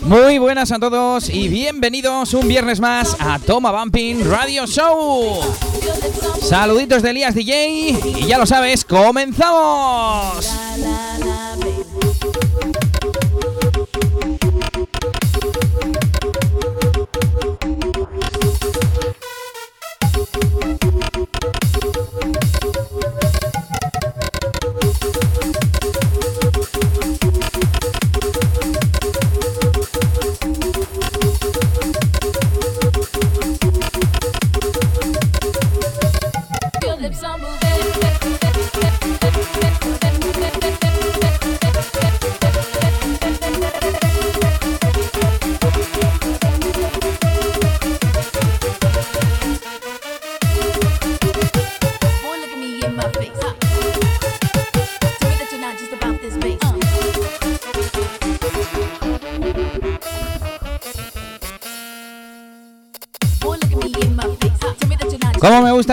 Muy 0.00 0.38
buenas 0.38 0.72
a 0.72 0.78
todos 0.78 1.28
y 1.28 1.48
bienvenidos 1.48 2.32
un 2.32 2.48
viernes 2.48 2.80
más 2.80 3.14
a 3.20 3.38
Toma 3.38 3.70
Bumping 3.70 4.24
Radio 4.30 4.66
Show. 4.66 5.38
Saluditos 6.40 7.02
de 7.02 7.10
Elías 7.10 7.34
DJ 7.34 7.68
y 8.20 8.26
ya 8.26 8.38
lo 8.38 8.46
sabes, 8.46 8.86
comenzamos. 8.86 10.67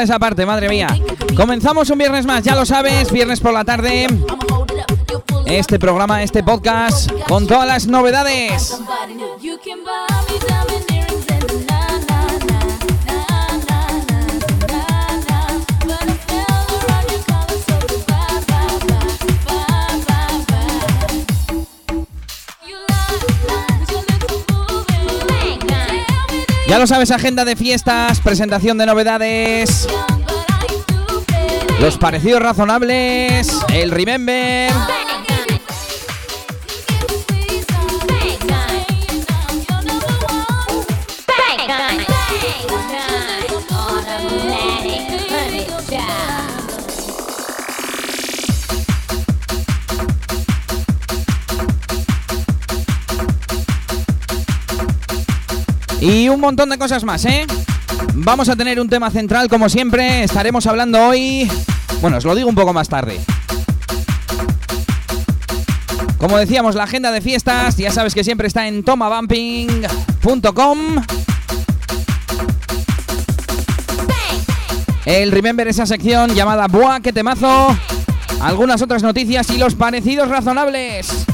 Esa 0.06 0.20
parte, 0.20 0.46
madre 0.46 0.70
mía? 0.70 0.88
Comenzamos 1.36 1.90
un 1.90 1.98
viernes 1.98 2.26
más, 2.26 2.44
ya 2.44 2.56
lo 2.56 2.66
sabes, 2.66 3.12
viernes 3.12 3.40
por 3.40 3.54
la 3.54 3.66
tarde. 3.66 4.08
Este 5.48 5.80
programa, 5.80 6.22
este 6.24 6.44
podcast, 6.44 7.12
con 7.28 7.48
todas 7.48 7.68
las 7.68 7.88
novedades. 7.88 8.80
Ya 26.76 26.80
lo 26.80 26.88
sabes, 26.88 27.10
agenda 27.12 27.46
de 27.46 27.56
fiestas, 27.56 28.20
presentación 28.20 28.78
de 28.78 28.86
novedades, 28.86 29.88
los 31.80 31.98
parecidos 31.98 32.42
razonables, 32.42 33.50
el 33.74 33.92
Remember. 33.92 34.74
Y 56.06 56.30
un 56.30 56.40
montón 56.40 56.70
de 56.70 56.78
cosas 56.78 57.04
más, 57.04 57.26
¿eh? 57.26 57.48
Vamos 58.14 58.48
a 58.48 58.56
tener 58.56 58.80
un 58.80 58.88
tema 58.88 59.10
central 59.10 59.50
como 59.50 59.70
siempre. 59.70 60.24
Estaremos 60.24 60.68
hablando 60.68 61.04
hoy... 61.04 61.50
Bueno, 62.00 62.18
os 62.18 62.26
lo 62.26 62.36
digo 62.36 62.48
un 62.48 62.54
poco 62.54 62.74
más 62.74 62.88
tarde. 62.88 63.20
Como 66.20 66.38
decíamos, 66.38 66.76
la 66.76 66.84
agenda 66.84 67.12
de 67.12 67.22
fiestas, 67.22 67.78
ya 67.78 67.90
sabes 67.90 68.14
que 68.14 68.24
siempre 68.24 68.48
está 68.48 68.68
en 68.68 68.84
tomabumping.com. 68.84 70.78
El 75.06 75.32
Remember 75.32 75.68
esa 75.68 75.88
sección 75.88 76.36
llamada 76.36 76.68
Buah, 76.68 77.00
que 77.00 77.14
temazo. 77.14 77.76
Algunas 78.42 78.84
otras 78.84 79.02
noticias 79.02 79.50
y 79.50 79.58
los 79.58 79.74
parecidos 79.74 80.30
razonables. 80.30 81.26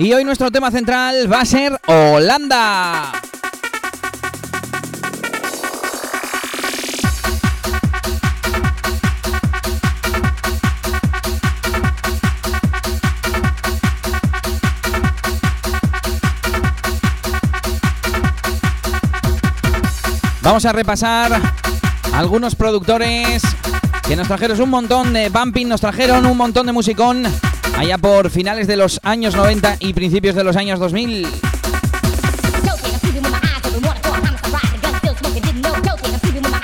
Y 0.00 0.14
hoy 0.14 0.24
nuestro 0.24 0.50
tema 0.50 0.70
central 0.70 1.30
va 1.30 1.42
a 1.42 1.44
ser 1.44 1.78
Holanda. 1.86 3.12
Vamos 20.40 20.64
a 20.64 20.72
repasar 20.72 21.38
algunos 22.14 22.54
productores 22.54 23.42
que 24.08 24.16
nos 24.16 24.28
trajeron 24.28 24.62
un 24.62 24.70
montón 24.70 25.12
de 25.12 25.28
bumping, 25.28 25.66
nos 25.66 25.82
trajeron 25.82 26.24
un 26.24 26.38
montón 26.38 26.64
de 26.64 26.72
musicón 26.72 27.24
allá 27.76 27.98
por 27.98 28.30
finales 28.30 28.66
de 28.66 28.76
los 28.76 29.00
años 29.02 29.34
90 29.34 29.76
y 29.80 29.92
principios 29.92 30.34
de 30.34 30.44
los 30.44 30.56
años 30.56 30.78
2000. 30.78 31.28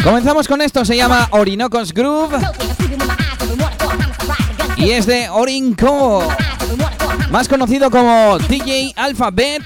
Comenzamos 0.02 0.46
con 0.46 0.62
esto, 0.62 0.84
se 0.84 0.96
llama 0.96 1.28
Orinocos 1.30 1.92
Groove 1.92 2.36
y 4.76 4.90
es 4.90 5.06
de 5.06 5.28
Orinco, 5.28 6.22
más 7.30 7.48
conocido 7.48 7.90
como 7.90 8.38
DJ 8.38 8.92
Alphabet, 8.94 9.62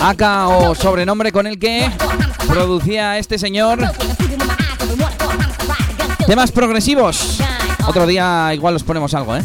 acá 0.00 0.48
o 0.48 0.74
sobrenombre 0.74 1.30
con 1.30 1.46
el 1.46 1.58
que 1.58 1.90
producía 2.48 3.18
este 3.18 3.38
señor 3.38 3.78
temas 6.26 6.50
progresivos. 6.50 7.35
Otro 7.86 8.06
día 8.06 8.52
igual 8.54 8.76
os 8.76 8.82
ponemos 8.82 9.14
algo, 9.14 9.36
¿eh? 9.36 9.42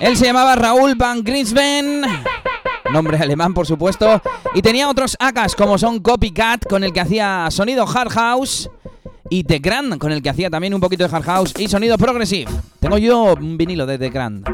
Él 0.00 0.16
se 0.16 0.24
llamaba 0.26 0.56
Raúl 0.56 0.94
Van 0.96 1.22
Grinsven, 1.22 2.02
nombre 2.90 3.18
alemán 3.18 3.54
por 3.54 3.66
supuesto, 3.66 4.20
y 4.54 4.62
tenía 4.62 4.88
otros 4.88 5.16
AKs 5.18 5.54
como 5.54 5.78
son 5.78 6.00
Copycat, 6.00 6.66
con 6.66 6.82
el 6.82 6.92
que 6.92 7.00
hacía 7.00 7.46
sonido 7.50 7.86
hard 7.86 8.10
house, 8.10 8.68
y 9.30 9.44
The 9.44 9.60
Grand, 9.60 9.98
con 9.98 10.10
el 10.12 10.20
que 10.20 10.30
hacía 10.30 10.50
también 10.50 10.74
un 10.74 10.80
poquito 10.80 11.06
de 11.06 11.16
hard 11.16 11.24
house 11.24 11.54
y 11.56 11.68
sonido 11.68 11.96
progressive. 11.96 12.50
Tengo 12.80 12.98
yo 12.98 13.34
un 13.34 13.56
vinilo 13.56 13.86
de 13.86 13.98
The 13.98 14.10
Grand. 14.10 14.44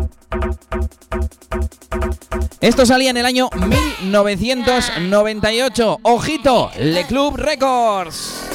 Esto 2.60 2.84
salía 2.84 3.10
en 3.10 3.16
el 3.16 3.26
año 3.26 3.50
1998. 4.02 5.98
Ojito, 6.02 6.70
Le 6.78 7.06
Club 7.06 7.36
Records. 7.36 8.47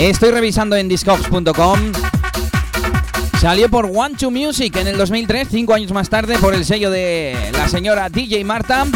Estoy 0.00 0.30
revisando 0.30 0.76
en 0.76 0.88
discogs.com. 0.88 1.92
Salió 3.38 3.68
por 3.68 3.84
One 3.84 4.14
to 4.16 4.30
Music 4.30 4.74
en 4.76 4.86
el 4.86 4.96
2003, 4.96 5.48
cinco 5.50 5.74
años 5.74 5.92
más 5.92 6.08
tarde, 6.08 6.38
por 6.38 6.54
el 6.54 6.64
sello 6.64 6.90
de 6.90 7.36
la 7.52 7.68
señora 7.68 8.08
DJ 8.08 8.42
Marta. 8.44 8.86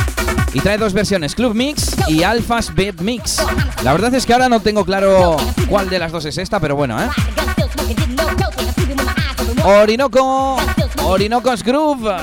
Y 0.55 0.61
trae 0.61 0.79
dos 0.79 0.95
versiones, 0.95 1.35
Club 1.35 1.55
Mix 1.55 1.95
y 2.09 2.23
Alphas 2.23 2.75
Beat 2.75 3.03
Mix. 3.03 3.45
La 3.83 3.93
verdad 3.93 4.15
es 4.15 4.25
que 4.25 4.33
ahora 4.33 4.49
no 4.49 4.61
tengo 4.61 4.87
claro 4.87 5.37
cuál 5.69 5.91
de 5.91 5.99
las 5.99 6.11
dos 6.11 6.25
es 6.25 6.39
esta, 6.39 6.59
pero 6.59 6.75
bueno, 6.75 6.99
¿eh? 6.99 7.09
Orinoco, 9.63 10.57
Orinoco's 11.03 11.63
Groove. 11.63 12.15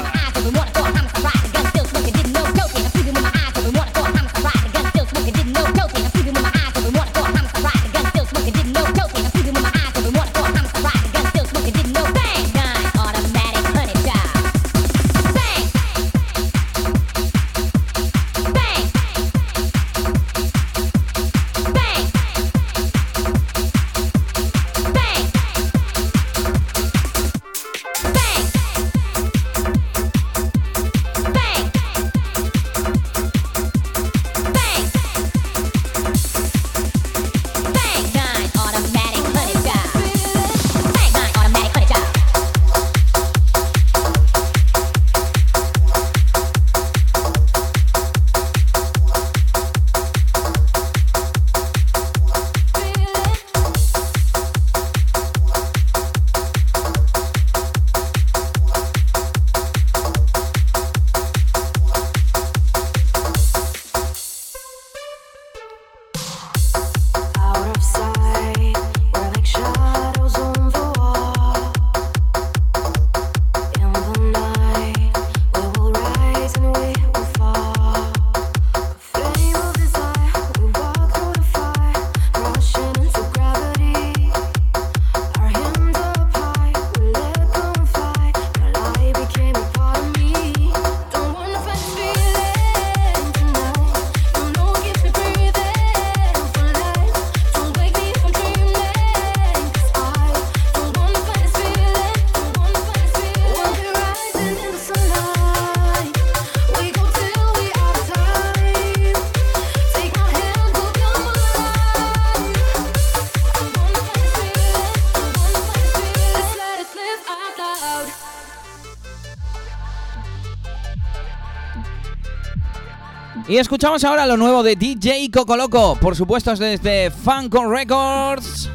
Y 123.51 123.57
escuchamos 123.57 124.01
ahora 124.06 124.25
lo 124.25 124.38
nuevo 124.38 124.63
de 124.63 124.77
DJ 124.77 125.30
Coco 125.30 125.57
Loco, 125.57 125.98
por 126.00 126.15
supuesto 126.15 126.56
desde 126.56 127.12
Funko 127.12 127.69
Records. 127.69 128.69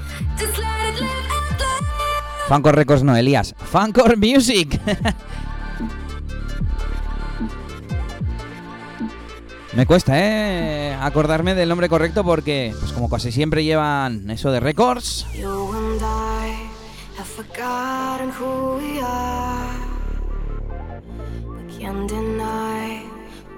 Funko 2.47 2.73
Records 2.73 3.03
no, 3.03 3.17
Elías. 3.17 3.55
Funko 3.57 4.05
Music. 4.19 4.79
Me 9.73 9.87
cuesta, 9.87 10.13
¿eh? 10.15 10.95
Acordarme 11.01 11.55
del 11.55 11.71
nombre 11.71 11.89
correcto 11.89 12.23
porque, 12.23 12.75
pues 12.79 12.93
como 12.93 13.09
casi 13.09 13.33
siempre 13.33 13.65
llevan 13.65 14.29
eso 14.29 14.53
de 14.53 14.61
records. 14.61 15.27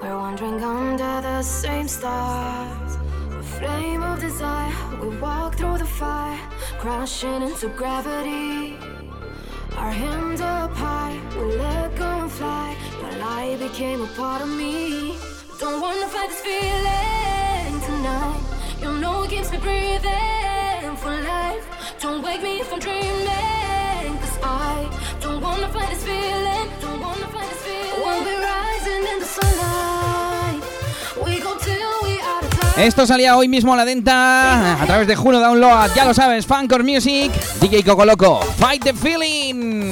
We're 0.01 0.17
wandering 0.17 0.63
under 0.63 1.21
the 1.21 1.43
same 1.43 1.89
stars. 1.89 2.99
A 3.33 3.43
flame 3.43 4.03
of 4.03 4.21
desire, 4.21 4.73
we 5.03 5.09
walk 5.19 5.57
through 5.57 5.79
the 5.79 5.85
fire, 5.85 6.39
crashing 6.79 7.43
into 7.43 7.69
gravity. 7.71 8.79
Our 9.77 9.91
hands 9.91 10.41
up 10.41 10.71
high, 10.73 11.19
we 11.37 11.57
let 11.57 11.97
go 11.97 12.05
and 12.05 12.31
fly. 12.31 12.77
The 13.01 13.19
light 13.19 13.59
became 13.59 14.03
a 14.03 14.07
part 14.09 14.41
of 14.43 14.49
me. 14.49 15.17
Don't 15.59 15.81
wanna 15.81 16.07
fight 16.07 16.29
this 16.29 16.43
feeling 16.43 17.81
tonight. 17.89 18.41
You 18.81 19.01
know 19.01 19.25
it 19.25 19.31
keeps 19.31 19.51
me 19.51 19.59
breathing 19.59 20.97
for 20.97 21.11
life. 21.11 21.65
Don't 22.01 22.23
wake 22.23 22.43
me 22.43 22.61
if 22.61 22.73
I'm 22.73 22.79
dreaming. 22.79 24.19
Cause 24.23 24.39
I 24.45 25.19
don't 25.21 25.41
wanna 25.43 25.69
fight 25.69 25.91
this 25.91 26.05
feeling. 26.05 26.69
Don't 26.81 27.01
wanna 27.01 27.27
fight 27.35 27.49
this 27.51 27.58
Esto 32.79 33.09
salía 33.09 33.37
hoy 33.37 33.49
mismo 33.49 33.75
a 33.75 33.77
la 33.77 33.85
venta 33.85 34.81
a 34.81 34.87
través 34.87 35.09
de 35.09 35.17
Juno 35.17 35.41
Download. 35.41 35.91
Ya 35.97 36.05
lo 36.05 36.15
sabes, 36.15 36.47
Funkor 36.47 36.85
Music, 36.85 37.33
DJ 37.61 37.83
Coco 37.83 38.05
Loco, 38.05 38.41
Fight 38.57 38.85
the 38.85 38.95
Feeling. 38.95 39.91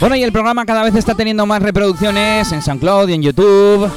Bueno, 0.00 0.16
y 0.16 0.22
el 0.22 0.32
programa 0.32 0.64
cada 0.64 0.82
vez 0.82 0.94
está 0.94 1.14
teniendo 1.14 1.44
más 1.44 1.60
reproducciones 1.60 2.50
en 2.52 2.62
SoundCloud 2.62 3.10
y 3.10 3.12
en 3.12 3.22
YouTube. 3.22 3.90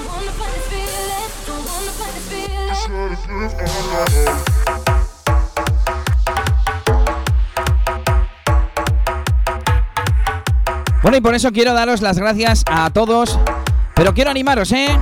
Bueno, 11.01 11.17
y 11.17 11.21
por 11.21 11.35
eso 11.35 11.53
quiero 11.53 11.73
daros 11.73 12.01
las 12.01 12.19
gracias 12.19 12.65
a 12.65 12.89
todos, 12.89 13.39
pero 13.95 14.13
quiero 14.13 14.29
animaros, 14.29 14.73
¿eh? 14.73 14.99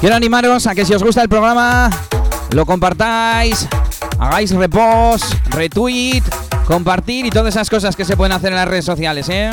Quiero 0.00 0.16
animaros 0.16 0.66
a 0.66 0.74
que 0.74 0.86
si 0.86 0.94
os 0.94 1.02
gusta 1.02 1.20
el 1.20 1.28
programa, 1.28 1.90
lo 2.52 2.64
compartáis, 2.64 3.68
hagáis 4.18 4.50
repost, 4.50 5.24
retweet, 5.50 6.22
compartir 6.66 7.26
y 7.26 7.30
todas 7.30 7.54
esas 7.54 7.70
cosas 7.70 7.96
que 7.96 8.04
se 8.04 8.16
pueden 8.16 8.32
hacer 8.32 8.50
en 8.50 8.56
las 8.56 8.68
redes 8.68 8.84
sociales, 8.84 9.28
¿eh? 9.28 9.50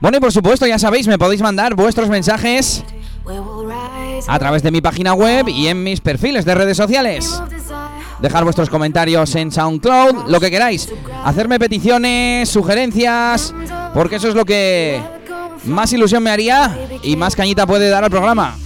Bueno, 0.00 0.18
y 0.18 0.20
por 0.20 0.32
supuesto, 0.32 0.66
ya 0.66 0.78
sabéis, 0.78 1.06
me 1.06 1.18
podéis 1.18 1.40
mandar 1.40 1.74
vuestros 1.74 2.08
mensajes 2.08 2.84
a 4.26 4.38
través 4.38 4.62
de 4.62 4.70
mi 4.70 4.80
página 4.80 5.14
web 5.14 5.48
y 5.48 5.68
en 5.68 5.82
mis 5.82 6.00
perfiles 6.00 6.44
de 6.44 6.54
redes 6.54 6.76
sociales. 6.76 7.40
Dejar 8.20 8.44
vuestros 8.44 8.68
comentarios 8.68 9.34
en 9.34 9.50
SoundCloud, 9.50 10.28
lo 10.28 10.40
que 10.40 10.50
queráis. 10.50 10.88
Hacerme 11.24 11.58
peticiones, 11.58 12.48
sugerencias, 12.48 13.54
porque 13.94 14.16
eso 14.16 14.28
es 14.28 14.34
lo 14.34 14.44
que 14.44 15.13
más 15.66 15.92
ilusión 15.92 16.22
me 16.22 16.30
haría 16.30 16.78
y 17.02 17.16
más 17.16 17.36
cañita 17.36 17.66
puede 17.66 17.88
dar 17.88 18.04
al 18.04 18.10
programa. 18.10 18.56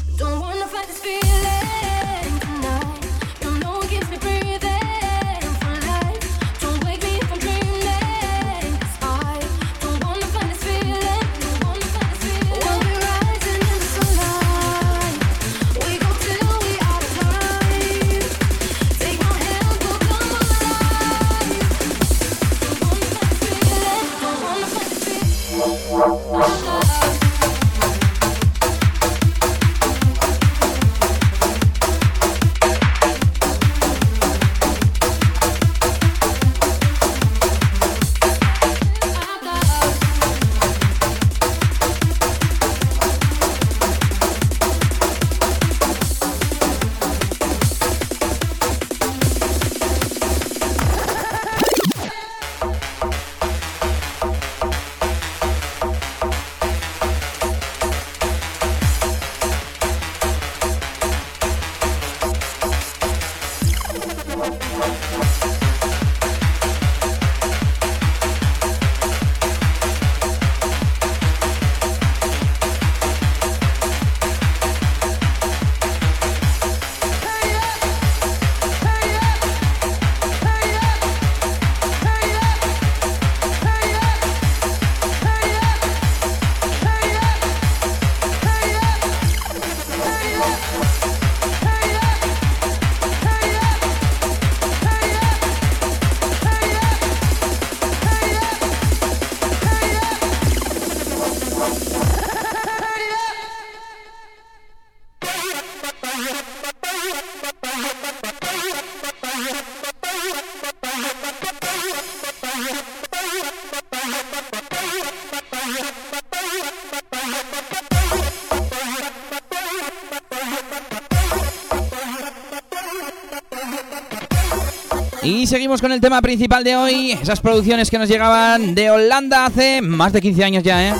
Seguimos 125.48 125.80
con 125.80 125.92
el 125.92 126.00
tema 126.00 126.20
principal 126.20 126.62
de 126.62 126.76
hoy, 126.76 127.12
esas 127.12 127.40
producciones 127.40 127.90
que 127.90 127.98
nos 127.98 128.08
llegaban 128.08 128.74
de 128.74 128.90
Holanda 128.90 129.46
hace 129.46 129.80
más 129.80 130.12
de 130.12 130.20
15 130.20 130.44
años 130.44 130.62
ya, 130.62 130.88
¿eh? 130.88 130.94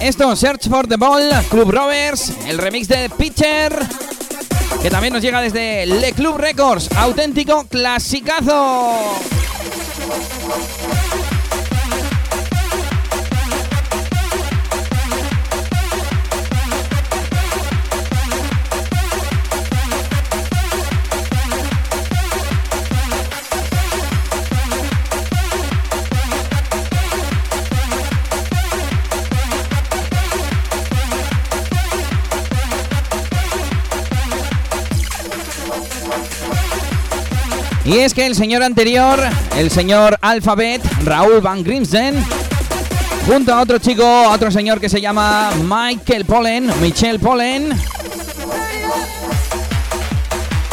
Esto, 0.00 0.34
Search 0.34 0.68
for 0.68 0.86
the 0.86 0.96
Ball, 0.96 1.28
Club 1.50 1.70
Rovers, 1.70 2.32
el 2.46 2.56
remix 2.56 2.88
de 2.88 3.10
Pitcher, 3.10 3.78
que 4.80 4.88
también 4.90 5.12
nos 5.12 5.22
llega 5.22 5.42
desde 5.42 5.84
Le 5.84 6.12
Club 6.12 6.38
Records, 6.38 6.88
auténtico 6.96 7.64
clasicazo. 7.64 9.18
Y 37.88 38.00
es 38.00 38.12
que 38.12 38.26
el 38.26 38.34
señor 38.34 38.62
anterior, 38.62 39.18
el 39.56 39.70
señor 39.70 40.18
Alphabet, 40.20 40.82
Raúl 41.04 41.40
Van 41.40 41.64
Grimsden, 41.64 42.22
junto 43.26 43.54
a 43.54 43.62
otro 43.62 43.78
chico, 43.78 44.04
a 44.04 44.34
otro 44.34 44.50
señor 44.50 44.78
que 44.78 44.90
se 44.90 45.00
llama 45.00 45.50
Michael 45.64 46.26
Pollen, 46.26 46.70
Michel 46.82 47.18
Pollen, 47.18 47.70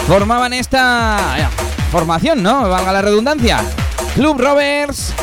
formaban 0.05 0.51
esta 0.51 1.37
eh, 1.37 1.47
formación, 1.89 2.43
¿no? 2.43 2.67
Valga 2.67 2.91
la 2.91 3.01
redundancia. 3.01 3.63
Club 4.15 4.37
Rovers. 4.37 5.13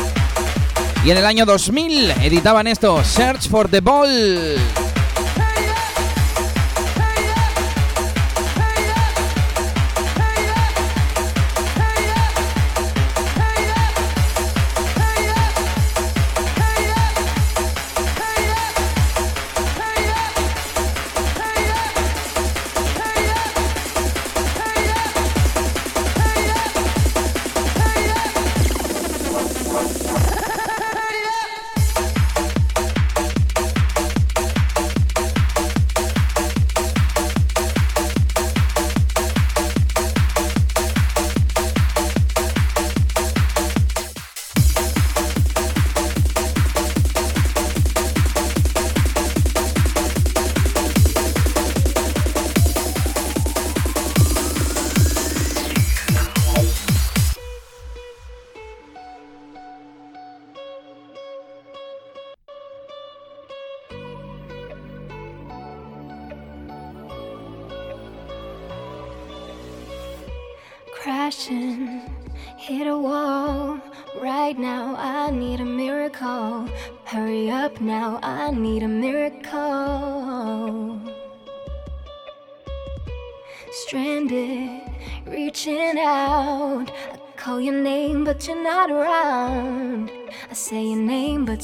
Y 1.05 1.11
en 1.11 1.17
el 1.17 1.27
año 1.27 1.45
2000 1.45 2.09
editaban 2.23 2.65
esto, 2.65 3.03
Search 3.03 3.47
for 3.47 3.69
the 3.69 3.81
Ball. 3.81 4.57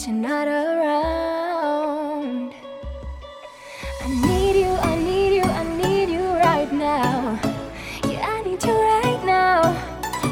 You're 0.09 0.17
not 0.17 0.47
around. 0.47 2.53
I 4.01 4.07
need 4.27 4.59
you, 4.59 4.71
I 4.91 4.95
need 4.95 5.35
you, 5.35 5.43
I 5.43 5.63
need 5.77 6.09
you 6.09 6.25
right 6.47 6.71
now. 6.73 7.39
Yeah, 8.07 8.25
I 8.27 8.41
need 8.41 8.63
you 8.63 8.73
right 8.73 9.21
now. 9.23 9.61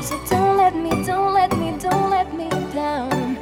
So 0.01 0.19
don't 0.29 0.57
let 0.57 0.75
me, 0.75 0.89
don't 1.05 1.33
let 1.33 1.55
me, 1.55 1.77
don't 1.77 2.09
let 2.09 2.33
me 2.33 2.49
down. 2.73 3.37
I 3.37 3.39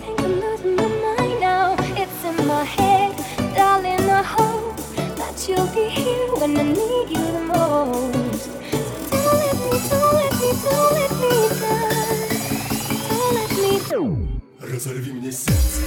think 0.00 0.20
I'm 0.20 0.40
losing 0.40 0.76
my 0.76 0.88
mind 0.88 1.40
now. 1.40 1.76
It's 2.02 2.24
in 2.24 2.46
my 2.46 2.64
head, 2.64 3.14
darling. 3.54 4.08
I 4.08 4.22
hope 4.22 4.76
that 5.20 5.46
you'll 5.46 5.66
be 5.74 5.90
here 5.90 6.32
when 6.40 6.56
I 6.58 6.62
need 6.62 7.10
you 7.10 7.23
Разорви 14.73 15.11
мне 15.13 15.31
сердце 15.31 15.83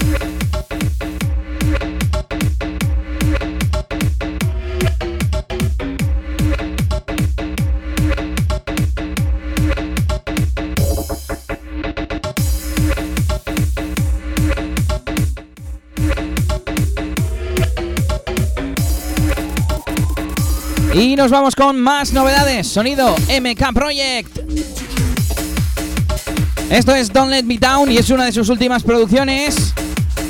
Y 20.95 21.17
nos 21.17 21.31
vamos 21.31 21.57
con 21.57 21.81
más 21.81 22.13
novedades. 22.13 22.69
Sonido 22.69 23.17
MK 23.17 23.73
Project. 23.75 24.46
Esto 26.70 26.94
es 26.94 27.12
Don't 27.14 27.32
Let 27.32 27.44
Me 27.44 27.58
Down 27.58 27.92
y 27.92 27.98
es 27.98 28.10
una 28.10 28.26
de 28.26 28.32
sus 28.34 28.50
últimas 28.50 28.84
producciones. 28.84 29.74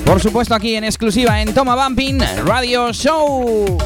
Por 0.05 0.21
supuesto 0.21 0.53
aquí 0.53 0.75
en 0.75 0.83
exclusiva 0.83 1.41
en 1.41 1.53
Toma 1.53 1.75
Bumping 1.75 2.19
Radio 2.45 2.93
Show. 2.93 3.77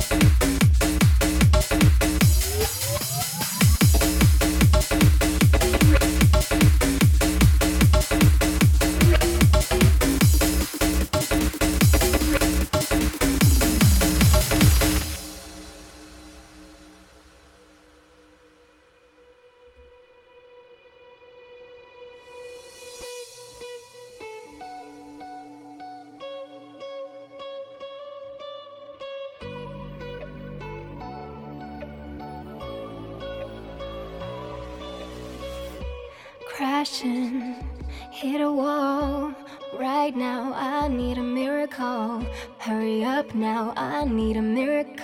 Wall. 38.51 39.34
Right 39.79 40.15
now, 40.15 40.53
I 40.53 40.88
need 40.88 41.17
a 41.17 41.24
miracle. 41.24 42.25
Hurry 42.60 43.03
up 43.03 43.34
now, 43.34 43.74
I 43.75 44.05
need 44.05 44.38
a 44.38 44.41
miracle. 44.41 45.01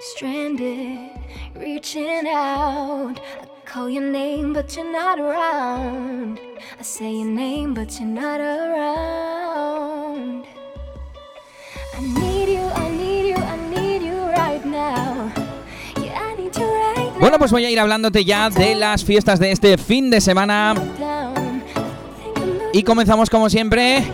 Stranded, 0.00 1.10
reaching 1.54 2.26
out. 2.28 3.20
I 3.40 3.46
call 3.64 3.90
your 3.90 4.02
name, 4.02 4.52
but 4.52 4.76
you're 4.76 4.90
not 4.90 5.18
around. 5.18 6.38
I 6.78 6.82
say 6.82 7.12
your 7.12 7.26
name, 7.26 7.74
but 7.74 7.98
you're 7.98 8.08
not 8.08 8.40
around. 8.40 8.86
I 11.94 12.00
need 12.00 12.48
you, 12.48 12.60
I 12.60 12.90
need 12.90 13.28
you, 13.28 13.36
I 13.36 13.56
need 13.74 14.02
you 14.02 14.18
right 14.40 14.64
now. 14.64 15.32
Bueno, 17.18 17.38
pues 17.38 17.50
voy 17.50 17.64
a 17.64 17.70
ir 17.70 17.80
hablándote 17.80 18.24
ya 18.24 18.50
de 18.50 18.74
las 18.74 19.04
fiestas 19.04 19.38
de 19.38 19.52
este 19.52 19.78
fin 19.78 20.10
de 20.10 20.20
semana. 20.20 20.74
Y 22.72 22.82
comenzamos 22.82 23.30
como 23.30 23.48
siempre 23.48 24.04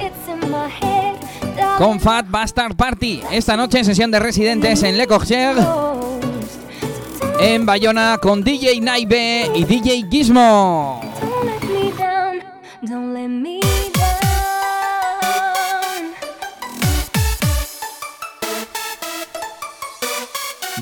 con 1.79 1.99
Fat 1.99 2.27
Bastard 2.29 2.77
Party. 2.77 3.23
Esta 3.33 3.57
noche 3.57 3.79
en 3.79 3.85
sesión 3.85 4.11
de 4.11 4.21
residentes 4.21 4.83
en 4.85 4.97
Le 4.97 5.07
Corcher, 5.07 5.57
en 7.41 7.67
Bayona 7.67 8.19
con 8.23 8.45
DJ 8.45 8.81
Naive 8.81 9.51
y 9.55 9.65
DJ 9.65 10.07
Gizmo. 10.09 11.01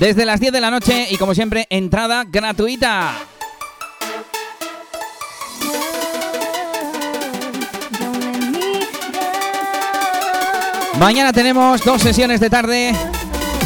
Desde 0.01 0.25
las 0.25 0.39
10 0.39 0.51
de 0.51 0.61
la 0.61 0.71
noche 0.71 1.05
y 1.11 1.17
como 1.17 1.35
siempre, 1.35 1.67
entrada 1.69 2.23
gratuita. 2.27 3.13
Mañana 10.97 11.31
tenemos 11.31 11.85
dos 11.85 12.01
sesiones 12.01 12.39
de 12.39 12.49
tarde 12.49 12.95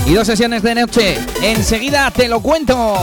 y 0.06 0.14
dos 0.14 0.28
sesiones 0.28 0.62
de 0.62 0.76
noche. 0.76 1.18
Enseguida 1.42 2.12
te 2.12 2.28
lo 2.28 2.42
cuento. 2.42 2.98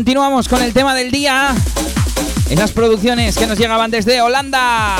Continuamos 0.00 0.48
con 0.48 0.62
el 0.62 0.72
tema 0.72 0.94
del 0.94 1.10
día. 1.10 1.54
Esas 2.48 2.72
producciones 2.72 3.36
que 3.36 3.46
nos 3.46 3.58
llegaban 3.58 3.90
desde 3.90 4.22
Holanda. 4.22 4.96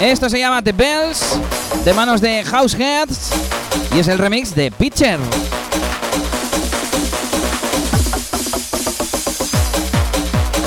Esto 0.00 0.30
se 0.30 0.38
llama 0.38 0.62
The 0.62 0.72
Bells, 0.72 1.38
de 1.84 1.92
manos 1.92 2.22
de 2.22 2.42
Househeads, 2.44 3.32
y 3.94 3.98
es 3.98 4.08
el 4.08 4.16
remix 4.16 4.54
de 4.54 4.70
Pitcher. 4.70 5.20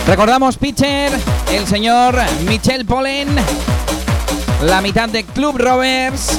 Recordamos 0.06 0.58
Pitcher, 0.58 1.12
el 1.52 1.65
señor 1.65 2.19
Michel 2.48 2.86
Pollen, 2.86 3.36
la 4.62 4.80
mitad 4.82 5.10
de 5.10 5.24
Club 5.24 5.58
Rovers. 5.58 6.38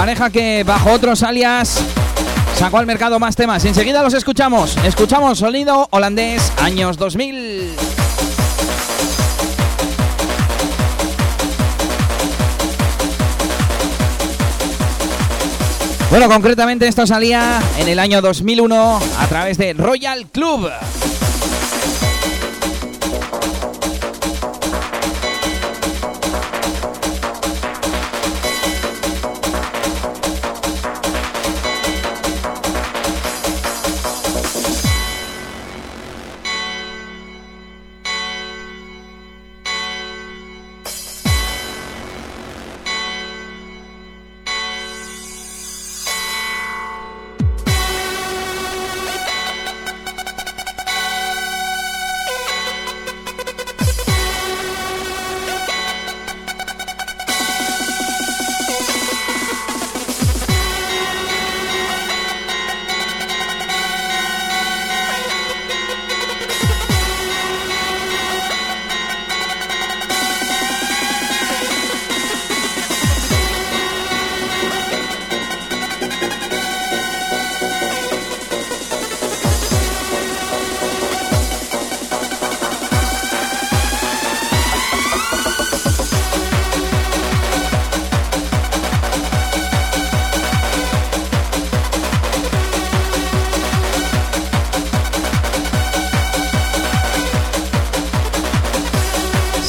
Pareja 0.00 0.30
que 0.30 0.64
bajo 0.64 0.92
otros 0.92 1.22
alias 1.22 1.78
sacó 2.54 2.78
al 2.78 2.86
mercado 2.86 3.18
más 3.18 3.36
temas. 3.36 3.66
Enseguida 3.66 4.02
los 4.02 4.14
escuchamos. 4.14 4.78
Escuchamos 4.78 5.40
sonido 5.40 5.88
holandés 5.90 6.54
años 6.56 6.96
2000. 6.96 7.74
Bueno, 16.08 16.28
concretamente 16.30 16.88
esto 16.88 17.06
salía 17.06 17.60
en 17.76 17.86
el 17.86 17.98
año 17.98 18.22
2001 18.22 19.00
a 19.18 19.26
través 19.26 19.58
de 19.58 19.74
Royal 19.74 20.28
Club. 20.28 20.70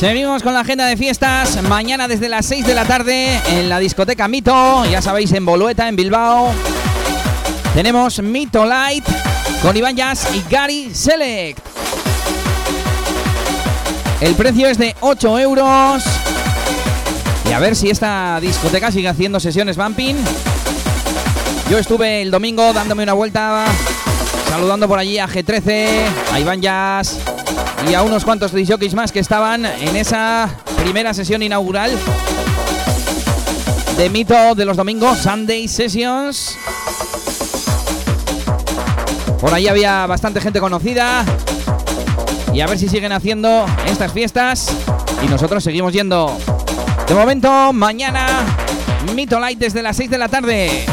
Seguimos 0.02 0.42
con 0.42 0.56
la 0.56 0.62
agenda 0.62 0.88
de 0.88 0.98
fiestas. 0.98 1.62
Mañana 1.62 2.08
desde 2.08 2.28
las 2.28 2.48
6 2.48 2.66
de 2.66 2.74
la 2.74 2.86
tarde 2.86 3.40
en 3.52 3.70
la 3.70 3.78
discoteca 3.78 4.28
Mito, 4.28 4.84
ya 4.86 5.00
sabéis, 5.00 5.32
en 5.32 5.46
Bolueta, 5.46 5.88
en 5.88 5.96
Bilbao. 5.96 6.52
Tenemos 7.76 8.20
Mito 8.20 8.66
Light 8.66 9.06
con 9.62 9.78
Iván 9.78 9.96
Jazz 9.96 10.28
y 10.34 10.44
Gary 10.52 10.90
Select. 10.92 11.60
El 14.22 14.34
precio 14.34 14.70
es 14.70 14.80
de 14.80 14.96
8 15.02 15.38
euros. 15.38 16.04
Y 17.48 17.54
a 17.54 17.60
ver 17.60 17.76
si 17.76 17.92
esta 17.92 18.40
discoteca 18.42 18.92
sigue 18.92 19.08
haciendo 19.08 19.40
sesiones 19.40 19.78
bumping. 19.78 20.16
Yo 21.70 21.78
estuve 21.78 22.24
el 22.24 22.32
domingo 22.32 22.74
dándome 22.74 23.04
una 23.04 23.14
vuelta, 23.14 23.66
saludando 24.50 24.88
por 24.88 24.98
allí 24.98 25.20
a 25.20 25.28
G13, 25.28 26.06
a 26.34 26.40
Iván 26.40 26.60
Jazz, 26.60 27.20
y 27.90 27.94
a 27.94 28.04
unos 28.04 28.24
cuantos 28.26 28.52
jockeys 28.52 28.94
más 28.94 29.12
que 29.12 29.20
estaban 29.20 29.66
en 29.66 29.96
esa 29.96 30.50
primera 30.82 31.14
sesión 31.14 31.42
inaugural 31.42 31.98
de 33.98 34.10
Mito 34.10 34.56
de 34.56 34.66
los 34.66 34.78
domingos, 34.78 35.20
Sunday 35.20 35.68
Sessions. 35.68 36.58
Por 39.40 39.54
ahí 39.54 39.68
había 39.68 40.06
bastante 40.06 40.40
gente 40.42 40.60
conocida. 40.60 41.26
Y 42.54 42.62
a 42.62 42.68
ver 42.68 42.78
si 42.78 42.88
siguen 42.90 43.12
haciendo 43.12 43.66
estas 43.86 44.12
fiestas. 44.12 44.72
Y 45.24 45.28
nosotros 45.28 45.64
seguimos 45.64 45.94
yendo. 45.94 46.38
De 47.08 47.16
momento, 47.16 47.74
mañana, 47.74 48.28
Mito 49.16 49.40
Light 49.40 49.60
desde 49.60 49.82
las 49.82 49.98
6 49.98 50.10
de 50.10 50.18
la 50.18 50.30
tarde. 50.30 50.86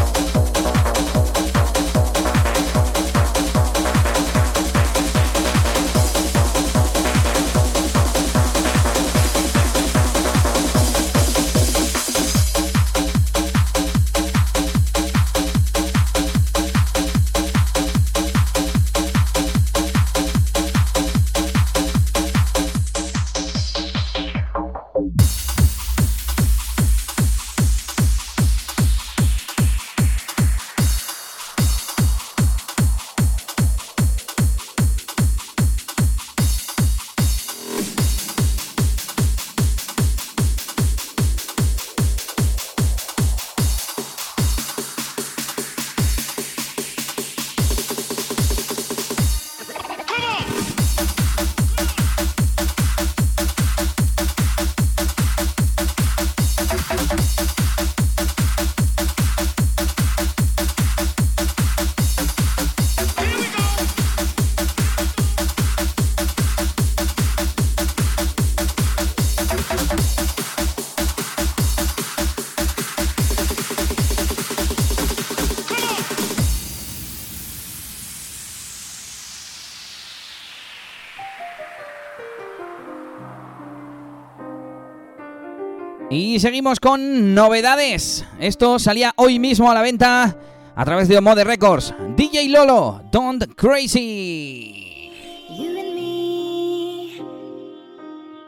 Seguimos 86.38 86.79
con 86.79 87.35
novedades. 87.35 88.24
Esto 88.38 88.79
salía 88.79 89.12
hoy 89.16 89.40
mismo 89.40 89.70
a 89.70 89.74
la 89.74 89.83
venta 89.83 90.37
a 90.77 90.85
través 90.85 91.09
de 91.09 91.18
Omode 91.18 91.42
Records. 91.42 91.92
DJ 92.16 92.48
Lolo, 92.48 93.03
Don't 93.11 93.44
Crazy. 93.57 95.11
You 95.51 95.79
and 95.81 95.94
me, 95.96 97.20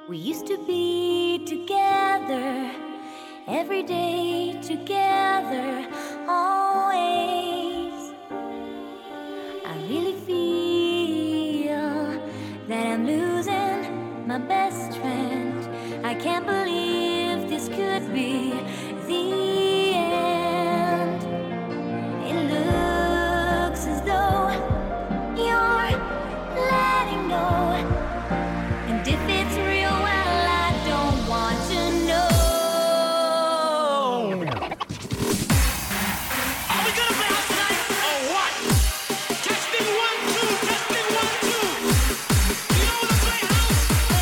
we 0.08 0.18
used 0.18 0.46
to 0.46 0.56
be 0.68 1.42
together 1.44 2.70
every 3.48 3.82
day 3.82 4.56
together, 4.62 5.88
always. 6.28 7.92
I 9.66 9.74
really 9.88 10.14
feel 10.26 12.20
that 12.68 12.86
I'm 12.86 13.04
losing 13.04 14.28
my 14.28 14.38
best 14.38 14.99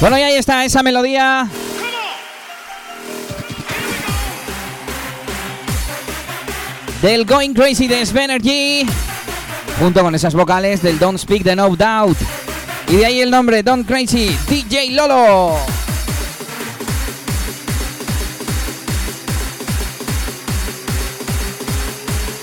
Bueno, 0.00 0.16
y 0.16 0.22
ahí 0.22 0.36
está 0.36 0.64
esa 0.64 0.84
melodía 0.84 1.48
del 7.02 7.24
Going 7.24 7.52
Crazy 7.52 7.88
de 7.88 8.06
Svenergy, 8.06 8.86
junto 9.80 10.02
con 10.02 10.14
esas 10.14 10.34
vocales 10.34 10.82
del 10.82 11.00
Don't 11.00 11.18
Speak 11.18 11.42
the 11.42 11.56
No 11.56 11.74
Doubt. 11.74 12.16
Y 12.88 12.96
de 12.96 13.06
ahí 13.06 13.20
el 13.20 13.30
nombre, 13.30 13.64
Don't 13.64 13.86
Crazy, 13.88 14.38
DJ 14.48 14.92
Lolo. 14.92 15.56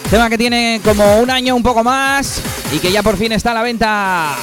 Tema 0.09 0.29
que 0.29 0.37
tiene 0.37 0.81
como 0.83 1.19
un 1.21 1.29
año 1.29 1.55
un 1.55 1.63
poco 1.63 1.85
más 1.85 2.41
y 2.73 2.79
que 2.79 2.91
ya 2.91 3.01
por 3.01 3.15
fin 3.15 3.31
está 3.31 3.51
a 3.51 3.53
la 3.55 3.63
venta. 3.63 4.35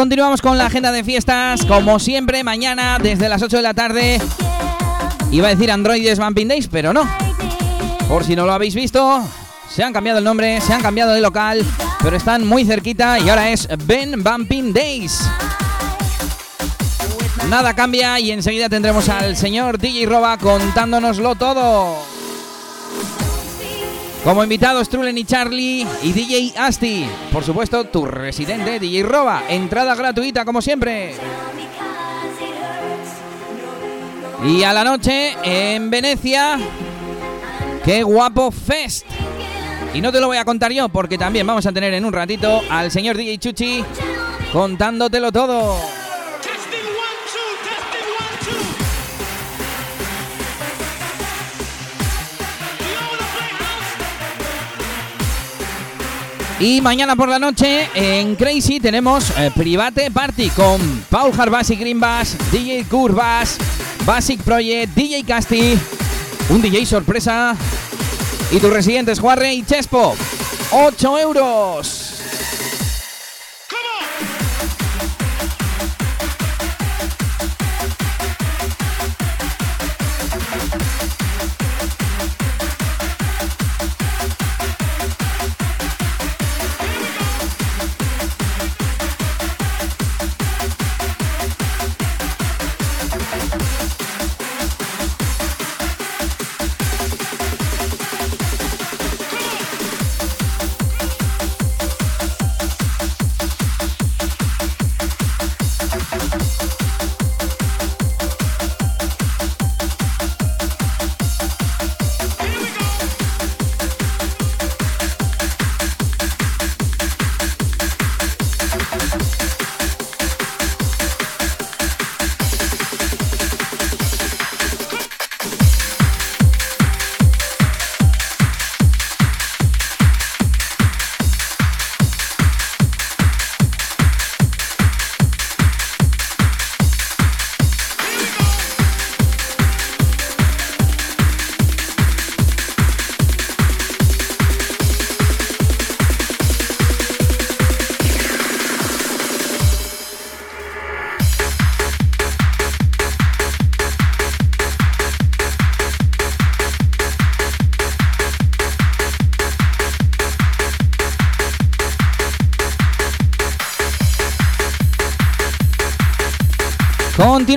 Continuamos 0.00 0.40
con 0.40 0.56
la 0.56 0.64
agenda 0.64 0.92
de 0.92 1.04
fiestas, 1.04 1.66
como 1.66 1.98
siempre, 1.98 2.42
mañana 2.42 2.96
desde 2.98 3.28
las 3.28 3.42
8 3.42 3.58
de 3.58 3.62
la 3.62 3.74
tarde. 3.74 4.18
Iba 5.30 5.48
a 5.48 5.50
decir 5.50 5.70
Androides 5.70 6.18
Bumping 6.18 6.48
Days, 6.48 6.68
pero 6.68 6.94
no. 6.94 7.06
Por 8.08 8.24
si 8.24 8.34
no 8.34 8.46
lo 8.46 8.54
habéis 8.54 8.74
visto, 8.74 9.22
se 9.68 9.84
han 9.84 9.92
cambiado 9.92 10.20
el 10.20 10.24
nombre, 10.24 10.58
se 10.62 10.72
han 10.72 10.80
cambiado 10.80 11.12
de 11.12 11.20
local, 11.20 11.62
pero 12.02 12.16
están 12.16 12.46
muy 12.46 12.64
cerquita 12.64 13.18
y 13.18 13.28
ahora 13.28 13.50
es 13.50 13.68
Ben 13.84 14.24
Bumping 14.24 14.72
Days. 14.72 15.20
Nada 17.50 17.74
cambia 17.74 18.18
y 18.20 18.30
enseguida 18.30 18.70
tendremos 18.70 19.06
al 19.10 19.36
señor 19.36 19.76
DJ 19.76 20.06
Roba 20.06 20.38
contándonoslo 20.38 21.34
todo. 21.34 22.19
Como 24.24 24.42
invitados 24.42 24.88
Trulen 24.90 25.16
y 25.16 25.24
Charlie 25.24 25.86
y 26.02 26.12
DJ 26.12 26.52
Asti. 26.58 27.06
Por 27.32 27.42
supuesto, 27.42 27.84
tu 27.84 28.04
residente 28.04 28.78
DJ 28.78 29.02
Roba. 29.02 29.44
Entrada 29.48 29.94
gratuita 29.94 30.44
como 30.44 30.60
siempre. 30.60 31.14
Y 34.44 34.62
a 34.62 34.72
la 34.72 34.84
noche 34.84 35.36
en 35.42 35.90
Venecia. 35.90 36.58
¡Qué 37.84 38.02
guapo 38.02 38.50
fest! 38.50 39.06
Y 39.94 40.02
no 40.02 40.12
te 40.12 40.20
lo 40.20 40.26
voy 40.26 40.36
a 40.36 40.44
contar 40.44 40.70
yo 40.70 40.90
porque 40.90 41.16
también 41.16 41.46
vamos 41.46 41.64
a 41.64 41.72
tener 41.72 41.94
en 41.94 42.04
un 42.04 42.12
ratito 42.12 42.60
al 42.70 42.90
señor 42.90 43.16
DJ 43.16 43.38
Chuchi 43.38 43.84
contándotelo 44.52 45.32
todo. 45.32 45.99
Y 56.60 56.82
mañana 56.82 57.16
por 57.16 57.30
la 57.30 57.38
noche 57.38 57.88
en 57.94 58.36
Crazy 58.36 58.80
tenemos 58.80 59.30
eh, 59.38 59.50
Private 59.56 60.10
Party 60.10 60.50
con 60.50 60.78
Paul 61.08 61.32
Harbas 61.36 61.70
y 61.70 61.76
Green 61.76 61.98
DJ 62.52 62.84
Curvas, 62.84 63.56
Basic 64.04 64.42
Project, 64.42 64.94
DJ 64.94 65.24
Casti, 65.24 65.78
un 66.50 66.60
DJ 66.60 66.84
sorpresa 66.84 67.56
y 68.52 68.58
tus 68.58 68.70
residentes 68.70 69.18
Juarre 69.18 69.54
y 69.54 69.62
Chespo. 69.62 70.14
8 70.70 71.18
euros. 71.18 71.99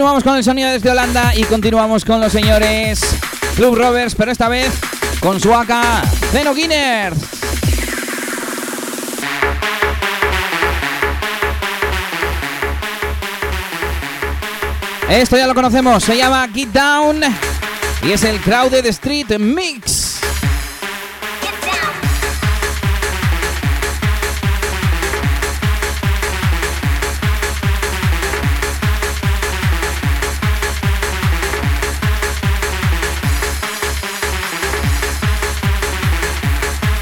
Continuamos 0.04 0.24
con 0.26 0.36
el 0.36 0.44
sonido 0.44 0.70
desde 0.70 0.92
Holanda 0.92 1.34
y 1.34 1.44
continuamos 1.46 2.04
con 2.04 2.20
los 2.20 2.34
señores 2.34 3.00
Club 3.56 3.74
Rovers, 3.76 4.16
pero 4.16 4.34
esta 4.34 4.50
vez 4.50 4.70
con 5.22 5.40
su 5.40 5.54
AK 5.54 5.72
Zeno 6.34 6.54
Guinness. 6.54 7.14
Esto 15.08 15.38
ya 15.38 15.48
lo 15.48 15.56
conocemos, 15.56 16.04
se 16.04 16.18
llama 16.18 16.50
Get 16.54 16.68
Down 16.74 17.22
y 18.06 18.12
es 18.12 18.26
el 18.26 18.42
Crowded 18.42 18.86
Street 18.88 19.40
Mix. 19.40 19.93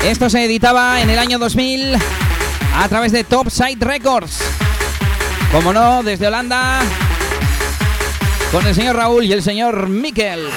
Esto 0.06 0.32
se 0.32 0.44
editaba 0.46 1.00
en 1.02 1.12
el 1.12 1.20
año 1.20 1.38
2000 1.38 1.96
a 2.76 2.90
través 2.90 3.12
de 3.12 3.24
Top 3.24 3.50
Side 3.50 3.78
Records. 3.80 4.40
Como 5.52 5.74
no, 5.74 6.02
desde 6.02 6.28
Holanda, 6.28 6.80
con 8.52 8.66
el 8.66 8.74
señor 8.74 8.96
Raúl 8.96 9.26
y 9.26 9.34
el 9.34 9.44
señor 9.44 9.90
Miquel. 9.90 10.50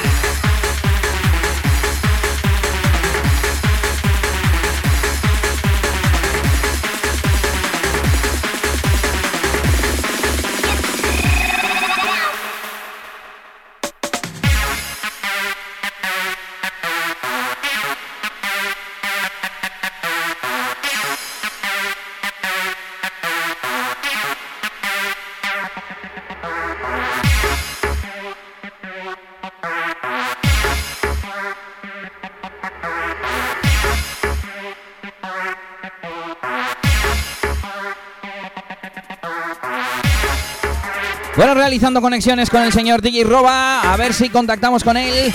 Realizando 41.64 42.02
conexiones 42.02 42.50
con 42.50 42.62
el 42.62 42.74
señor 42.74 43.00
DJ 43.00 43.24
Roba, 43.24 43.80
a 43.90 43.96
ver 43.96 44.12
si 44.12 44.28
contactamos 44.28 44.84
con 44.84 44.98
él. 44.98 45.34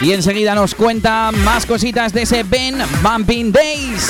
Y 0.00 0.12
enseguida 0.12 0.54
nos 0.54 0.72
cuenta 0.72 1.32
más 1.32 1.66
cositas 1.66 2.12
de 2.12 2.22
ese 2.22 2.44
Ben 2.44 2.78
Bumping 3.02 3.50
Days. 3.50 4.08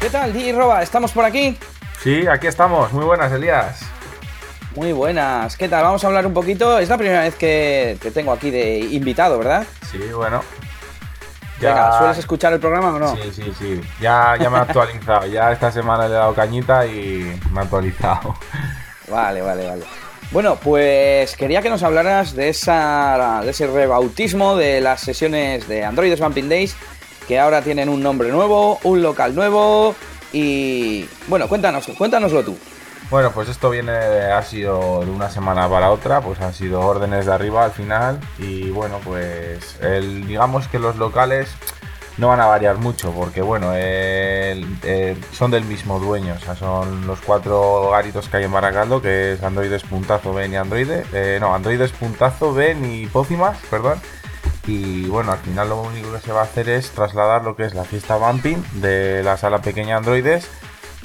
¿Qué 0.00 0.08
tal, 0.08 0.32
DJ 0.32 0.52
Roba? 0.52 0.80
¿Estamos 0.84 1.10
por 1.10 1.24
aquí? 1.24 1.56
Sí, 2.00 2.24
aquí 2.28 2.46
estamos. 2.46 2.92
Muy 2.92 3.04
buenas, 3.04 3.32
Elías. 3.32 3.80
Muy 4.76 4.92
buenas. 4.92 5.56
¿Qué 5.56 5.68
tal? 5.68 5.82
Vamos 5.82 6.04
a 6.04 6.06
hablar 6.06 6.28
un 6.28 6.32
poquito. 6.32 6.78
Es 6.78 6.88
la 6.88 6.96
primera 6.96 7.22
vez 7.22 7.34
que 7.34 7.98
te 8.00 8.12
tengo 8.12 8.30
aquí 8.30 8.52
de 8.52 8.78
invitado, 8.78 9.36
¿verdad? 9.38 9.66
Sí, 9.90 9.98
bueno. 10.14 10.42
Venga, 11.68 11.98
¿sueles 11.98 12.18
escuchar 12.18 12.52
el 12.52 12.60
programa 12.60 12.94
o 12.94 12.98
no? 12.98 13.16
Sí, 13.16 13.30
sí, 13.32 13.52
sí. 13.58 13.80
Ya, 14.00 14.36
ya 14.40 14.50
me 14.50 14.58
he 14.58 14.60
actualizado. 14.60 15.26
ya 15.26 15.52
esta 15.52 15.70
semana 15.70 16.08
le 16.08 16.14
he 16.14 16.18
dado 16.18 16.34
cañita 16.34 16.86
y 16.86 17.40
me 17.52 17.60
he 17.60 17.64
actualizado. 17.64 18.34
Vale, 19.08 19.42
vale, 19.42 19.68
vale. 19.68 19.84
Bueno, 20.30 20.56
pues 20.56 21.36
quería 21.36 21.60
que 21.60 21.68
nos 21.68 21.82
hablaras 21.82 22.34
de, 22.34 22.48
esa, 22.48 23.42
de 23.44 23.50
ese 23.50 23.66
rebautismo 23.66 24.56
de 24.56 24.80
las 24.80 25.02
sesiones 25.02 25.68
de 25.68 25.84
Android 25.84 26.18
Bumping 26.18 26.48
Days, 26.48 26.74
que 27.28 27.38
ahora 27.38 27.60
tienen 27.60 27.90
un 27.90 28.02
nombre 28.02 28.30
nuevo, 28.30 28.78
un 28.84 29.02
local 29.02 29.34
nuevo 29.34 29.94
y... 30.32 31.06
Bueno, 31.26 31.48
cuéntanos, 31.48 31.86
cuéntanoslo 31.98 32.42
tú. 32.42 32.56
Bueno, 33.10 33.30
pues 33.32 33.48
esto 33.48 33.68
viene, 33.68 33.92
ha 33.92 34.42
sido 34.42 35.04
de 35.04 35.10
una 35.10 35.28
semana 35.28 35.68
para 35.68 35.90
otra, 35.90 36.22
pues 36.22 36.40
han 36.40 36.54
sido 36.54 36.80
órdenes 36.80 37.26
de 37.26 37.32
arriba 37.32 37.64
al 37.64 37.72
final 37.72 38.18
y 38.38 38.70
bueno, 38.70 39.00
pues 39.04 39.78
el, 39.82 40.26
digamos 40.26 40.66
que 40.68 40.78
los 40.78 40.96
locales 40.96 41.54
no 42.18 42.28
van 42.28 42.40
a 42.40 42.46
variar 42.46 42.78
mucho 42.78 43.12
porque 43.12 43.42
bueno, 43.42 43.72
eh, 43.74 45.16
son 45.32 45.50
del 45.50 45.64
mismo 45.64 45.98
dueño, 45.98 46.34
o 46.34 46.38
sea, 46.38 46.54
son 46.54 47.06
los 47.06 47.20
cuatro 47.20 47.90
garitos 47.90 48.28
que 48.28 48.38
hay 48.38 48.44
en 48.44 48.52
Baracaldo, 48.52 49.00
que 49.02 49.32
es 49.32 49.42
Androides 49.42 49.82
Puntazo, 49.82 50.32
Ben 50.32 50.52
y 50.52 50.56
Androide, 50.56 51.04
eh, 51.12 51.38
no, 51.40 51.54
Androides 51.54 51.92
Puntazo, 51.92 52.52
Ben 52.54 52.84
y 52.84 53.06
Pócimas, 53.06 53.58
perdón. 53.70 54.00
Y 54.66 55.06
bueno, 55.06 55.32
al 55.32 55.38
final 55.38 55.70
lo 55.70 55.82
único 55.82 56.12
que 56.12 56.20
se 56.20 56.32
va 56.32 56.40
a 56.40 56.44
hacer 56.44 56.68
es 56.68 56.90
trasladar 56.90 57.42
lo 57.42 57.56
que 57.56 57.64
es 57.64 57.74
la 57.74 57.82
fiesta 57.84 58.16
Bumping 58.16 58.62
de 58.74 59.22
la 59.24 59.36
sala 59.36 59.60
pequeña 59.60 59.96
Androides 59.96 60.48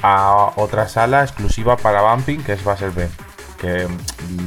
a 0.01 0.51
otra 0.55 0.87
sala 0.87 1.23
exclusiva 1.23 1.77
para 1.77 2.01
Bumping, 2.01 2.43
que 2.43 2.53
es 2.53 2.67
va 2.67 2.73
a 2.73 2.77
ser 2.77 2.91
B, 2.91 3.09
que 3.59 3.87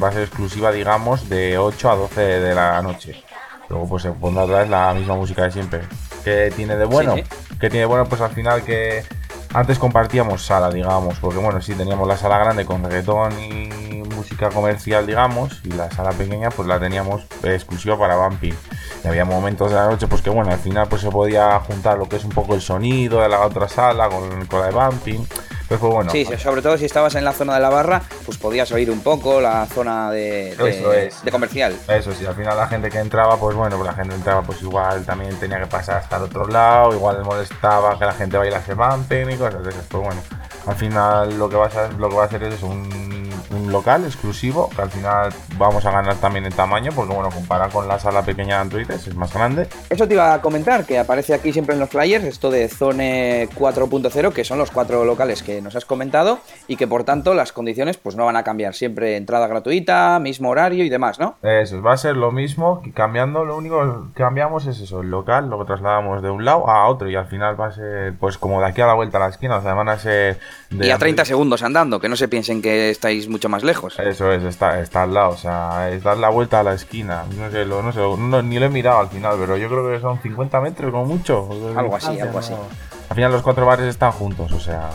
va 0.03 0.09
a 0.09 0.13
ser 0.13 0.23
exclusiva, 0.23 0.73
digamos, 0.73 1.29
de 1.29 1.59
8 1.59 1.91
a 1.91 1.97
12 1.97 2.21
de 2.21 2.55
la 2.55 2.81
noche. 2.83 3.25
Luego 3.69 3.89
pues 3.89 4.03
se 4.03 4.11
pondrá 4.11 4.45
otra 4.45 4.59
vez 4.61 4.69
la 4.69 4.93
misma 4.95 5.15
música 5.15 5.45
de 5.45 5.53
siempre. 5.53 5.83
¿Qué 6.25 6.53
tiene 6.55 6.77
de 6.77 6.85
bueno? 6.85 7.15
Sí, 7.15 7.23
¿Qué 7.61 7.71
tiene 7.71 7.81
de 7.81 7.87
bueno? 7.87 8.05
Pues 8.07 8.21
al 8.21 8.31
final 8.31 8.63
que 8.63 9.05
antes 9.53 9.79
compartíamos 9.79 10.45
sala, 10.45 10.71
digamos, 10.71 11.19
porque 11.19 11.39
bueno, 11.39 11.61
sí 11.61 11.75
teníamos 11.75 12.07
la 12.07 12.17
sala 12.17 12.39
grande 12.39 12.65
con 12.65 12.83
reggaetón 12.83 13.33
y 13.41 13.89
música 14.31 14.49
comercial, 14.51 15.07
digamos, 15.07 15.61
y 15.64 15.71
la 15.73 15.90
sala 15.90 16.11
pequeña 16.12 16.51
pues 16.51 16.69
la 16.69 16.79
teníamos 16.79 17.23
exclusiva 17.43 17.99
para 17.99 18.16
Bumping. 18.16 18.55
Y 19.05 19.09
había 19.09 19.25
momentos 19.25 19.71
de 19.71 19.77
la 19.77 19.87
noche 19.87 20.07
pues 20.07 20.23
que 20.23 20.31
bueno, 20.31 20.53
al 20.53 20.59
final 20.59 20.87
pues 20.88 21.03
se 21.03 21.11
podía 21.11 21.59
juntar 21.61 21.99
lo 21.99 22.09
que 22.09 22.16
es 22.16 22.25
un 22.25 22.31
poco 22.31 22.55
el 22.55 22.61
sonido 22.61 23.21
de 23.23 23.29
la 23.29 23.40
otra 23.40 23.69
sala 23.69 24.09
con, 24.09 24.47
con 24.47 24.61
la 24.61 24.66
de 24.69 24.73
Bumping. 24.73 25.27
Pues, 25.69 25.79
pues 25.79 25.93
bueno, 25.93 26.11
Sí, 26.11 26.27
sobre 26.38 26.62
todo 26.62 26.77
si 26.77 26.85
estabas 26.85 27.14
en 27.14 27.25
la 27.25 27.33
zona 27.33 27.55
de 27.55 27.61
la 27.61 27.71
barra, 27.71 28.03
pues 28.27 28.38
podías 28.38 28.71
oír 28.73 28.90
un 28.90 29.01
poco 29.03 29.40
la 29.40 29.66
zona 29.66 30.11
de, 30.11 30.57
de- 30.57 30.71
Eso 30.71 30.93
es. 30.93 31.23
de 31.25 31.31
comercial. 31.31 31.77
Eso 31.87 32.12
sí, 32.12 32.27
al 32.27 32.35
final 32.35 32.57
la 32.57 32.66
gente 32.66 32.88
que 32.90 32.99
entraba, 32.99 33.37
pues 33.37 33.55
bueno, 33.57 33.77
pues 33.77 33.87
la 33.88 33.95
gente 33.95 34.14
entraba, 34.16 34.43
pues 34.43 34.61
igual 34.62 35.05
también 35.05 35.37
tenía 35.38 35.61
que 35.61 35.66
pasar 35.66 35.99
hasta 35.99 36.16
el 36.16 36.25
otro 36.25 36.47
lado, 36.49 36.93
igual 36.95 37.19
le 37.19 37.25
molestaba 37.25 37.97
que 37.99 38.05
la 38.05 38.12
gente 38.12 38.37
bailase 38.37 38.75
bumping 38.75 39.31
y 39.31 39.37
cosas 39.37 39.62
de 39.62 39.71
esas. 39.71 39.87
Pues 39.87 40.03
bueno, 40.03 40.21
al 40.66 40.75
final 40.77 41.38
lo 41.38 41.49
que 41.49 41.55
va 41.57 41.66
a 41.66 41.88
lo 41.97 42.09
que 42.09 42.16
va 42.16 42.23
a 42.25 42.27
hacer 42.27 42.43
es 42.43 42.62
un, 42.64 42.88
un 43.51 43.73
local 43.73 44.05
exclusivo, 44.05 44.69
que 44.75 44.83
al 44.83 44.91
final 44.91 45.33
vamos 45.59 45.85
a 45.85 45.91
ganar 45.91 46.15
también 46.17 46.45
en 46.47 46.53
tamaño, 46.53 46.91
porque 46.95 47.15
bueno, 47.15 47.31
comparado 47.31 47.71
con 47.71 47.89
la 47.89 47.99
sala 47.99 48.23
pequeña 48.23 48.57
de 48.57 48.61
Androides 48.63 49.07
es 49.07 49.15
más 49.17 49.33
grande. 49.33 49.69
Eso 49.89 50.07
te 50.07 50.15
iba 50.15 50.35
a 50.35 50.41
comentar, 50.41 50.85
que 50.85 50.99
aparece 50.99 51.35
aquí 51.35 51.53
siempre 51.53 51.75
en 51.75 51.81
los 51.81 51.89
flyers, 51.91 52.25
esto 52.25 52.51
de 52.51 52.69
Zone 52.69 53.49
4.0, 53.55 54.33
que 54.33 54.45
son 54.45 54.59
los 54.59 54.71
cuatro 54.71 55.05
locales 55.05 55.43
que 55.43 55.61
nos 55.61 55.75
has 55.77 55.85
comentado, 55.85 56.39
y 56.69 56.77
que 56.77 56.87
por 56.87 57.05
tanto 57.05 57.35
las 57.35 57.53
condiciones 57.53 57.97
pues 57.97 58.17
no 58.17 58.25
van 58.25 58.37
a 58.37 58.45
cambiar. 58.45 58.75
Siempre 58.75 59.17
entrada 59.17 59.47
gratuita, 59.47 60.19
mismo 60.21 60.51
horario 60.51 60.85
y 60.85 60.89
demás, 60.89 61.19
¿no? 61.19 61.37
Eso, 61.43 61.83
va 61.83 61.93
a 61.95 61.97
ser 61.97 62.17
lo 62.17 62.33
mismo, 62.33 62.83
cambiando, 62.95 63.45
lo 63.45 63.57
único 63.57 64.09
que 64.15 64.23
cambiamos 64.23 64.67
es 64.67 64.81
eso, 64.81 65.01
el 65.01 65.11
local, 65.11 65.49
lo 65.51 65.65
trasladamos 65.65 66.23
de 66.23 66.31
un 66.31 66.45
lado 66.45 66.69
a 66.69 66.87
otro 66.89 67.09
y 67.11 67.17
al 67.17 67.27
final 67.27 67.61
va 67.61 67.67
a 67.69 67.73
ser, 67.73 68.15
pues 68.19 68.39
como 68.39 68.61
de 68.61 68.67
aquí 68.67 68.81
a 68.81 68.87
la 68.87 68.95
vuelta 68.95 69.19
a 69.19 69.21
la 69.21 69.29
esquina, 69.29 69.57
o 69.57 69.63
sea, 69.63 69.75
van 69.75 69.89
a 69.89 69.99
ser... 69.99 70.39
de 70.71 70.87
Y 70.87 70.91
a 70.91 70.99
30 70.99 71.23
Android- 71.23 71.27
segundos 71.27 71.63
andando, 71.63 72.01
que 72.01 72.09
no 72.09 72.17
se 72.17 72.29
piensen 72.29 72.63
que 72.63 72.91
estáis 72.91 73.29
mucho 73.29 73.39
más 73.48 73.62
lejos. 73.62 73.98
Eso 73.98 74.31
es, 74.33 74.42
está, 74.42 74.81
está 74.81 75.03
al 75.05 75.14
lado, 75.14 75.31
o 75.31 75.37
sea, 75.37 75.88
es 75.90 76.03
dar 76.03 76.16
la 76.18 76.29
vuelta 76.29 76.61
a 76.61 76.62
la 76.62 76.74
esquina. 76.74 77.24
No 77.37 77.50
sé, 77.50 77.64
lo, 77.64 77.83
no 77.83 77.92
sé 77.92 78.00
no- 78.00 78.42
ni 78.42 78.59
lo 78.59 78.66
he 78.66 78.68
mirado 78.68 78.98
al 79.00 79.09
final, 79.09 79.37
pero 79.38 79.57
yo 79.57 79.68
creo 79.68 79.88
que 79.90 80.00
son 80.00 80.20
50 80.20 80.61
metros 80.61 80.90
como 80.92 81.05
mucho. 81.07 81.48
Algo 81.76 81.96
así, 81.96 82.18
algo 82.20 82.38
así. 82.38 82.53
Al 83.09 83.16
final 83.16 83.33
los 83.33 83.42
cuatro 83.42 83.66
bares 83.66 83.87
están 83.87 84.12
juntos, 84.12 84.53
o 84.53 84.61
sea, 84.61 84.90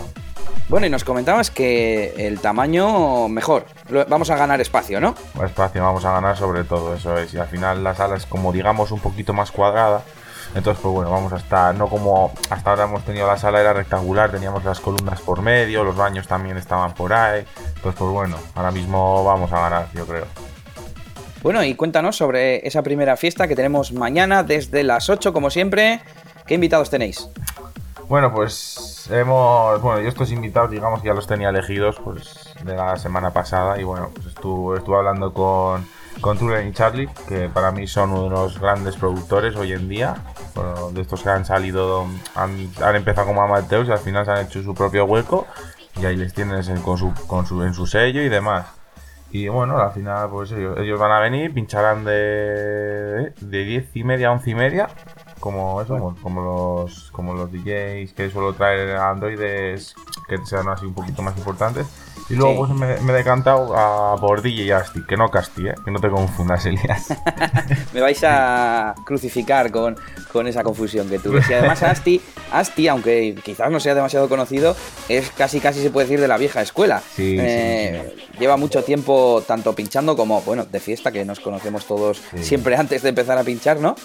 Bueno, 0.69 0.88
y 0.88 0.89
nos 0.89 1.03
comentabas 1.03 1.51
que 1.51 2.13
el 2.17 2.39
tamaño 2.39 3.27
mejor. 3.27 3.65
Vamos 4.10 4.29
a 4.29 4.36
ganar 4.38 4.60
espacio, 4.62 4.99
¿no? 5.01 5.13
espacio 5.45 5.84
vamos 5.84 6.05
a 6.05 6.12
ganar 6.13 6.36
sobre 6.38 6.63
todo, 6.63 6.95
eso 6.95 7.17
es. 7.17 7.34
Y 7.34 7.38
al 7.38 7.47
final 7.47 7.84
la 7.84 7.93
sala 7.93 8.15
es 8.15 8.25
como 8.25 8.51
digamos 8.51 8.91
un 8.91 8.99
poquito 8.99 9.34
más 9.34 9.51
cuadrada. 9.51 10.01
Entonces, 10.56 10.82
pues 10.82 10.94
bueno, 10.94 11.12
vamos 11.12 11.34
a 11.34 11.38
estar, 11.38 11.76
no 11.76 11.88
como 11.88 12.32
hasta 12.50 12.70
ahora 12.70 12.86
hemos 12.86 13.04
tenido 13.04 13.28
la 13.28 13.38
sala 13.38 13.60
era 13.60 13.74
rectangular, 13.74 14.32
teníamos 14.32 14.63
las 14.63 14.80
columnas 14.80 15.20
por 15.22 15.41
medio, 15.41 15.84
los 15.84 15.96
baños 15.96 16.28
también 16.28 16.58
estaban 16.58 16.94
por 16.94 17.12
ahí. 17.12 17.46
Entonces, 17.76 17.96
pues 18.00 18.12
bueno, 18.12 18.38
ahora 18.56 18.72
mismo 18.72 19.24
vamos 19.26 19.52
a 19.52 19.60
ganar, 19.60 19.88
yo 19.94 20.08
creo. 20.08 20.26
Bueno, 21.44 21.63
y 21.63 21.76
cuéntanos 21.76 22.15
sobre 22.15 22.65
esa 22.65 22.82
primera 22.82 23.18
fiesta 23.18 23.48
que 23.48 23.56
tenemos 23.56 23.91
mañana 23.91 24.41
desde 24.41 24.84
las 24.84 25.10
8, 25.10 25.32
como 25.32 25.52
siempre. 25.52 26.02
¿Qué 26.48 26.56
invitados 26.56 26.89
tenéis? 26.89 27.30
Bueno, 28.08 28.34
pues 28.34 29.10
hemos. 29.12 29.82
Bueno, 29.82 30.02
yo 30.02 30.10
estos 30.10 30.32
invitados, 30.32 30.72
digamos 30.72 31.02
que 31.02 31.08
ya 31.08 31.13
los 31.13 31.28
tenía 31.28 31.50
elegidos 31.50 31.98
pues 32.04 32.54
de 32.63 32.76
la 32.76 32.96
semana 32.98 33.32
pasada. 33.32 33.80
Y 33.80 33.84
bueno, 33.84 34.10
pues 34.13 34.28
estuve, 34.28 34.78
estuve 34.78 34.98
hablando 34.98 35.34
con, 35.34 35.86
con 36.22 36.38
Tulen 36.38 36.68
y 36.68 36.72
Charlie, 36.72 37.10
que 37.28 37.50
para 37.50 37.72
mí 37.72 37.88
son 37.88 38.12
uno 38.12 38.24
de 38.24 38.30
los 38.30 38.60
grandes 38.60 38.96
productores 38.96 39.56
hoy 39.56 39.74
en 39.74 39.89
día. 39.89 40.15
Bueno, 40.56 40.91
de 40.91 41.02
estos 41.02 41.22
que 41.22 41.30
han 41.30 41.46
salido, 41.46 42.08
han, 42.34 42.72
han 42.82 42.96
empezado 42.96 43.28
como 43.28 43.41
amateurs 43.44 43.89
y 43.89 43.91
al 43.91 44.00
final 44.00 44.26
se 44.26 44.32
han 44.32 44.46
hecho 44.46 44.63
su 44.63 44.74
propio 44.74 45.06
hueco. 45.06 45.46
Y 46.02 46.06
ahí 46.06 46.15
les 46.15 46.34
tienes 46.34 46.68
en, 46.70 46.82
con 46.82 46.98
su, 46.98 47.13
con 47.28 47.46
su, 47.46 47.62
en 47.63 47.74
su 47.74 47.86
sello 47.86 48.22
y 48.22 48.30
demás. 48.30 48.68
Y 49.32 49.50
bueno, 49.50 49.78
al 49.78 49.91
final, 49.91 50.30
pues 50.30 50.52
ellos, 50.54 50.78
ellos 50.78 50.98
van 50.98 51.12
a 51.12 51.20
venir, 51.20 51.54
pincharán 51.54 52.06
de, 52.06 53.34
de 53.41 53.63
10 53.65 53.96
y 53.96 54.04
media 54.06 54.30
a 54.30 54.32
11 54.32 54.50
y 54.50 54.56
media. 54.56 54.88
Como 55.41 55.82
eso, 55.82 55.98
como, 55.98 56.15
como 56.22 56.41
los 56.41 57.12
como 57.12 57.34
los 57.34 57.52
DJs 57.52 58.13
que 58.13 58.30
suelo 58.32 58.54
traer 58.54 58.96
androides 58.96 59.94
que 60.28 60.38
sean 60.46 60.70
así 60.70 60.86
un 60.86 60.94
poquito 60.94 61.22
más 61.22 61.38
importantes. 61.38 61.86
Y 62.30 62.34
luego 62.36 62.66
Sí. 62.68 62.74
pues 62.78 62.80
me, 63.00 63.06
me 63.06 63.14
he 63.14 63.16
decantado 63.18 63.76
a 63.78 64.16
por 64.20 64.42
DJ 64.42 64.74
Asti, 64.74 65.04
que 65.08 65.16
no 65.16 65.30
Casti, 65.30 65.68
¿eh? 65.68 65.76
que 65.84 65.92
no 65.92 66.00
te 66.00 66.10
confundas, 66.10 66.66
Elías. 66.66 67.08
Me 67.94 68.02
vais 68.02 68.20
a 68.24 68.96
crucificar 69.06 69.71
con, 69.71 69.96
con 70.32 70.48
esa 70.48 70.63
confusión 70.63 71.08
que 71.10 71.19
tuve. 71.19 71.42
Y 71.48 71.54
además 71.54 71.84
Asti, 71.84 72.19
Asti, 72.52 72.88
aunque 72.88 73.36
quizás 73.44 73.69
no 73.69 73.80
sea 73.80 73.94
demasiado 73.94 74.28
conocido, 74.28 74.76
es 75.08 75.30
casi 75.32 75.60
casi 75.60 75.82
se 75.82 75.92
puede 75.92 76.08
decir 76.08 76.19
de 76.19 76.28
la 76.28 76.38
vieja 76.38 76.62
escuela. 76.62 77.00
Sí, 77.15 77.38
sí, 77.38 77.38
Eh, 77.40 78.15
Lleva 78.40 78.58
mucho 78.58 78.84
tiempo 78.84 79.44
tanto 79.48 79.73
pinchando 79.73 80.17
como, 80.17 80.42
bueno, 80.42 80.65
de 80.65 80.80
fiesta, 80.80 81.12
que 81.12 81.23
nos 81.26 81.40
conocemos 81.40 81.86
todos 81.86 82.21
siempre 82.42 82.76
antes 82.76 83.02
de 83.02 83.10
empezar 83.10 83.38
a 83.38 83.44
pinchar, 83.44 83.80
¿no? 83.80 83.96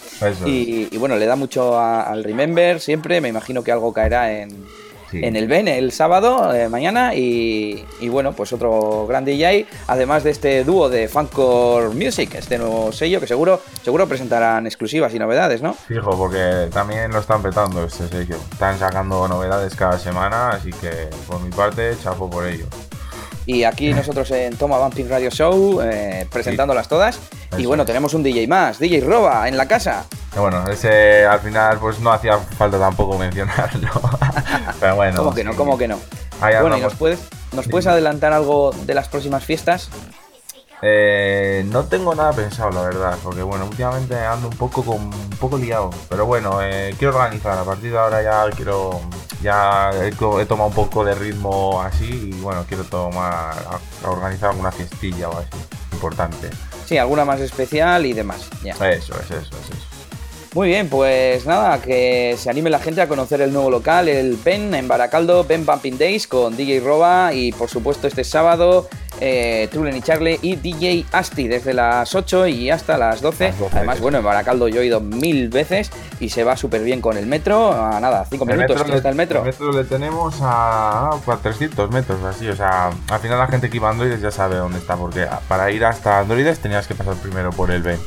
Y, 0.47 0.89
y 0.95 0.97
bueno, 0.99 1.17
le 1.17 1.27
da 1.27 1.35
mucho 1.37 1.77
a- 1.79 2.03
al 2.05 2.23
Remember 2.23 2.81
siempre. 2.81 3.21
Me 3.21 3.29
imagino 3.29 3.65
que 3.65 3.73
algo 3.73 3.93
caerá 3.93 4.31
en, 4.33 4.51
Sí. 5.11 5.21
en 5.23 5.37
el 5.37 5.49
Ben 5.49 5.69
el 5.69 5.93
sábado, 5.93 6.55
eh, 6.55 6.69
mañana. 6.69 7.15
Y, 7.15 7.85
y 8.01 8.09
bueno, 8.09 8.33
pues 8.33 8.53
otro 8.53 9.07
gran 9.07 9.25
DJ. 9.25 9.67
Además 9.87 10.25
de 10.25 10.31
este 10.31 10.65
dúo 10.65 10.89
de 10.89 11.09
Funcore 11.09 11.89
Music, 11.89 12.35
este 12.35 12.59
nuevo 12.59 12.93
sello 12.93 13.21
que 13.21 13.27
seguro, 13.27 13.61
seguro 13.83 14.07
presentarán 14.07 14.67
exclusivas 14.67 15.15
y 15.15 15.19
novedades, 15.19 15.63
¿no? 15.63 15.75
Fijo, 15.75 16.17
porque 16.17 16.69
también 16.73 17.11
lo 17.13 17.19
están 17.21 17.43
petando 17.43 17.85
este 17.85 18.09
sello. 18.09 18.37
Están 18.53 18.79
sacando 18.79 19.27
novedades 19.29 19.75
cada 19.75 19.99
semana, 19.99 20.51
así 20.51 20.71
que 20.71 21.09
por 21.27 21.41
mi 21.41 21.51
parte, 21.51 21.97
chapo 22.03 22.29
por 22.31 22.47
ello. 22.47 22.67
Y 23.47 23.65
aquí 23.65 23.93
nosotros 23.95 24.31
en 24.31 24.57
Toma 24.57 24.79
Bumping 24.79 25.09
Radio 25.09 25.31
Show 25.31 25.81
eh, 25.83 26.27
presentándolas 26.31 26.89
todas. 26.89 27.19
Y 27.59 27.67
bueno, 27.67 27.85
tenemos 27.85 28.15
un 28.15 28.23
DJ 28.23 28.47
más, 28.47 28.79
DJ 28.79 29.01
Roba, 29.01 29.49
en 29.49 29.57
la 29.57 29.67
casa. 29.67 30.07
Bueno, 30.37 30.65
ese 30.71 31.27
al 31.27 31.41
final 31.41 31.79
pues 31.79 31.99
no 31.99 32.13
hacía 32.13 32.39
falta 32.39 32.79
tampoco 32.79 33.19
mencionarlo. 33.19 33.91
Pero 34.81 34.97
bueno. 34.97 35.17
¿Cómo 35.17 35.35
que 35.35 35.45
no? 35.45 35.57
¿Cómo 35.57 35.77
que 35.79 35.89
no? 35.89 35.99
Ahí 36.41 36.55
Bueno, 36.61 36.79
¿y 36.79 36.81
nos 36.81 36.95
puedes, 36.95 37.21
nos 37.53 37.67
puedes 37.69 37.87
adelantar 37.87 38.33
algo 38.33 38.73
de 38.87 38.95
las 38.95 39.09
próximas 39.09 39.45
fiestas? 39.45 39.91
Eh, 40.83 41.63
no 41.67 41.85
tengo 41.85 42.15
nada 42.15 42.33
pensado, 42.33 42.71
la 42.71 42.83
verdad, 42.83 43.19
porque 43.23 43.43
bueno, 43.43 43.67
últimamente 43.67 44.17
ando 44.17 44.49
un 44.49 44.57
poco 44.57 44.83
con, 44.83 44.97
un 45.13 45.31
poco 45.39 45.59
liado. 45.59 45.91
Pero 46.09 46.25
bueno, 46.25 46.63
eh, 46.63 46.95
quiero 46.99 47.15
organizar. 47.17 47.59
A 47.59 47.65
partir 47.65 47.93
de 47.93 47.99
ahora 47.99 48.23
ya 48.23 48.45
quiero, 48.57 49.01
ya 49.43 49.91
he, 50.03 50.11
tomado 50.47 50.69
un 50.69 50.75
poco 50.75 51.05
de 51.05 51.15
ritmo 51.15 51.83
así 51.83 52.33
y 52.35 52.41
bueno, 52.41 52.65
quiero 52.67 52.85
tomar, 52.85 53.33
a- 53.33 54.07
a 54.07 54.11
organizar 54.11 54.51
alguna 54.51 54.73
fiestilla 54.73 55.29
o 55.29 55.37
así, 55.39 55.49
importante. 55.93 56.49
Sí, 56.87 56.97
alguna 56.97 57.25
más 57.27 57.41
especial 57.41 58.07
y 58.07 58.15
demás. 58.15 58.49
Ya. 58.63 58.73
Eso 58.73 59.15
es, 59.21 59.31
eso 59.31 59.35
es, 59.35 59.43
eso. 59.71 59.90
Muy 60.53 60.67
bien, 60.69 60.89
pues 60.89 61.47
nada, 61.47 61.81
que 61.81 62.35
se 62.37 62.51
anime 62.51 62.71
la 62.71 62.81
gente 62.81 63.01
a 63.01 63.07
conocer 63.07 63.41
el 63.41 63.53
nuevo 63.53 63.71
local, 63.71 64.09
el 64.09 64.35
PEN 64.37 64.75
en 64.75 64.89
Baracaldo, 64.89 65.45
PEN 65.45 65.65
Bumping 65.65 65.97
Days 65.97 66.27
con 66.27 66.57
DJ 66.57 66.81
Roba 66.81 67.33
y 67.33 67.53
por 67.53 67.69
supuesto 67.69 68.09
este 68.09 68.25
sábado 68.25 68.89
eh, 69.21 69.69
Trulen 69.71 69.97
y 69.97 70.03
Charlie 70.03 70.41
y 70.43 70.57
DJ 70.57 71.07
Asti 71.13 71.47
desde 71.47 71.73
las 71.73 72.13
8 72.17 72.49
y 72.49 72.69
hasta 72.69 72.99
las 72.99 73.21
12. 73.21 73.45
Las 73.45 73.59
12, 73.61 73.77
Además, 73.77 74.01
bueno, 74.01 74.19
en 74.19 74.25
Baracaldo 74.25 74.67
yo 74.67 74.81
he 74.81 74.87
ido 74.87 75.01
mil 75.01 75.51
veces 75.51 75.91
y 76.19 76.31
se 76.31 76.43
va 76.43 76.57
súper 76.57 76.83
bien 76.83 77.01
con 77.01 77.17
el 77.17 77.27
metro. 77.27 77.73
A 77.73 78.01
nada, 78.01 78.25
5 78.29 78.45
El 78.49 78.57
minutos 78.57 78.89
le, 78.89 78.97
está 78.97 79.09
el 79.09 79.15
metro. 79.15 79.41
el 79.41 79.47
metro 79.47 79.71
le 79.71 79.85
tenemos 79.85 80.37
a, 80.41 81.11
a 81.11 81.37
300 81.41 81.93
metros, 81.93 82.25
así. 82.25 82.49
O 82.49 82.57
sea, 82.57 82.91
al 83.09 83.21
final 83.21 83.39
la 83.39 83.47
gente 83.47 83.71
que 83.71 83.77
iba 83.77 83.87
a 83.87 83.93
Androides 83.93 84.21
ya 84.21 84.33
sabe 84.33 84.57
dónde 84.57 84.79
está, 84.79 84.97
porque 84.97 85.29
para 85.47 85.71
ir 85.71 85.85
hasta 85.85 86.19
Androides 86.19 86.59
tenías 86.59 86.89
que 86.89 86.97
pasar 86.97 87.15
primero 87.15 87.51
por 87.51 87.71
el 87.71 87.83
Ben. 87.83 88.01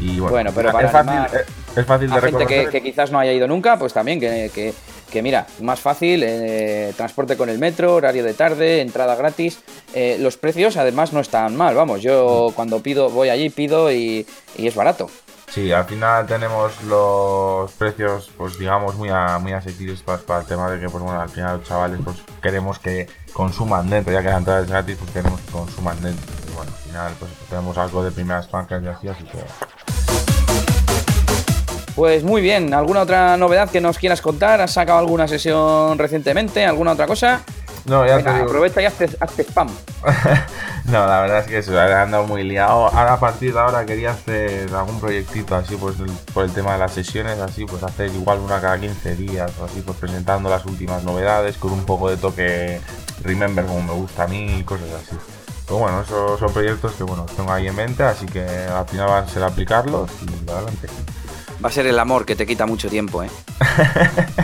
Y 0.00 0.18
bueno, 0.20 0.30
Bueno, 0.32 0.50
pero 0.54 0.72
para 0.72 0.88
animar 0.98 1.30
es, 1.34 1.46
es 1.76 1.86
fácil 1.86 2.10
de 2.10 2.16
A 2.16 2.20
gente 2.20 2.46
que, 2.70 2.82
quizás 2.82 3.10
no 3.10 3.18
haya 3.18 3.32
ido 3.32 3.46
nunca, 3.46 3.78
pues 3.78 3.92
también 3.92 4.18
que, 4.20 4.50
que- 4.54 4.74
que 5.10 5.22
mira, 5.22 5.46
más 5.60 5.78
fácil, 5.78 6.22
eh, 6.24 6.92
transporte 6.96 7.36
con 7.36 7.48
el 7.48 7.58
metro, 7.58 7.94
horario 7.94 8.24
de 8.24 8.34
tarde, 8.34 8.80
entrada 8.80 9.14
gratis. 9.14 9.60
Eh, 9.94 10.16
los 10.18 10.36
precios 10.36 10.76
además 10.76 11.12
no 11.12 11.20
están 11.20 11.56
mal, 11.56 11.74
vamos, 11.76 12.02
yo 12.02 12.52
cuando 12.56 12.80
pido, 12.82 13.08
voy 13.10 13.28
allí, 13.28 13.48
pido 13.50 13.90
y, 13.92 14.26
y 14.56 14.66
es 14.66 14.74
barato. 14.74 15.08
Sí, 15.48 15.70
al 15.70 15.84
final 15.84 16.26
tenemos 16.26 16.82
los 16.82 17.70
precios, 17.72 18.30
pues 18.36 18.58
digamos, 18.58 18.96
muy, 18.96 19.08
a- 19.10 19.38
muy 19.38 19.52
asequibles 19.52 20.02
para, 20.02 20.18
para 20.18 20.40
el 20.40 20.46
tema 20.46 20.68
de 20.70 20.80
que, 20.80 20.88
pues 20.88 21.02
bueno, 21.04 21.20
al 21.20 21.28
final 21.28 21.58
los 21.58 21.68
chavales, 21.68 22.00
pues 22.04 22.16
queremos 22.42 22.80
que 22.80 23.06
consuman 23.32 23.88
dentro, 23.88 24.12
ya 24.12 24.22
que 24.22 24.28
la 24.28 24.38
entrada 24.38 24.62
es 24.62 24.68
gratis, 24.68 24.96
pues 24.98 25.10
queremos 25.12 25.40
que 25.40 25.52
consuman 25.52 26.02
dentro. 26.02 26.26
Y 26.50 26.54
bueno, 26.56 26.72
al 26.76 26.82
final, 26.82 27.12
pues 27.20 27.30
tenemos 27.48 27.78
algo 27.78 28.02
de 28.02 28.10
primeras 28.10 28.52
marcas 28.52 28.82
y 28.82 28.86
así, 28.88 29.08
así 29.08 29.22
que. 29.24 30.25
Pues 31.96 32.22
muy 32.24 32.42
bien, 32.42 32.74
¿alguna 32.74 33.00
otra 33.02 33.36
novedad 33.38 33.70
que 33.70 33.80
nos 33.80 33.96
quieras 33.98 34.20
contar? 34.20 34.60
¿Has 34.60 34.72
sacado 34.74 34.98
alguna 34.98 35.26
sesión 35.26 35.96
recientemente? 35.98 36.64
¿Alguna 36.64 36.92
otra 36.92 37.06
cosa? 37.06 37.40
No, 37.86 38.04
ya 38.04 38.16
te 38.18 38.24
Venga, 38.24 38.34
digo. 38.34 38.44
aprovecha 38.46 38.82
y 38.82 38.84
hazte, 38.84 39.08
hazte 39.18 39.42
spam. 39.44 39.68
no, 40.86 41.06
la 41.06 41.20
verdad 41.22 41.38
es 41.38 41.46
que 41.46 41.58
eso, 41.58 41.72
he 41.72 41.94
andado 41.94 42.26
muy 42.26 42.42
liado. 42.42 42.86
Ahora 42.88 43.14
a 43.14 43.20
partir 43.20 43.54
de 43.54 43.60
ahora 43.60 43.86
quería 43.86 44.10
hacer 44.10 44.68
algún 44.74 45.00
proyectito 45.00 45.54
así, 45.56 45.76
pues 45.76 45.98
el- 46.00 46.10
por 46.34 46.44
el 46.44 46.52
tema 46.52 46.74
de 46.74 46.80
las 46.80 46.92
sesiones, 46.92 47.38
así, 47.40 47.64
pues 47.64 47.82
hacer 47.82 48.10
igual 48.14 48.40
una 48.40 48.60
cada 48.60 48.78
15 48.78 49.14
días 49.16 49.50
o 49.58 49.64
así, 49.64 49.80
pues 49.80 49.96
presentando 49.96 50.50
las 50.50 50.66
últimas 50.66 51.02
novedades 51.04 51.56
con 51.56 51.72
un 51.72 51.86
poco 51.86 52.10
de 52.10 52.16
toque 52.18 52.80
Remember 53.22 53.64
como 53.64 53.80
me 53.82 53.92
gusta 53.92 54.24
a 54.24 54.26
mí 54.26 54.58
y 54.58 54.64
cosas 54.64 54.88
así. 55.02 55.16
Pero 55.64 55.78
bueno, 55.78 56.02
esos 56.02 56.38
son 56.38 56.52
proyectos 56.52 56.92
que 56.92 57.04
bueno, 57.04 57.24
tengo 57.36 57.50
ahí 57.52 57.66
en 57.68 57.74
mente, 57.74 58.02
así 58.02 58.26
que 58.26 58.42
al 58.44 58.86
final 58.86 59.08
va 59.08 59.18
a 59.18 59.28
ser 59.28 59.42
aplicarlos 59.44 60.10
y 60.22 60.50
adelante. 60.50 60.88
Va 61.64 61.68
a 61.68 61.72
ser 61.72 61.86
el 61.86 61.98
amor 61.98 62.24
que 62.26 62.36
te 62.36 62.46
quita 62.46 62.66
mucho 62.66 62.88
tiempo, 62.88 63.22
¿eh? 63.22 63.30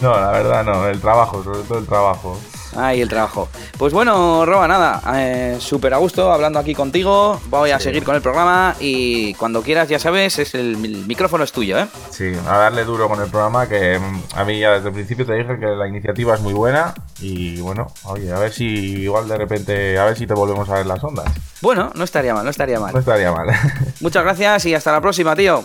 No, 0.00 0.18
la 0.18 0.32
verdad 0.32 0.64
no, 0.64 0.88
el 0.88 1.00
trabajo, 1.00 1.44
sobre 1.44 1.60
todo 1.60 1.78
el 1.78 1.86
trabajo. 1.86 2.36
Ahí 2.74 3.00
el 3.02 3.08
trabajo. 3.08 3.48
Pues 3.78 3.92
bueno, 3.92 4.44
Roba, 4.44 4.66
nada, 4.66 5.00
eh, 5.14 5.58
súper 5.60 5.94
a 5.94 5.98
gusto 5.98 6.32
hablando 6.32 6.58
aquí 6.58 6.74
contigo. 6.74 7.40
Voy 7.46 7.70
a 7.70 7.78
Sí. 7.78 7.84
seguir 7.84 8.02
con 8.02 8.16
el 8.16 8.22
programa 8.22 8.74
y 8.80 9.34
cuando 9.34 9.62
quieras, 9.62 9.88
ya 9.88 10.00
sabes, 10.00 10.40
es 10.40 10.54
el, 10.56 10.84
el 10.84 11.06
micrófono 11.06 11.44
es 11.44 11.52
tuyo, 11.52 11.78
¿eh? 11.78 11.86
Sí, 12.10 12.32
a 12.48 12.56
darle 12.56 12.84
duro 12.84 13.08
con 13.08 13.20
el 13.20 13.28
programa 13.30 13.68
que 13.68 13.96
mm, 14.00 14.22
a 14.34 14.44
mí 14.44 14.58
ya 14.58 14.72
desde 14.72 14.88
el 14.88 14.94
principio 14.94 15.24
te 15.24 15.34
dije 15.34 15.56
que 15.60 15.66
la 15.66 15.86
iniciativa 15.86 16.34
es 16.34 16.40
muy 16.40 16.54
buena 16.54 16.94
y 17.20 17.60
bueno, 17.60 17.86
oye, 18.04 18.32
a 18.32 18.38
ver 18.40 18.52
si 18.52 18.64
igual 19.02 19.28
de 19.28 19.36
repente, 19.38 19.98
a 20.00 20.04
ver 20.06 20.16
si 20.18 20.26
te 20.26 20.34
volvemos 20.34 20.68
a 20.68 20.74
ver 20.74 20.86
las 20.86 21.04
ondas. 21.04 21.26
Bueno, 21.60 21.92
no 21.94 22.02
estaría 22.02 22.34
mal, 22.34 22.42
no 22.44 22.50
estaría 22.50 22.76
No 22.78 22.86
mal. 22.86 22.96
estaría 22.96 23.30
mal. 23.30 23.46
Muchas 24.00 24.24
gracias 24.24 24.64
y 24.66 24.74
hasta 24.74 24.90
la 24.90 25.00
próxima, 25.00 25.36
tío. 25.36 25.62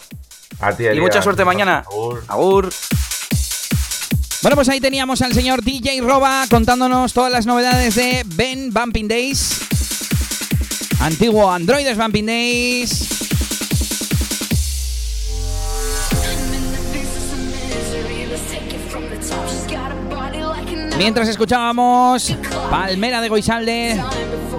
A 0.59 0.73
ti, 0.73 0.85
Y 0.87 0.99
mucha 0.99 1.21
suerte 1.21 1.45
mañana. 1.45 1.83
Agur. 1.85 2.23
Agur. 2.27 2.69
Bueno, 4.41 4.55
pues 4.55 4.69
ahí 4.69 4.79
teníamos 4.79 5.21
al 5.21 5.33
señor 5.33 5.63
DJ 5.63 6.01
Roba 6.01 6.45
contándonos 6.49 7.11
todas 7.13 7.31
las 7.31 7.45
novedades 7.45 7.95
de 7.95 8.23
Ben 8.25 8.71
Bumping 8.71 9.07
Days. 9.07 9.59
Antiguo 10.99 11.51
Androides 11.51 11.97
Bumping 11.97 12.25
Days. 12.25 13.17
Mientras 20.97 21.29
escuchábamos 21.29 22.35
Palmera 22.71 23.21
de 23.21 23.29
Goisalde, 23.29 24.03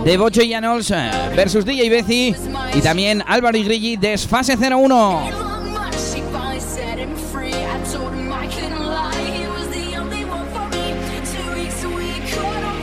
de 0.05 0.17
Bocho 0.17 0.41
y 0.41 0.49
Llanos 0.49 0.91
eh, 0.93 1.11
versus 1.35 1.65
DJ 1.65 1.91
Bezi 1.91 2.35
y 2.75 2.81
también 2.81 3.25
Álvaro 3.27 3.59
y 3.59 3.65
Grilli, 3.65 3.97
Desfase 3.97 4.57
01. 4.57 5.58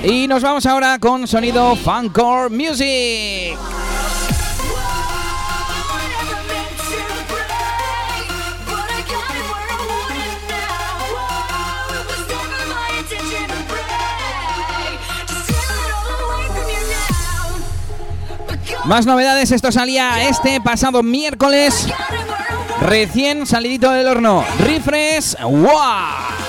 Y 0.07 0.27
nos 0.27 0.43
vamos 0.43 0.67
ahora 0.67 0.99
con 0.99 1.27
sonido 1.27 1.75
Funcore 1.75 2.49
Music. 2.49 3.57
Más 18.85 19.07
novedades, 19.07 19.51
esto 19.51 19.71
salía 19.71 20.29
este 20.29 20.61
pasado 20.61 21.01
miércoles, 21.01 21.87
recién 22.81 23.47
salidito 23.47 23.89
del 23.89 24.05
horno. 24.05 24.45
Refresh, 24.59 25.41
¡wow! 25.41 26.44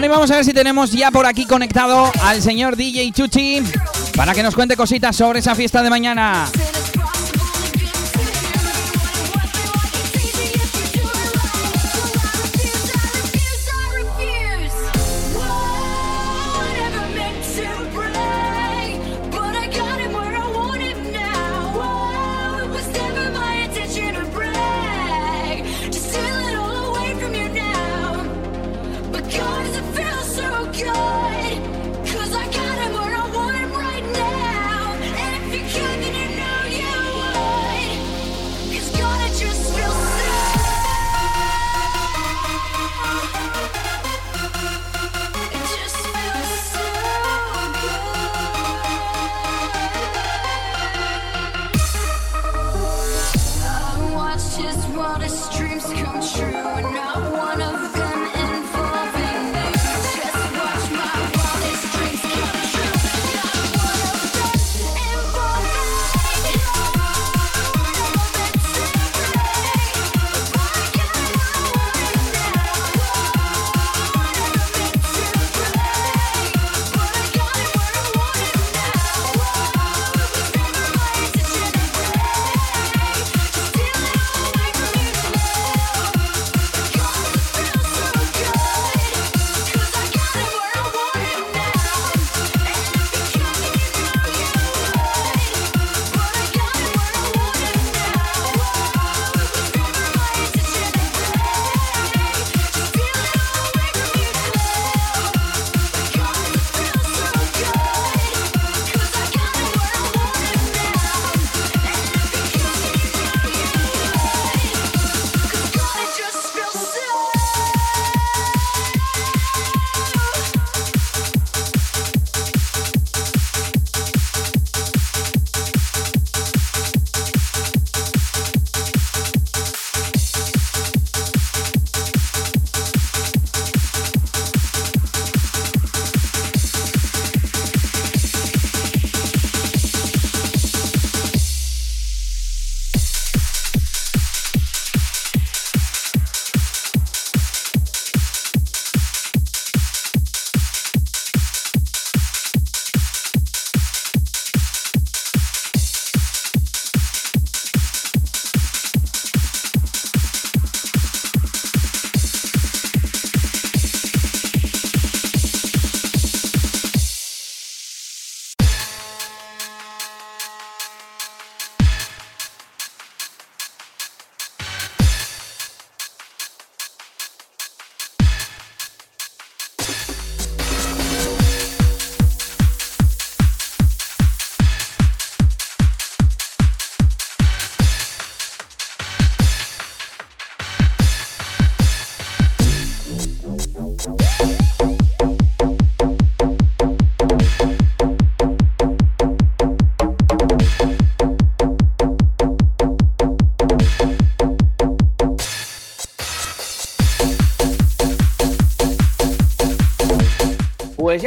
Bueno, 0.00 0.14
y 0.14 0.16
vamos 0.16 0.30
a 0.30 0.36
ver 0.36 0.46
si 0.46 0.54
tenemos 0.54 0.92
ya 0.92 1.10
por 1.10 1.26
aquí 1.26 1.44
conectado 1.44 2.10
al 2.22 2.40
señor 2.40 2.74
DJ 2.74 3.12
Chuchi 3.12 3.62
para 4.16 4.32
que 4.32 4.42
nos 4.42 4.54
cuente 4.54 4.74
cositas 4.74 5.14
sobre 5.14 5.40
esa 5.40 5.54
fiesta 5.54 5.82
de 5.82 5.90
mañana. 5.90 6.48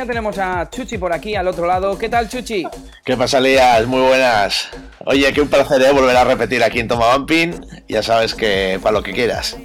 Ya 0.04 0.08
tenemos 0.08 0.38
a 0.38 0.70
Chuchi 0.70 0.98
por 0.98 1.14
aquí 1.14 1.36
al 1.36 1.48
otro 1.48 1.66
lado. 1.66 1.98
¿Qué 1.98 2.10
tal, 2.10 2.28
Chuchi? 2.28 2.66
¿Qué 3.06 3.16
pasa, 3.16 3.40
Lías? 3.40 3.88
Muy 3.88 4.02
buenas. 4.02 4.70
Oye, 5.06 5.32
qué 5.32 5.42
un 5.42 5.48
placer 5.48 5.82
¿eh? 5.82 5.92
volver 5.94 6.16
a 6.18 6.26
repetir 6.26 6.62
aquí 6.62 6.80
en 6.80 6.90
Toma 6.90 7.16
Bumping. 7.16 7.54
Ya 7.88 8.04
sabes 8.04 8.36
que 8.36 8.80
para 8.84 8.94
lo 8.94 9.04
que 9.04 9.14
quieras. 9.14 9.58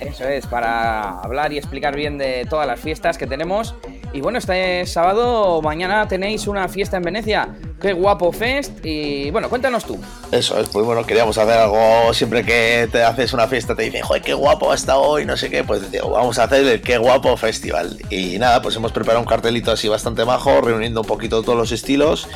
Eso 0.00 0.24
es, 0.24 0.46
para 0.46 1.20
hablar 1.20 1.52
y 1.52 1.58
explicar 1.58 1.94
bien 1.94 2.18
de 2.18 2.44
todas 2.50 2.66
las 2.66 2.80
fiestas 2.80 3.16
que 3.16 3.28
tenemos. 3.28 3.76
Y 4.12 4.20
bueno, 4.20 4.38
este 4.38 4.84
sábado, 4.86 5.62
mañana 5.62 6.08
tenéis 6.08 6.48
una 6.48 6.68
fiesta 6.68 6.96
en 6.96 7.02
Venecia. 7.04 7.48
Qué 7.84 7.92
guapo 7.92 8.32
fest. 8.32 8.72
Y 8.82 9.30
bueno, 9.30 9.50
cuéntanos 9.50 9.84
tú. 9.84 10.00
Eso 10.32 10.58
es, 10.58 10.70
pues 10.70 10.86
bueno, 10.86 11.04
queríamos 11.04 11.36
hacer 11.36 11.58
algo. 11.58 12.14
Siempre 12.14 12.42
que 12.42 12.88
te 12.90 13.02
haces 13.02 13.34
una 13.34 13.46
fiesta 13.46 13.74
te 13.74 13.82
dicen, 13.82 14.00
joder, 14.00 14.22
qué 14.22 14.32
guapo 14.32 14.72
ha 14.72 14.74
estado 14.74 15.02
hoy, 15.02 15.26
no 15.26 15.36
sé 15.36 15.50
qué. 15.50 15.64
Pues 15.64 15.82
vamos 16.00 16.38
a 16.38 16.44
hacer 16.44 16.66
el 16.66 16.80
qué 16.80 16.96
guapo 16.96 17.36
festival. 17.36 17.98
Y 18.08 18.38
nada, 18.38 18.62
pues 18.62 18.74
hemos 18.76 18.90
preparado 18.90 19.20
un 19.20 19.26
cartelito 19.26 19.70
así 19.70 19.86
bastante 19.86 20.24
majo, 20.24 20.62
reuniendo 20.62 21.02
un 21.02 21.06
poquito 21.06 21.42
todos 21.42 21.58
los 21.58 21.72
estilos. 21.72 22.26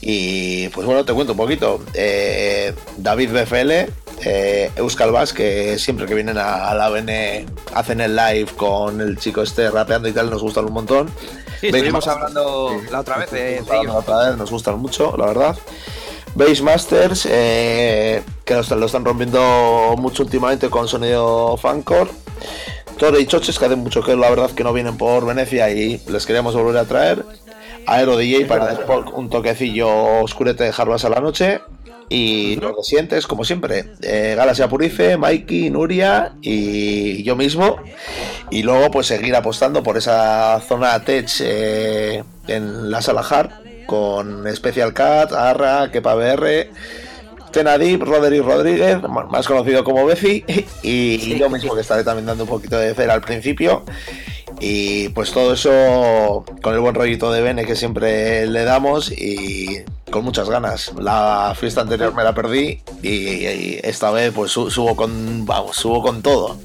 Y 0.00 0.70
pues 0.70 0.86
bueno, 0.86 1.04
te 1.04 1.12
cuento 1.12 1.34
un 1.34 1.38
poquito. 1.38 1.84
Eh, 1.92 2.72
David 2.96 3.30
BFL, 3.30 3.92
eh, 4.24 4.70
Euskal 4.76 5.12
Bass, 5.12 5.34
que 5.34 5.78
siempre 5.78 6.06
que 6.06 6.14
vienen 6.14 6.38
a, 6.38 6.74
la 6.74 6.88
BN 6.88 7.44
hacen 7.74 8.00
el 8.00 8.16
live 8.16 8.48
con 8.56 9.02
el 9.02 9.18
chico 9.18 9.42
este 9.42 9.70
rapeando 9.70 10.08
y 10.08 10.12
tal, 10.12 10.30
nos 10.30 10.40
gustan 10.40 10.64
un 10.64 10.72
montón. 10.72 11.10
Estuvimos 11.60 12.06
hablando 12.06 12.80
la 12.90 13.00
otra 13.00 13.18
vez 13.18 13.30
de, 13.30 13.38
de 13.38 13.76
ellos. 13.80 13.94
otra 13.94 14.28
vez, 14.28 14.36
nos 14.36 14.50
gustan 14.50 14.78
mucho, 14.78 15.16
la 15.16 15.26
verdad. 15.26 15.56
Base 16.34 16.62
Masters, 16.62 17.26
eh, 17.30 18.22
que 18.44 18.54
lo 18.54 18.60
están, 18.60 18.80
lo 18.80 18.86
están 18.86 19.04
rompiendo 19.04 19.94
mucho 19.98 20.22
últimamente 20.22 20.70
con 20.70 20.86
sonido 20.86 21.56
fancore. 21.56 22.10
Tore 22.96 23.20
y 23.20 23.26
Choches, 23.26 23.58
que 23.58 23.64
hace 23.64 23.76
mucho 23.76 24.02
que 24.02 24.16
la 24.16 24.28
verdad 24.30 24.50
que 24.50 24.64
no 24.64 24.72
vienen 24.72 24.96
por 24.96 25.24
Venecia 25.24 25.70
y 25.70 26.00
les 26.08 26.26
queríamos 26.26 26.54
volver 26.54 26.76
a 26.76 26.84
traer. 26.84 27.24
Aero 27.86 28.16
DJ 28.16 28.44
para 28.44 28.78
un 29.14 29.30
toquecillo 29.30 30.20
oscurete 30.22 30.64
de 30.64 30.72
Jarbas 30.72 31.04
a 31.04 31.08
la 31.08 31.20
noche. 31.20 31.60
Y 32.08 32.56
lo 32.56 32.74
que 32.74 32.82
sientes, 32.82 33.26
como 33.26 33.44
siempre, 33.44 33.84
eh, 34.02 34.34
Galaxia 34.36 34.68
Purife, 34.68 35.16
Mikey, 35.16 35.70
Nuria 35.70 36.32
y 36.40 37.22
yo 37.22 37.36
mismo. 37.36 37.76
Y 38.50 38.62
luego, 38.62 38.90
pues 38.90 39.06
seguir 39.06 39.34
apostando 39.36 39.82
por 39.82 39.98
esa 39.98 40.60
zona 40.66 41.04
tech 41.04 41.28
eh, 41.40 42.24
en 42.46 42.90
la 42.90 43.02
sala 43.02 43.20
Hard 43.20 43.50
con 43.86 44.44
Special 44.54 44.92
Cat, 44.94 45.32
Arra, 45.32 45.90
Kepa 45.90 46.14
BR, 46.14 46.70
Tenadip, 47.50 48.02
Roderick 48.02 48.44
Rodríguez, 48.44 48.98
más 49.02 49.46
conocido 49.46 49.82
como 49.82 50.04
Befi, 50.04 50.44
y 50.82 51.38
yo 51.38 51.48
mismo 51.48 51.74
que 51.74 51.80
estaré 51.80 52.04
también 52.04 52.26
dando 52.26 52.44
un 52.44 52.50
poquito 52.50 52.78
de 52.78 52.94
cera 52.94 53.14
al 53.14 53.22
principio. 53.22 53.84
Y 54.60 55.08
pues 55.10 55.30
todo 55.32 55.52
eso 55.52 56.44
con 56.62 56.74
el 56.74 56.80
buen 56.80 56.94
rollito 56.94 57.30
de 57.32 57.40
Bene 57.42 57.64
que 57.64 57.76
siempre 57.76 58.46
le 58.46 58.64
damos 58.64 59.12
y 59.12 59.82
con 60.10 60.24
muchas 60.24 60.50
ganas. 60.50 60.92
La 60.98 61.54
fiesta 61.58 61.82
anterior 61.82 62.14
me 62.14 62.24
la 62.24 62.34
perdí 62.34 62.80
y, 63.02 63.08
y 63.08 63.80
esta 63.82 64.10
vez 64.10 64.32
pues 64.34 64.50
su- 64.50 64.70
subo 64.70 64.96
con 64.96 65.46
vamos, 65.46 65.76
subo 65.76 66.02
con 66.02 66.22
todo. 66.22 66.58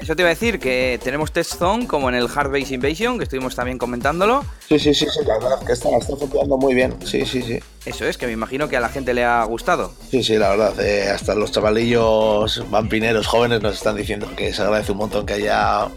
Eso 0.00 0.16
te 0.16 0.22
iba 0.22 0.30
a 0.30 0.34
decir 0.34 0.58
que 0.58 0.98
tenemos 1.02 1.30
Test 1.32 1.58
Zone 1.58 1.86
como 1.86 2.08
en 2.08 2.16
el 2.16 2.28
Hard 2.34 2.50
Base 2.50 2.74
Invasion, 2.74 3.18
que 3.18 3.24
estuvimos 3.24 3.54
también 3.54 3.78
comentándolo. 3.78 4.44
Sí, 4.68 4.78
sí, 4.78 4.92
sí, 4.94 5.06
sí, 5.06 5.20
la 5.24 5.34
verdad 5.38 5.64
que 5.64 5.72
está, 5.74 5.90
está 5.96 6.16
funcionando 6.16 6.56
muy 6.56 6.74
bien. 6.74 6.94
Sí, 7.04 7.24
sí, 7.24 7.40
sí. 7.42 7.60
Eso 7.84 8.06
es, 8.06 8.16
que 8.16 8.26
me 8.26 8.32
imagino 8.32 8.68
que 8.68 8.76
a 8.76 8.80
la 8.80 8.88
gente 8.88 9.12
le 9.12 9.24
ha 9.24 9.42
gustado. 9.44 9.92
Sí, 10.10 10.22
sí, 10.22 10.36
la 10.36 10.50
verdad, 10.50 10.80
eh, 10.80 11.10
hasta 11.10 11.34
los 11.34 11.50
chavalillos 11.50 12.64
vampineros 12.70 13.26
jóvenes 13.26 13.60
nos 13.60 13.74
están 13.74 13.96
diciendo 13.96 14.28
que 14.36 14.52
se 14.54 14.62
agradece 14.62 14.92
un 14.92 14.98
montón 14.98 15.26
que 15.26 15.34
haya 15.34 15.88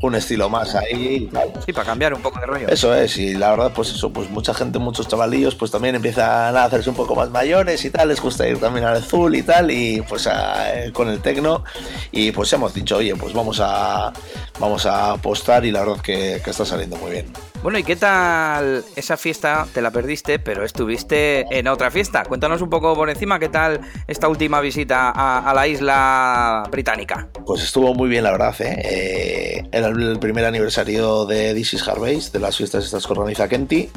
un 0.00 0.14
estilo 0.14 0.48
más 0.48 0.74
ahí 0.74 1.16
y 1.24 1.26
tal. 1.26 1.52
Sí, 1.64 1.72
para 1.72 1.84
cambiar 1.86 2.14
un 2.14 2.22
poco 2.22 2.40
de 2.40 2.46
rollo. 2.46 2.68
Eso 2.68 2.94
es, 2.94 3.16
y 3.18 3.34
la 3.34 3.50
verdad, 3.50 3.72
pues 3.74 3.90
eso, 3.90 4.10
pues 4.12 4.30
mucha 4.30 4.54
gente, 4.54 4.78
muchos 4.78 5.08
chavalillos, 5.08 5.54
pues 5.54 5.70
también 5.70 5.94
empiezan 5.94 6.56
a 6.56 6.64
hacerse 6.64 6.88
un 6.90 6.96
poco 6.96 7.14
más 7.14 7.30
mayores 7.30 7.84
y 7.84 7.90
tal, 7.90 8.08
les 8.08 8.20
gusta 8.20 8.46
ir 8.48 8.58
también 8.58 8.86
al 8.86 8.96
azul 8.96 9.34
y 9.36 9.42
tal, 9.42 9.70
y 9.70 10.00
pues 10.02 10.26
a- 10.26 10.74
eh, 10.84 10.92
con 10.92 11.08
el 11.08 11.20
tecno, 11.20 11.64
y 12.12 12.30
pues 12.32 12.50
hemos 12.54 12.72
dicho, 12.72 12.96
oye, 12.96 13.14
pues 13.14 13.32
vamos 13.34 13.58
a 13.62 14.12
vamos 14.58 14.86
a 14.86 15.12
apostar 15.12 15.64
y 15.66 15.70
la 15.70 15.80
verdad 15.80 16.00
que, 16.00 16.40
que 16.42 16.50
está 16.50 16.64
saliendo 16.64 16.96
muy 16.96 17.10
bien. 17.10 17.26
Bueno, 17.66 17.80
¿y 17.80 17.82
qué 17.82 17.96
tal 17.96 18.84
esa 18.94 19.16
fiesta? 19.16 19.66
Te 19.74 19.82
la 19.82 19.90
perdiste, 19.90 20.38
pero 20.38 20.64
estuviste 20.64 21.44
en 21.50 21.66
otra 21.66 21.90
fiesta. 21.90 22.22
Cuéntanos 22.22 22.62
un 22.62 22.70
poco 22.70 22.94
por 22.94 23.10
encima 23.10 23.40
qué 23.40 23.48
tal 23.48 23.80
esta 24.06 24.28
última 24.28 24.60
visita 24.60 25.10
a, 25.10 25.52
la 25.52 25.66
isla 25.66 26.62
británica. 26.70 27.28
Pues 27.44 27.64
estuvo 27.64 27.92
muy 27.92 28.08
bien, 28.08 28.22
la 28.22 28.30
verdad. 28.30 28.54
¿eh? 28.60 28.76
Eh, 28.84 29.68
era 29.72 29.88
el 29.88 30.16
primer 30.20 30.44
aniversario 30.44 31.26
de 31.26 31.54
This 31.54 31.74
is 31.74 31.88
Harvey's, 31.88 32.30
de 32.30 32.38
las 32.38 32.56
fiestas 32.56 32.84
estas 32.84 33.04
que 33.04 33.12
organiza 33.14 33.48
Kenty. 33.48 33.90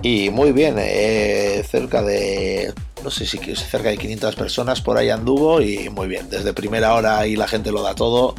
Y 0.00 0.30
muy 0.30 0.52
bien, 0.52 0.76
eh, 0.78 1.62
cerca 1.68 2.00
de, 2.00 2.72
no 3.04 3.10
sé 3.10 3.26
si 3.26 3.36
cerca 3.54 3.90
de 3.90 3.98
500 3.98 4.34
personas 4.34 4.80
por 4.80 4.96
ahí 4.96 5.10
anduvo 5.10 5.60
y 5.60 5.90
muy 5.90 6.08
bien. 6.08 6.30
Desde 6.30 6.54
primera 6.54 6.94
hora 6.94 7.18
ahí 7.18 7.36
la 7.36 7.48
gente 7.48 7.70
lo 7.70 7.82
da 7.82 7.94
todo. 7.94 8.34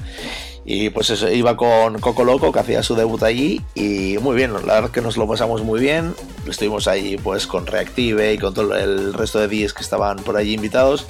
Y 0.72 0.92
pues 0.92 1.10
eso, 1.10 1.28
iba 1.32 1.58
con 1.58 1.98
Coco 2.00 2.24
Loco, 2.24 2.52
que 2.52 2.60
hacía 2.60 2.84
su 2.84 2.94
debut 2.94 3.24
allí, 3.24 3.60
y 3.74 4.20
muy 4.20 4.36
bien, 4.36 4.54
la 4.54 4.76
verdad 4.76 4.92
que 4.92 5.02
nos 5.02 5.18
lo 5.18 5.28
pasamos 5.28 5.64
muy 5.64 5.80
bien. 5.80 6.14
Estuvimos 6.48 6.88
ahí 6.88 7.18
pues 7.18 7.48
con 7.48 7.66
Reactive 7.66 8.34
y 8.34 8.38
con 8.38 8.54
todo 8.54 8.76
el 8.76 9.16
resto 9.16 9.40
de 9.40 9.48
días 9.48 9.74
que 9.74 9.82
estaban 9.82 10.18
por 10.18 10.38
allí 10.38 10.54
invitados. 10.54 11.08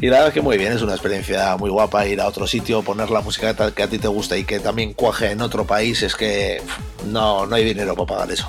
Y 0.00 0.06
la 0.06 0.18
verdad 0.18 0.32
que 0.32 0.42
muy 0.42 0.58
bien, 0.58 0.72
es 0.72 0.82
una 0.82 0.92
experiencia 0.92 1.56
muy 1.56 1.70
guapa 1.70 2.06
ir 2.06 2.20
a 2.20 2.28
otro 2.28 2.46
sitio, 2.46 2.82
poner 2.82 3.10
la 3.10 3.20
música 3.20 3.52
que 3.72 3.82
a- 3.82 3.88
ti 3.88 3.98
te 3.98 4.06
gusta 4.06 4.36
y 4.38 4.44
que 4.44 4.60
también 4.60 4.94
cuaje 4.94 5.32
en 5.32 5.40
otro 5.40 5.66
país, 5.66 6.04
es 6.04 6.14
que 6.14 6.62
no, 7.08 7.46
no 7.46 7.56
hay 7.56 7.64
dinero 7.64 7.96
para 7.96 8.06
pagar 8.06 8.30
eso. 8.30 8.48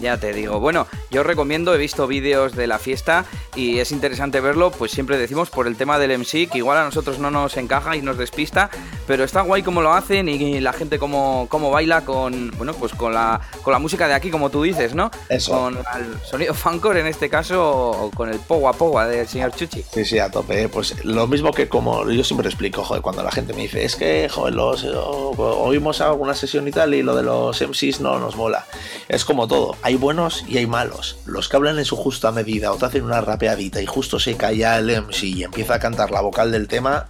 Ya 0.00 0.18
te 0.18 0.32
digo, 0.32 0.60
bueno, 0.60 0.86
yo 1.10 1.20
os 1.20 1.26
recomiendo, 1.26 1.74
he 1.74 1.78
visto 1.78 2.06
vídeos 2.06 2.54
de 2.54 2.66
la 2.66 2.78
fiesta 2.78 3.24
y 3.54 3.78
es 3.78 3.92
interesante 3.92 4.40
verlo, 4.40 4.70
pues 4.70 4.92
siempre 4.92 5.18
decimos 5.18 5.50
por 5.50 5.66
el 5.66 5.76
tema 5.76 5.98
del 5.98 6.18
MC, 6.18 6.48
que 6.50 6.58
igual 6.58 6.78
a 6.78 6.84
nosotros 6.84 7.18
no 7.18 7.30
nos 7.30 7.56
encaja 7.56 7.96
y 7.96 8.02
nos 8.02 8.18
despista, 8.18 8.70
pero 9.06 9.24
está 9.24 9.42
guay 9.42 9.62
como 9.62 9.82
lo 9.82 9.92
hacen 9.92 10.28
y 10.28 10.60
la 10.60 10.72
gente 10.72 10.98
como, 10.98 11.46
como 11.48 11.70
baila 11.70 12.04
con, 12.04 12.50
bueno, 12.56 12.74
pues 12.74 12.92
con 12.92 13.14
la, 13.14 13.40
con 13.62 13.72
la 13.72 13.78
música 13.78 14.08
de 14.08 14.14
aquí, 14.14 14.30
como 14.30 14.50
tú 14.50 14.62
dices, 14.62 14.94
¿no? 14.94 15.10
Eso. 15.28 15.52
Con 15.52 15.76
el 15.76 16.20
sonido 16.24 16.54
fancore 16.54 17.00
en 17.00 17.06
este 17.06 17.28
caso, 17.28 17.90
o 17.90 18.10
con 18.10 18.28
el 18.28 18.38
powa 18.38 18.72
powa 18.72 19.06
del 19.06 19.28
señor 19.28 19.52
Chuchi. 19.54 19.84
Sí, 19.92 20.04
sí, 20.04 20.18
a 20.18 20.30
tope. 20.30 20.62
¿eh? 20.62 20.68
Pues 20.68 21.04
lo 21.04 21.26
mismo 21.26 21.52
que 21.52 21.68
como 21.68 22.10
yo 22.10 22.24
siempre 22.24 22.48
explico, 22.48 22.82
joder, 22.82 23.02
cuando 23.02 23.22
la 23.22 23.30
gente 23.30 23.52
me 23.52 23.62
dice, 23.62 23.84
es 23.84 23.96
que, 23.96 24.28
joder, 24.28 24.54
los, 24.54 24.84
oímos 24.84 26.00
alguna 26.00 26.34
sesión 26.34 26.66
y 26.68 26.70
tal 26.70 26.94
y 26.94 27.02
lo 27.02 27.14
de 27.14 27.22
los 27.22 27.60
MCs 27.60 28.00
no 28.00 28.18
nos 28.18 28.36
mola. 28.36 28.66
Es 29.08 29.24
como 29.24 29.46
todo, 29.46 29.76
hay 29.84 29.96
buenos 29.96 30.44
y 30.48 30.56
hay 30.56 30.66
malos. 30.66 31.18
Los 31.26 31.48
que 31.50 31.56
hablan 31.56 31.78
en 31.78 31.84
su 31.84 31.94
justa 31.94 32.32
medida 32.32 32.72
o 32.72 32.76
te 32.76 32.86
hacen 32.86 33.04
una 33.04 33.20
rapeadita 33.20 33.82
y 33.82 33.86
justo 33.86 34.18
se 34.18 34.34
calla 34.34 34.78
el 34.78 34.88
MC 34.90 35.24
y 35.24 35.44
empieza 35.44 35.74
a 35.74 35.78
cantar 35.78 36.10
la 36.10 36.22
vocal 36.22 36.50
del 36.50 36.68
tema, 36.68 37.06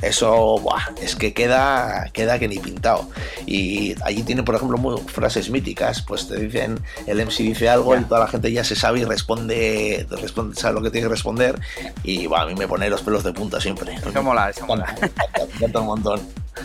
eso, 0.00 0.58
buah, 0.58 0.80
es 1.02 1.16
que 1.16 1.34
queda, 1.34 2.08
queda 2.14 2.38
que 2.38 2.48
ni 2.48 2.58
pintado. 2.58 3.10
Y 3.46 3.94
allí 4.02 4.22
tiene, 4.22 4.42
por 4.42 4.54
ejemplo, 4.54 4.78
muy- 4.78 5.00
frases 5.02 5.50
míticas, 5.50 6.00
pues 6.02 6.28
te 6.28 6.36
dicen, 6.36 6.80
el 7.06 7.20
MC 7.20 7.42
dice 7.42 7.68
algo 7.68 7.94
y 7.94 8.02
toda 8.04 8.20
la 8.20 8.28
gente 8.28 8.50
ya 8.52 8.64
se 8.64 8.74
sabe 8.74 9.00
y 9.00 9.04
responde, 9.04 10.06
responde 10.10 10.58
sabe 10.58 10.74
lo 10.76 10.82
que 10.82 10.90
tiene 10.90 11.06
que 11.08 11.12
responder 11.12 11.60
y 12.04 12.26
a 12.34 12.46
mí 12.46 12.54
me 12.54 12.66
pone 12.66 12.88
los 12.88 13.02
pelos 13.02 13.22
de 13.22 13.32
punta 13.34 13.60
siempre. 13.60 13.94
Eso 13.94 14.22
mola, 14.22 14.48
eso 14.48 14.64
mola. 14.66 14.94
Un 15.74 15.86
montón. 15.86 16.20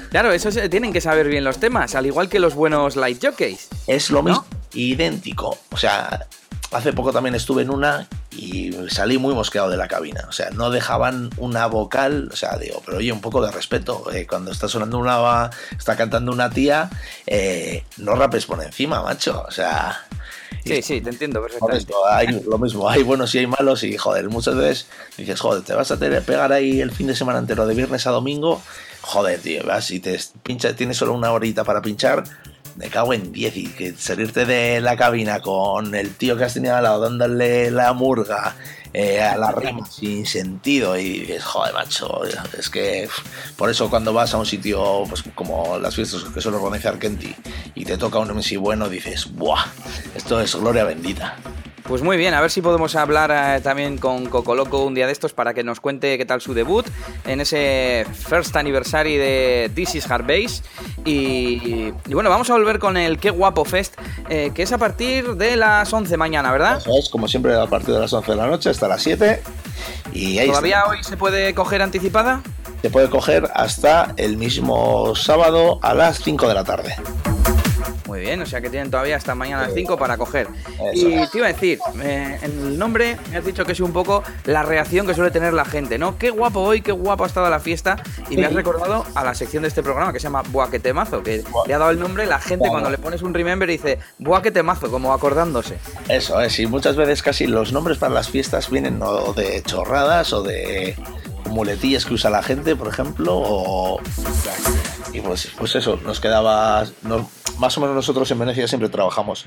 Claro, 0.09 0.31
eso 0.31 0.49
tienen 0.69 0.91
que 0.93 1.01
saber 1.01 1.27
bien 1.27 1.43
los 1.43 1.57
temas, 1.59 1.93
al 1.95 2.05
igual 2.05 2.29
que 2.29 2.39
los 2.39 2.55
buenos 2.55 2.95
light 2.95 3.23
jockeys. 3.23 3.67
Es 3.87 4.09
lo 4.09 4.23
¿No? 4.23 4.29
mismo, 4.29 4.45
idéntico. 4.73 5.57
O 5.71 5.77
sea, 5.77 6.27
hace 6.71 6.93
poco 6.93 7.11
también 7.11 7.35
estuve 7.35 7.61
en 7.61 7.69
una 7.69 8.07
y 8.31 8.71
salí 8.89 9.17
muy 9.17 9.33
mosqueado 9.33 9.69
de 9.69 9.77
la 9.77 9.87
cabina. 9.87 10.25
O 10.27 10.31
sea, 10.31 10.49
no 10.51 10.69
dejaban 10.69 11.29
una 11.37 11.67
vocal. 11.67 12.29
O 12.31 12.35
sea, 12.35 12.57
digo, 12.57 12.81
pero 12.85 12.97
oye, 12.97 13.11
un 13.11 13.21
poco 13.21 13.45
de 13.45 13.51
respeto. 13.51 14.11
eh, 14.11 14.27
cuando 14.27 14.51
está 14.51 14.67
sonando 14.67 14.97
una. 14.97 15.49
Está 15.77 15.95
cantando 15.95 16.31
una 16.31 16.49
tía, 16.49 16.89
eh, 17.27 17.83
no 17.97 18.15
rapes 18.15 18.45
por 18.45 18.61
encima, 18.63 19.01
macho. 19.01 19.43
O 19.47 19.51
sea. 19.51 20.05
Sí, 20.65 20.81
sí, 20.81 21.01
te 21.01 21.09
entiendo 21.09 21.41
perfectamente. 21.41 21.79
esto, 21.79 22.07
hay 22.07 22.27
lo 22.27 22.57
mismo, 22.57 22.89
hay 22.89 23.03
buenos 23.03 23.35
y 23.35 23.39
hay 23.39 23.47
malos 23.47 23.83
y 23.83 23.97
joder, 23.97 24.29
muchas 24.29 24.55
veces 24.55 24.87
dices, 25.17 25.39
joder, 25.41 25.61
te 25.61 25.73
vas 25.73 25.91
a 25.91 25.99
tener, 25.99 26.23
pegar 26.23 26.53
ahí 26.53 26.79
el 26.79 26.91
fin 26.91 27.07
de 27.07 27.15
semana 27.15 27.39
entero 27.39 27.67
de 27.67 27.75
viernes 27.75 28.07
a 28.07 28.11
domingo, 28.11 28.61
joder, 29.01 29.41
tío, 29.41 29.61
vas 29.65 29.91
y 29.91 29.99
te 29.99 30.17
pincha, 30.41 30.73
tienes 30.73 30.95
solo 30.95 31.13
una 31.13 31.33
horita 31.33 31.65
para 31.65 31.81
pinchar, 31.81 32.23
me 32.75 32.89
cago 32.89 33.13
en 33.13 33.31
10 33.31 33.57
y 33.57 33.67
que 33.67 33.93
salirte 33.93 34.45
de 34.45 34.81
la 34.81 34.97
cabina 34.97 35.41
con 35.41 35.93
el 35.95 36.15
tío 36.15 36.37
que 36.37 36.45
has 36.45 36.53
tenido 36.53 36.75
al 36.75 36.83
lado 36.83 37.01
dándole 37.01 37.71
la 37.71 37.93
murga 37.93 38.55
eh, 38.93 39.21
a 39.21 39.37
la 39.37 39.51
rima 39.51 39.85
sin 39.87 40.25
sentido 40.25 40.97
y 40.97 41.21
dices, 41.21 41.43
joder, 41.43 41.73
macho, 41.73 42.21
es 42.57 42.69
que 42.69 43.09
por 43.57 43.69
eso 43.71 43.89
cuando 43.89 44.13
vas 44.13 44.33
a 44.33 44.37
un 44.37 44.45
sitio 44.45 45.03
pues 45.09 45.23
como 45.33 45.79
las 45.79 45.95
fiestas 45.95 46.23
que 46.25 46.41
suele 46.41 46.57
organizar 46.57 46.99
Kenty 46.99 47.35
y 47.73 47.85
te 47.85 47.97
toca 47.97 48.19
un 48.19 48.29
MC 48.29 48.57
bueno, 48.57 48.89
dices, 48.89 49.33
¡buah! 49.33 49.65
Esto 50.15 50.39
es 50.39 50.55
gloria 50.55 50.83
bendita. 50.83 51.37
Pues 51.87 52.01
muy 52.01 52.15
bien, 52.15 52.33
a 52.33 52.39
ver 52.39 52.49
si 52.49 52.61
podemos 52.61 52.95
hablar 52.95 53.29
eh, 53.33 53.61
también 53.61 53.97
con 53.97 54.27
Coco 54.27 54.55
Loco 54.55 54.85
un 54.85 54.93
día 54.95 55.05
de 55.05 55.11
estos 55.11 55.33
para 55.33 55.53
que 55.53 55.65
nos 55.65 55.81
cuente 55.81 56.17
qué 56.17 56.25
tal 56.25 56.39
su 56.39 56.53
debut 56.53 56.85
en 57.25 57.41
ese 57.41 58.05
first 58.13 58.55
anniversary 58.55 59.17
de 59.17 59.69
This 59.75 59.95
is 59.95 60.09
Hard 60.09 60.25
Bass. 60.25 60.63
Y, 61.03 61.91
y 62.07 62.13
bueno, 62.13 62.29
vamos 62.29 62.49
a 62.49 62.53
volver 62.53 62.79
con 62.79 62.95
el 62.95 63.19
Qué 63.19 63.31
Guapo 63.31 63.65
Fest, 63.65 63.95
eh, 64.29 64.51
que 64.55 64.63
es 64.63 64.71
a 64.71 64.77
partir 64.77 65.35
de 65.35 65.57
las 65.57 65.91
11 65.91 66.15
mañana, 66.15 66.53
¿verdad? 66.53 66.81
Es, 66.97 67.09
como 67.09 67.27
siempre, 67.27 67.53
a 67.53 67.67
partir 67.67 67.93
de 67.93 67.99
las 67.99 68.13
11 68.13 68.31
de 68.31 68.37
la 68.37 68.47
noche 68.47 68.69
hasta 68.69 68.87
las 68.87 69.03
7. 69.03 69.41
Y 70.13 70.37
ahí 70.39 70.47
¿Todavía 70.47 70.79
está. 70.79 70.89
hoy 70.89 71.03
se 71.03 71.17
puede 71.17 71.53
coger 71.53 71.81
anticipada? 71.81 72.41
Te 72.83 72.89
puede 72.89 73.09
coger 73.09 73.49
hasta 73.55 74.13
el 74.17 74.35
mismo 74.35 75.15
sábado 75.15 75.79
a 75.81 75.93
las 75.93 76.19
5 76.21 76.49
de 76.49 76.53
la 76.53 76.65
tarde. 76.65 76.93
Muy 78.07 78.19
bien, 78.19 78.41
o 78.41 78.45
sea 78.45 78.59
que 78.59 78.69
tienen 78.69 78.91
todavía 78.91 79.15
hasta 79.15 79.33
mañana 79.35 79.63
a 79.63 79.67
las 79.67 79.73
5 79.73 79.97
para 79.97 80.17
coger. 80.17 80.47
Eso 80.93 81.07
Y 81.07 81.25
te 81.29 81.37
iba 81.37 81.47
a 81.47 81.53
decir, 81.53 81.79
eh, 82.01 82.37
el 82.43 82.77
nombre 82.77 83.17
me 83.31 83.37
has 83.37 83.45
dicho 83.45 83.63
que 83.63 83.71
es 83.71 83.79
un 83.79 83.93
poco 83.93 84.21
la 84.43 84.63
reacción 84.63 85.07
que 85.07 85.13
suele 85.15 85.31
tener 85.31 85.53
la 85.53 85.63
gente, 85.63 85.97
¿no? 85.97 86.17
Qué 86.17 86.29
guapo 86.29 86.59
hoy, 86.59 86.81
qué 86.81 86.91
guapo 86.91 87.23
ha 87.23 87.27
estado 87.27 87.49
la 87.49 87.61
fiesta. 87.61 87.95
Y 88.29 88.35
me 88.35 88.45
has 88.47 88.53
recordado 88.53 89.05
a 89.15 89.23
la 89.23 89.33
sección 89.33 89.63
de 89.63 89.69
este 89.69 89.81
programa 89.81 90.11
que 90.11 90.19
se 90.19 90.23
llama 90.25 90.43
Buah, 90.49 90.69
que 90.69 90.79
temazo, 90.81 91.23
que 91.23 91.41
Buah. 91.49 91.65
le 91.65 91.73
ha 91.73 91.77
dado 91.79 91.91
el 91.91 91.99
nombre, 91.99 92.25
la 92.25 92.39
gente 92.39 92.63
Claro. 92.65 92.73
cuando 92.73 92.89
le 92.89 92.97
pones 92.97 93.21
un 93.21 93.33
remember 93.33 93.69
dice 93.69 93.97
Buah, 94.19 94.41
que 94.41 94.51
temazo, 94.51 94.91
como 94.91 95.13
acordándose. 95.13 95.77
Eso 96.09 96.41
es, 96.41 96.59
y 96.59 96.67
muchas 96.67 96.97
veces 96.97 97.23
casi 97.23 97.47
los 97.47 97.71
nombres 97.71 97.97
para 97.97 98.13
las 98.13 98.27
fiestas 98.29 98.69
vienen 98.69 99.01
o 99.01 99.31
de 99.33 99.63
chorradas 99.63 100.33
o 100.33 100.43
de 100.43 100.97
muletillas 101.49 102.05
que 102.05 102.13
usa 102.13 102.29
la 102.29 102.43
gente, 102.43 102.75
por 102.75 102.87
ejemplo, 102.87 103.33
o... 103.35 103.99
Y 105.13 105.21
pues, 105.21 105.51
pues 105.57 105.75
eso, 105.75 105.99
nos 106.03 106.19
quedaba... 106.19 106.85
más 107.59 107.77
o 107.77 107.81
menos 107.81 107.95
nosotros 107.95 108.29
en 108.31 108.39
Venecia 108.39 108.67
siempre 108.67 108.89
trabajamos. 108.89 109.45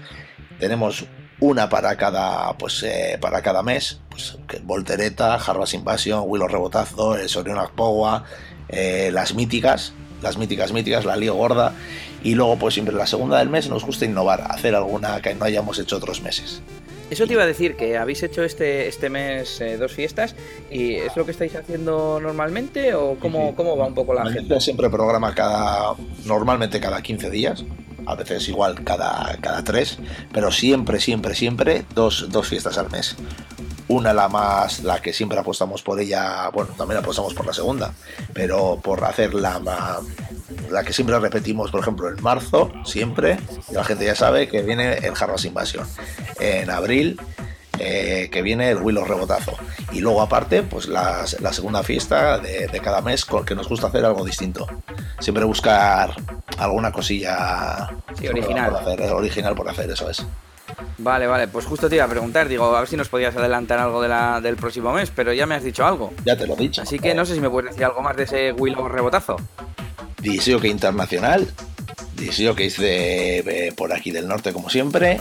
Tenemos 0.59 1.07
una 1.41 1.69
para 1.69 1.97
cada, 1.97 2.57
pues, 2.57 2.83
eh, 2.83 3.19
para 3.21 3.43
cada 3.43 3.63
mes. 3.63 4.01
Pues, 4.11 4.39
Voltereta, 4.63 5.35
Harvest 5.35 5.75
Invasion, 5.75 6.25
Willow 6.27 6.49
Rebotazo, 6.49 7.17
el 7.17 7.29
Sorion 7.29 7.59
Akpowa, 7.59 8.25
eh, 8.69 9.11
las 9.13 9.35
míticas, 9.35 9.93
las 10.23 10.39
míticas 10.39 10.73
míticas, 10.73 11.05
la 11.05 11.17
lío 11.17 11.35
gorda. 11.35 11.75
Y 12.23 12.35
luego, 12.35 12.57
pues 12.57 12.75
siempre 12.75 12.95
la 12.95 13.07
segunda 13.07 13.39
del 13.39 13.49
mes 13.49 13.69
nos 13.69 13.85
gusta 13.85 14.05
innovar, 14.05 14.47
hacer 14.51 14.75
alguna 14.75 15.21
que 15.21 15.35
no 15.35 15.45
hayamos 15.45 15.79
hecho 15.79 15.97
otros 15.97 16.23
meses. 16.23 16.63
Eso 17.11 17.27
te 17.27 17.35
iba 17.35 17.45
a 17.45 17.47
decir, 17.47 17.77
que 17.77 17.97
habéis 17.97 18.23
hecho 18.23 18.43
este, 18.43 18.89
este 18.89 19.09
mes 19.11 19.61
eh, 19.61 19.77
dos 19.77 19.93
fiestas 19.93 20.35
y 20.71 20.95
¿es 20.95 21.17
lo 21.17 21.25
que 21.25 21.31
estáis 21.31 21.55
haciendo 21.55 22.19
normalmente 22.21 22.95
o 22.95 23.17
cómo, 23.21 23.55
cómo 23.55 23.77
va 23.77 23.87
un 23.87 23.95
poco 23.95 24.13
la 24.13 24.31
gente 24.31 24.61
siempre 24.61 24.91
programa 24.91 25.35
cada, 25.35 25.95
normalmente 26.25 26.81
cada 26.81 27.01
15 27.03 27.31
días, 27.31 27.65
a 28.07 28.15
veces 28.17 28.49
igual 28.49 28.83
cada, 28.83 29.37
cada 29.41 29.63
3, 29.63 29.99
pero 30.33 30.51
siempre, 30.51 30.99
siempre, 31.01 31.35
siempre 31.35 31.85
dos, 31.95 32.27
dos 32.31 32.49
fiestas 32.49 32.77
al 32.79 32.91
mes. 32.91 33.17
Una 33.89 34.12
la 34.12 34.28
más, 34.28 34.82
la 34.82 35.01
que 35.01 35.12
siempre 35.12 35.39
apostamos 35.39 35.82
por 35.82 36.01
ella, 36.01 36.49
bueno, 36.51 36.70
también 36.76 36.99
apostamos 37.01 37.34
por 37.34 37.47
la 37.47 37.53
segunda, 37.53 37.93
pero 38.32 38.80
por 38.82 39.05
hacer 39.05 39.32
la, 39.34 39.61
ma- 39.61 40.01
la 40.70 40.82
que 40.82 40.93
siempre 40.93 41.16
repetimos, 41.20 41.70
por 41.70 41.80
ejemplo, 41.80 42.09
en 42.09 42.20
marzo, 42.22 42.72
siempre, 42.84 43.39
y 43.70 43.74
la 43.74 43.84
gente 43.84 44.05
ya 44.05 44.16
sabe 44.16 44.49
que 44.49 44.62
viene 44.62 44.95
el 44.95 45.12
Harvest 45.18 45.45
Invasion. 45.45 45.87
En 46.41 46.68
abril, 46.70 47.20
eh, 47.78 48.28
que 48.32 48.43
viene 48.43 48.70
el 48.70 48.78
Willow 48.78 49.05
Rebotazo. 49.05 49.53
Y 49.93 50.01
luego 50.01 50.20
aparte, 50.22 50.62
pues 50.64 50.89
las- 50.89 51.41
la 51.41 51.53
segunda 51.53 51.82
fiesta 51.84 52.39
de, 52.39 52.66
de 52.66 52.80
cada 52.80 53.03
mes, 53.03 53.24
con 53.24 53.45
que 53.45 53.55
nos 53.55 53.68
gusta 53.68 53.87
hacer 53.87 54.05
algo 54.05 54.24
distinto. 54.24 54.66
Siempre 55.20 55.45
buscar 55.45 56.12
alguna 56.59 56.91
cosilla 56.91 57.91
Sí, 58.18 58.26
original. 58.26 58.70
por 58.72 58.80
hacer, 58.80 59.01
original 59.12 59.55
por 59.55 59.68
hacer, 59.68 59.91
eso 59.91 60.11
es. 60.11 60.24
Vale, 60.99 61.27
vale, 61.27 61.49
pues 61.49 61.64
justo 61.64 61.89
te 61.89 61.97
iba 61.97 62.05
a 62.05 62.09
preguntar, 62.09 62.49
digo, 62.49 62.74
a 62.74 62.81
ver 62.81 62.89
si 62.89 62.97
nos 62.97 63.09
podías 63.09 63.37
adelantar 63.37 63.79
algo 63.79 64.03
de 64.03 64.09
la, 64.09 64.41
del 64.41 64.57
próximo 64.57 64.93
mes, 64.93 65.11
pero 65.14 65.33
ya 65.33 65.47
me 65.47 65.55
has 65.55 65.62
dicho 65.64 65.85
algo. 65.85 66.12
Ya 66.24 66.37
te 66.37 66.47
lo 66.47 66.55
he 66.55 66.57
dicho. 66.57 66.83
Así 66.83 66.99
que 66.99 67.14
no 67.14 67.24
sé 67.24 67.35
si 67.35 67.41
me 67.41 67.51
puedes 67.51 67.70
decir 67.70 67.85
algo 67.85 68.03
más 68.03 68.16
de 68.16 68.24
ese 68.24 68.53
Willow 68.53 68.89
rebotazo. 68.89 69.37
Disio 70.20 70.61
que 70.61 70.68
internacional, 70.68 71.49
Disio 72.16 72.55
que 72.55 72.66
es 72.66 72.79
de, 72.79 73.43
de 73.45 73.74
por 73.77 73.93
aquí 73.93 74.11
del 74.11 74.27
norte 74.27 74.53
como 74.53 74.70
siempre. 74.70 75.20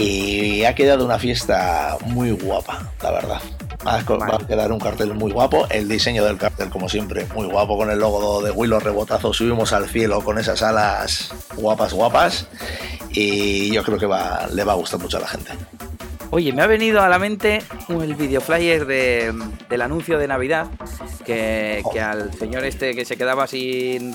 Y 0.00 0.64
ha 0.64 0.76
quedado 0.76 1.04
una 1.04 1.18
fiesta 1.18 1.98
muy 2.06 2.30
guapa, 2.30 2.92
la 3.02 3.10
verdad. 3.10 3.40
Va 3.84 3.96
a, 3.96 4.46
quedar 4.46 4.70
un 4.70 4.78
cartel 4.78 5.12
muy 5.14 5.32
guapo. 5.32 5.66
El 5.70 5.88
diseño 5.88 6.24
del 6.24 6.38
cartel, 6.38 6.70
como 6.70 6.88
siempre, 6.88 7.26
muy 7.34 7.46
guapo 7.46 7.76
con 7.76 7.90
el 7.90 7.98
logo 7.98 8.40
de 8.40 8.52
Willow 8.52 8.78
Rebotazo. 8.78 9.32
Subimos 9.32 9.72
al 9.72 9.88
cielo 9.88 10.22
con 10.22 10.38
esas 10.38 10.62
alas 10.62 11.34
guapas, 11.56 11.92
guapas. 11.94 12.46
y 13.10 13.72
yo 13.72 13.82
creo 13.82 13.98
que 13.98 14.06
va, 14.06 14.46
le 14.52 14.62
va 14.62 14.74
a 14.74 14.76
gustar 14.76 15.00
mucho 15.00 15.16
a 15.16 15.20
la 15.20 15.28
gente. 15.28 15.50
Oye, 16.30 16.52
me 16.52 16.62
ha 16.62 16.68
venido 16.68 17.00
a 17.00 17.08
la 17.08 17.18
mente 17.18 17.62
el 17.88 18.14
videoflyer 18.14 18.86
de, 18.86 19.34
del 19.68 19.82
anuncio 19.82 20.16
de 20.18 20.28
Navidad, 20.28 20.68
que, 21.24 21.82
que 21.92 22.00
al 22.00 22.32
señor 22.34 22.64
este 22.64 22.94
que 22.94 23.04
se 23.04 23.16
quedaba 23.16 23.48
sin, 23.48 24.14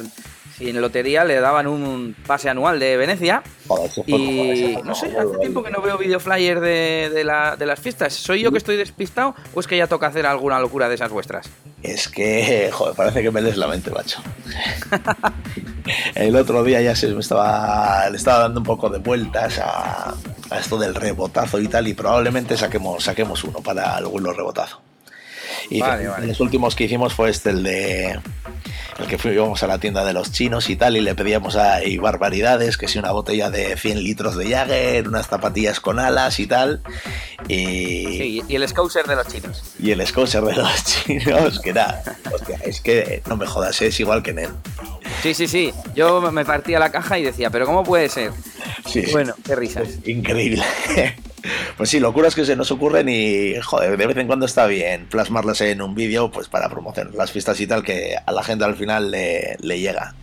sin 0.57 0.79
lotería 0.79 1.23
le 1.23 1.39
daban 1.39 1.67
un 1.67 2.15
pase 2.27 2.49
anual 2.49 2.79
de 2.79 2.95
Venecia. 2.97 3.41
Joder, 3.67 3.91
Y 4.07 4.77
no 4.83 4.93
sé, 4.95 5.07
hace 5.17 5.37
tiempo 5.39 5.63
que 5.63 5.71
no 5.71 5.81
veo 5.81 5.97
videoflyer 5.97 6.59
de, 6.59 7.09
de, 7.13 7.23
la- 7.23 7.55
de 7.55 7.65
las 7.65 7.79
fiestas. 7.79 8.13
¿Soy 8.13 8.41
yo 8.41 8.51
que 8.51 8.57
estoy 8.59 8.77
despistado 8.77 9.35
o 9.53 9.59
es 9.59 9.67
que 9.67 9.77
ya 9.77 9.87
toca 9.87 10.07
hacer 10.07 10.25
alguna 10.25 10.59
locura 10.59 10.87
de 10.89 10.95
esas 10.95 11.11
vuestras? 11.11 11.49
Es 11.81 12.07
que, 12.07 12.69
joder, 12.71 12.95
parece 12.95 13.21
que 13.21 13.31
me 13.31 13.41
lees 13.41 13.57
la 13.57 13.67
mente, 13.67 13.89
macho. 13.91 14.21
El 16.15 16.35
otro 16.35 16.63
día 16.63 16.81
ya 16.81 16.95
se 16.95 17.07
me 17.09 17.19
estaba, 17.19 18.09
le 18.09 18.17
estaba 18.17 18.39
dando 18.39 18.59
un 18.61 18.65
poco 18.65 18.89
de 18.89 18.99
vueltas 18.99 19.59
a, 19.59 20.13
a 20.49 20.59
esto 20.59 20.77
del 20.77 20.95
rebotazo 20.95 21.59
y 21.59 21.67
tal, 21.67 21.87
y 21.87 21.93
probablemente 21.93 22.55
saquemos, 22.57 23.03
saquemos 23.03 23.43
uno 23.43 23.59
para 23.59 23.99
vuelo 24.01 24.31
rebotazo. 24.33 24.81
Y 25.69 25.79
Vale, 25.81 26.07
vale. 26.07 26.27
los 26.27 26.39
últimos 26.39 26.75
que 26.75 26.85
hicimos 26.85 27.13
fue 27.13 27.29
este, 27.29 27.49
el 27.49 27.63
de 27.63 28.19
el 28.99 29.07
que 29.07 29.17
fuimos 29.17 29.61
a 29.63 29.67
la 29.67 29.77
tienda 29.79 30.05
de 30.05 30.13
los 30.13 30.31
chinos 30.31 30.69
y 30.69 30.75
tal, 30.75 30.95
y 30.97 31.01
le 31.01 31.15
pedíamos 31.15 31.55
ahí 31.55 31.97
barbaridades, 31.97 32.77
que 32.77 32.87
si 32.87 32.99
una 32.99 33.11
botella 33.11 33.49
de 33.49 33.75
100 33.77 34.03
litros 34.03 34.35
de 34.37 34.49
Jagger, 34.49 35.07
unas 35.07 35.27
zapatillas 35.27 35.79
con 35.79 35.99
alas 35.99 36.39
y 36.39 36.47
tal. 36.47 36.81
Y, 37.47 38.05
Sí, 38.17 38.41
y 38.47 38.55
el 38.55 38.67
Scouser 38.67 39.05
de 39.05 39.15
los 39.15 39.27
chinos. 39.27 39.63
y 39.79 39.91
el 39.91 40.05
Scouser 40.05 40.43
de 40.43 40.55
los 40.55 40.83
chinos, 40.85 41.59
que 41.59 41.69
era, 41.71 42.01
hostia, 42.31 42.57
es 42.63 42.81
que 42.81 43.21
no 43.27 43.35
me 43.37 43.45
jodas, 43.47 43.81
es 43.81 43.99
igual 43.99 44.21
que 44.23 44.31
en 44.31 44.39
él. 44.39 44.49
Sí, 45.21 45.33
sí, 45.33 45.47
sí. 45.47 45.73
Yo 45.95 46.21
me 46.31 46.45
partía 46.45 46.79
la 46.79 46.91
caja 46.91 47.17
y 47.17 47.23
decía, 47.23 47.49
¿pero 47.49 47.65
cómo 47.65 47.83
puede 47.83 48.09
ser? 48.09 48.31
Sí, 48.85 49.03
Bueno, 49.11 49.33
qué 49.45 49.55
risas. 49.55 49.87
increíble. 50.05 50.63
Pues 51.77 51.89
sí, 51.89 51.99
locuras 51.99 52.35
que 52.35 52.45
se 52.45 52.55
nos 52.55 52.71
ocurren 52.71 53.09
y, 53.09 53.55
joder, 53.61 53.97
de 53.97 54.07
vez 54.07 54.17
en 54.17 54.27
cuando 54.27 54.45
está 54.45 54.65
bien 54.65 55.07
plasmarlas 55.07 55.61
en 55.61 55.81
un 55.81 55.93
vídeo, 55.95 56.31
pues 56.31 56.47
para 56.47 56.69
promocionar 56.69 57.13
las 57.15 57.31
fiestas 57.31 57.59
y 57.59 57.67
tal, 57.67 57.83
que 57.83 58.15
a 58.25 58.31
la 58.31 58.43
gente 58.43 58.63
al 58.63 58.75
final 58.75 59.11
le, 59.11 59.57
le 59.59 59.79
llega. 59.79 60.15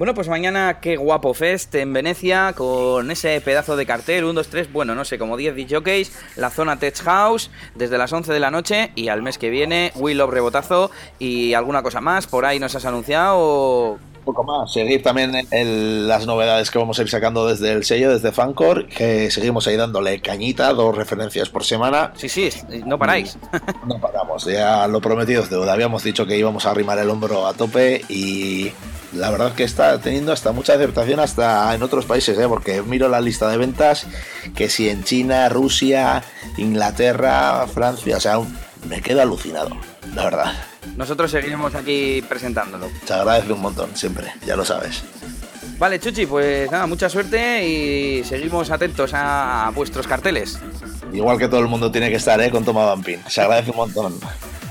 Bueno, 0.00 0.14
pues 0.14 0.28
mañana 0.28 0.80
qué 0.80 0.96
guapo 0.96 1.34
fest 1.34 1.74
en 1.74 1.92
Venecia 1.92 2.54
con 2.56 3.10
ese 3.10 3.38
pedazo 3.42 3.76
de 3.76 3.84
cartel, 3.84 4.24
1, 4.24 4.32
2, 4.32 4.48
3, 4.48 4.72
bueno, 4.72 4.94
no 4.94 5.04
sé, 5.04 5.18
como 5.18 5.36
10 5.36 5.56
DJs, 5.56 6.12
la 6.36 6.48
zona 6.48 6.78
Tech 6.78 6.96
House 7.02 7.50
desde 7.74 7.98
las 7.98 8.10
11 8.10 8.32
de 8.32 8.40
la 8.40 8.50
noche 8.50 8.92
y 8.94 9.08
al 9.08 9.20
mes 9.20 9.36
que 9.36 9.50
viene 9.50 9.92
Will 9.96 10.26
Rebotazo 10.26 10.90
y 11.18 11.52
alguna 11.52 11.82
cosa 11.82 12.00
más, 12.00 12.26
por 12.26 12.46
ahí 12.46 12.58
nos 12.58 12.74
has 12.74 12.86
anunciado... 12.86 13.98
Un 14.20 14.24
poco 14.24 14.44
más, 14.44 14.70
seguir 14.70 15.02
también 15.02 15.32
en 15.50 16.06
las 16.06 16.26
novedades 16.26 16.70
que 16.70 16.78
vamos 16.78 16.98
a 16.98 17.02
ir 17.02 17.08
sacando 17.08 17.46
desde 17.46 17.72
el 17.72 17.84
sello, 17.84 18.12
desde 18.12 18.32
Fancor, 18.32 18.86
que 18.86 19.30
seguimos 19.30 19.66
ahí 19.66 19.76
dándole 19.76 20.20
cañita, 20.20 20.74
dos 20.74 20.94
referencias 20.94 21.48
por 21.48 21.64
semana. 21.64 22.12
Sí, 22.16 22.28
sí, 22.28 22.50
no 22.84 22.98
paráis. 22.98 23.38
No 23.86 23.98
paramos, 23.98 24.44
ya 24.44 24.86
lo 24.88 25.00
prometido 25.00 25.42
es 25.42 25.50
deuda. 25.50 25.72
Habíamos 25.72 26.04
dicho 26.04 26.26
que 26.26 26.36
íbamos 26.36 26.66
a 26.66 26.70
arrimar 26.70 26.98
el 26.98 27.08
hombro 27.08 27.46
a 27.46 27.54
tope 27.54 28.02
y 28.08 28.70
la 29.12 29.30
verdad 29.30 29.54
que 29.54 29.64
está 29.64 29.98
teniendo 30.00 30.32
hasta 30.32 30.52
mucha 30.52 30.74
aceptación 30.74 31.18
hasta 31.18 31.74
en 31.74 31.82
otros 31.82 32.04
países, 32.04 32.38
¿eh? 32.38 32.46
porque 32.46 32.82
miro 32.82 33.08
la 33.08 33.20
lista 33.20 33.48
de 33.48 33.56
ventas 33.56 34.06
que 34.54 34.68
si 34.68 34.90
en 34.90 35.02
China, 35.02 35.48
Rusia, 35.48 36.22
Inglaterra, 36.58 37.66
Francia, 37.66 38.18
o 38.18 38.20
sea, 38.20 38.38
me 38.86 39.00
quedo 39.00 39.22
alucinado, 39.22 39.70
la 40.14 40.24
verdad. 40.24 40.69
Nosotros 40.96 41.30
seguiremos 41.30 41.74
aquí 41.74 42.22
presentándolo. 42.28 42.88
Se 43.04 43.14
agradece 43.14 43.52
un 43.52 43.60
montón, 43.60 43.90
siempre, 43.94 44.32
ya 44.44 44.56
lo 44.56 44.64
sabes. 44.64 45.02
Vale, 45.78 45.98
Chuchi, 45.98 46.26
pues 46.26 46.70
nada, 46.70 46.86
mucha 46.86 47.08
suerte 47.08 47.66
y 47.66 48.22
seguimos 48.24 48.70
atentos 48.70 49.12
a 49.14 49.70
vuestros 49.74 50.06
carteles. 50.06 50.58
Igual 51.12 51.38
que 51.38 51.48
todo 51.48 51.60
el 51.60 51.68
mundo 51.68 51.90
tiene 51.90 52.10
que 52.10 52.16
estar, 52.16 52.40
¿eh? 52.40 52.50
Con 52.50 52.64
Toma 52.64 52.84
Vampin. 52.84 53.20
Se 53.28 53.40
agradece 53.40 53.70
un 53.70 53.78
montón. 53.78 54.20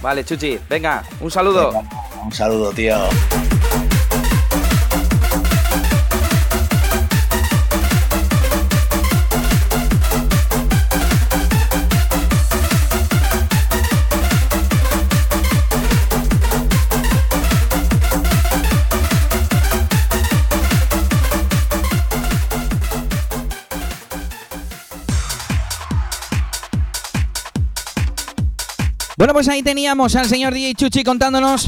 Vale, 0.02 0.24
Chuchi, 0.24 0.60
venga, 0.70 1.04
un 1.20 1.32
saludo. 1.32 1.74
Un 2.24 2.32
saludo, 2.32 2.72
tío. 2.72 2.96
Pues 29.40 29.48
ahí 29.48 29.64
teníamos 29.64 30.18
al 30.18 30.28
señor 30.28 30.54
DJ 30.54 30.76
Chuchi 30.76 31.02
contándonos 31.02 31.66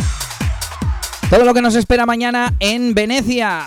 todo 1.30 1.46
lo 1.46 1.54
que 1.54 1.62
nos 1.62 1.74
espera 1.76 2.06
mañana 2.06 2.54
en 2.60 2.94
Venecia. 2.94 3.66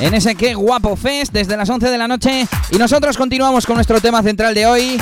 En 0.00 0.14
ese 0.14 0.34
qué 0.34 0.54
guapo 0.54 0.96
fest 0.96 1.32
desde 1.32 1.56
las 1.56 1.70
11 1.70 1.90
de 1.90 1.96
la 1.96 2.08
noche. 2.08 2.48
Y 2.72 2.76
nosotros 2.76 3.16
continuamos 3.16 3.66
con 3.66 3.76
nuestro 3.76 4.00
tema 4.00 4.20
central 4.24 4.52
de 4.56 4.66
hoy, 4.66 5.00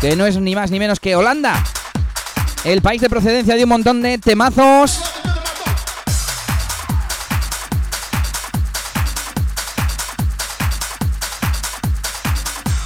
que 0.00 0.16
no 0.16 0.26
es 0.26 0.36
ni 0.36 0.56
más 0.56 0.72
ni 0.72 0.80
menos 0.80 0.98
que 0.98 1.14
Holanda. 1.14 1.62
El 2.64 2.82
país 2.82 3.00
de 3.00 3.08
procedencia 3.08 3.54
de 3.54 3.62
un 3.62 3.68
montón 3.68 4.02
de 4.02 4.18
temazos. 4.18 5.11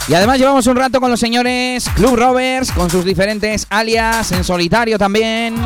Y 0.09 0.15
además 0.15 0.39
llevamos 0.39 0.65
un 0.69 0.77
rato 0.77 1.01
con 1.01 1.11
los 1.11 1.19
señores 1.19 1.89
Club 1.97 2.15
Rovers, 2.15 2.71
con 2.71 2.89
sus 2.91 3.05
diferentes 3.05 3.67
alias, 3.71 4.31
en 4.31 4.45
solitario 4.45 4.99
también. 4.99 5.57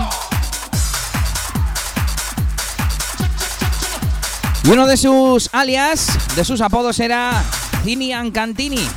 Y 4.65 4.71
uno 4.71 4.87
de 4.87 4.97
sus 4.97 5.51
alias, 5.53 6.09
de 6.37 6.45
sus 6.45 6.63
apodos 6.63 7.01
era 7.01 7.43
Cini 7.85 8.13
Cantini. 8.33 8.89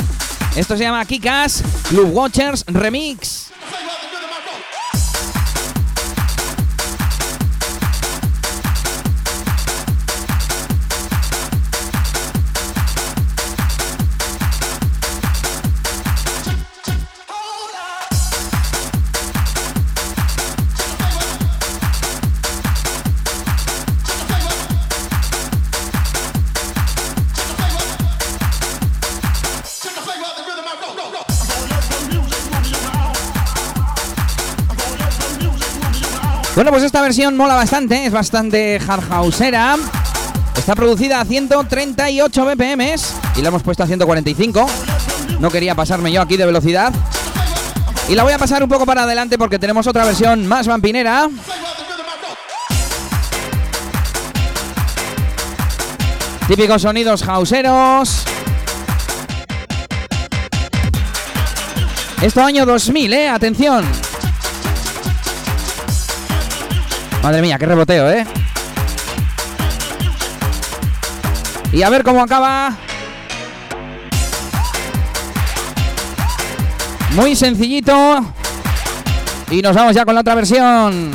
Esto 0.55 0.77
se 0.77 0.83
llama 0.83 1.03
Kikas 1.03 1.63
Club 1.89 2.09
Watchers 2.13 2.63
Remix. 2.67 3.42
Bueno, 36.55 36.69
pues 36.69 36.83
esta 36.83 37.01
versión 37.01 37.35
mola 37.35 37.55
bastante, 37.55 38.05
es 38.05 38.11
bastante 38.11 38.79
hardhouseera. 38.79 39.75
Está 40.55 40.75
producida 40.75 41.19
a 41.19 41.25
138 41.25 42.45
BPM 42.45 42.95
y 43.35 43.41
la 43.41 43.47
hemos 43.47 43.63
puesto 43.63 43.83
a 43.83 43.87
145. 43.87 44.67
No 45.39 45.49
quería 45.49 45.73
pasarme 45.73 46.11
yo 46.11 46.21
aquí 46.21 46.37
de 46.37 46.45
velocidad. 46.45 46.93
Y 48.07 48.13
la 48.13 48.21
voy 48.21 48.33
a 48.33 48.37
pasar 48.37 48.61
un 48.61 48.69
poco 48.69 48.85
para 48.85 49.03
adelante 49.03 49.39
porque 49.39 49.57
tenemos 49.57 49.87
otra 49.87 50.05
versión 50.05 50.45
más 50.45 50.67
vampinera. 50.67 51.27
Típicos 56.47 56.83
sonidos 56.83 57.23
houseeros. 57.23 58.25
Esto 62.21 62.43
año 62.43 62.65
2000, 62.67 63.13
¿eh? 63.13 63.29
Atención. 63.29 64.12
Madre 67.23 67.41
mía, 67.41 67.57
qué 67.57 67.65
reboteo, 67.65 68.11
¿eh? 68.11 68.25
Y 71.71 71.81
a 71.81 71.89
ver 71.89 72.03
cómo 72.03 72.21
acaba. 72.21 72.75
Muy 77.11 77.33
sencillito. 77.37 77.93
Y 79.49 79.61
nos 79.61 79.73
vamos 79.73 79.95
ya 79.95 80.03
con 80.03 80.15
la 80.15 80.21
otra 80.21 80.35
versión. 80.35 81.11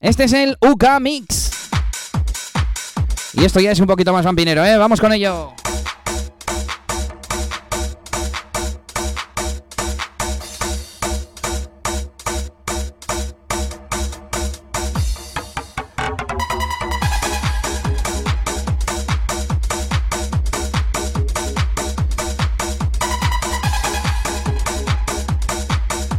Este 0.00 0.24
es 0.24 0.32
el 0.34 0.58
UK 0.60 0.84
Mix. 1.00 1.50
Y 3.32 3.42
esto 3.42 3.58
ya 3.58 3.72
es 3.72 3.80
un 3.80 3.86
poquito 3.86 4.12
más 4.12 4.26
vampinero, 4.26 4.62
¿eh? 4.66 4.76
Vamos 4.76 5.00
con 5.00 5.14
ello. 5.14 5.54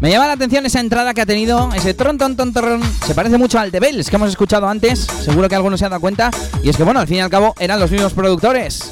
Me 0.05 0.11
llama 0.11 0.27
la 0.27 0.33
atención 0.33 0.63
esa 0.67 0.81
entrada 0.81 1.15
que 1.15 1.21
ha 1.21 1.25
tenido, 1.25 1.73
ese 1.73 1.95
tron 1.95 2.19
ton 2.19 2.37
ton 2.37 2.53
tron. 2.53 2.79
Se 3.07 3.15
parece 3.15 3.39
mucho 3.39 3.57
al 3.57 3.71
de 3.71 3.79
Bells 3.79 4.07
que 4.07 4.17
hemos 4.17 4.29
escuchado 4.29 4.67
antes. 4.67 4.99
Seguro 4.99 5.49
que 5.49 5.55
alguno 5.55 5.79
se 5.79 5.85
ha 5.85 5.89
dado 5.89 5.99
cuenta. 5.99 6.29
Y 6.61 6.69
es 6.69 6.77
que, 6.77 6.83
bueno, 6.83 6.99
al 6.99 7.07
fin 7.07 7.17
y 7.17 7.21
al 7.21 7.29
cabo 7.31 7.55
eran 7.57 7.79
los 7.79 7.89
mismos 7.89 8.13
productores. 8.13 8.91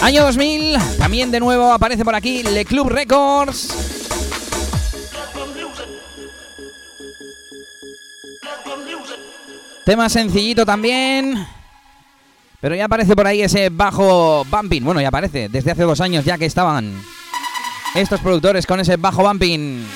Año 0.00 0.22
2000, 0.22 0.78
también 0.96 1.32
de 1.32 1.40
nuevo 1.40 1.72
aparece 1.72 2.04
por 2.04 2.14
aquí 2.14 2.44
Le 2.44 2.64
Club 2.64 2.88
Records. 2.88 3.74
Tema 9.84 10.08
sencillito 10.08 10.64
también. 10.64 11.44
Pero 12.60 12.76
ya 12.76 12.84
aparece 12.84 13.16
por 13.16 13.26
ahí 13.26 13.42
ese 13.42 13.70
bajo 13.70 14.44
bumping. 14.44 14.84
Bueno, 14.84 15.00
ya 15.00 15.08
aparece 15.08 15.48
desde 15.48 15.72
hace 15.72 15.82
dos 15.82 16.00
años 16.00 16.24
ya 16.24 16.38
que 16.38 16.46
estaban 16.46 16.94
estos 17.94 18.20
productores 18.20 18.66
con 18.66 18.80
ese 18.80 18.96
bajo 18.96 19.22
bumping. 19.22 19.86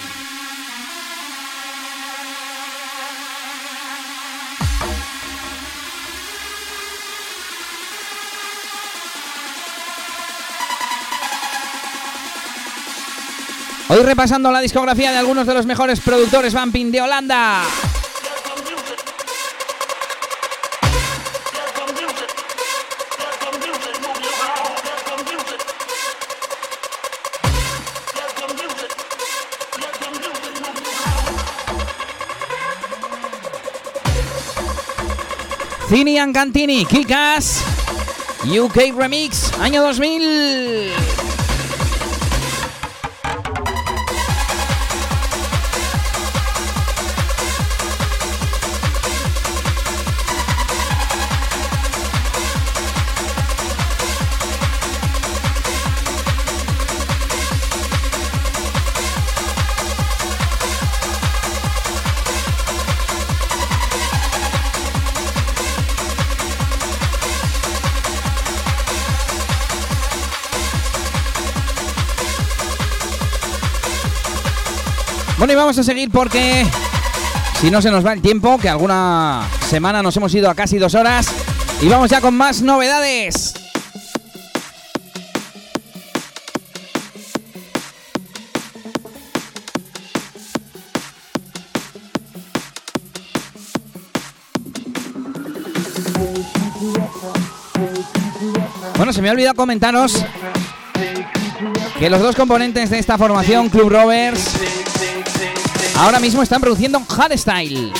Hoy 13.89 14.03
repasando 14.03 14.51
la 14.51 14.61
discografía 14.61 15.13
de 15.13 15.19
algunos 15.19 15.47
de 15.47 15.55
los 15.55 15.67
mejores 15.67 16.01
productores 16.01 16.55
bumping 16.55 16.91
de 16.91 17.03
Holanda. 17.03 17.63
Cini 35.95 36.19
and 36.19 36.35
Cantini, 36.35 36.85
Killcast, 36.85 37.63
UK 38.43 38.93
Remix, 38.97 39.53
año 39.61 39.81
2000. 39.81 41.14
Bueno, 75.45 75.53
y 75.53 75.57
vamos 75.57 75.77
a 75.77 75.83
seguir 75.83 76.11
porque 76.11 76.65
si 77.61 77.71
no 77.71 77.83
se 77.83 77.91
nos 77.91 78.03
va 78.03 78.15
el 78.15 78.23
tiempo, 78.23 78.57
que 78.57 78.71
alguna 78.71 79.47
semana 79.69 80.03
nos 80.03 80.17
hemos 80.17 80.35
ido 80.35 80.49
a 80.49 80.55
casi 80.55 80.79
dos 80.79 80.95
horas, 80.95 81.27
y 81.83 81.89
vamos 81.89 82.09
ya 82.09 82.23
con 82.23 82.35
más 82.35 82.63
novedades. 82.63 83.53
Bueno, 98.97 99.13
se 99.13 99.21
me 99.21 99.29
ha 99.29 99.33
olvidado 99.33 99.55
comentaros 99.57 100.25
que 101.99 102.09
los 102.09 102.23
dos 102.23 102.35
componentes 102.35 102.89
de 102.89 102.99
esta 102.99 103.19
formación, 103.19 103.69
Club 103.69 103.91
Rovers, 103.91 104.84
ahora 105.97 106.19
mismo 106.21 106.43
están 106.43 106.61
produciendo 106.61 107.01
hardstyle. 107.01 107.93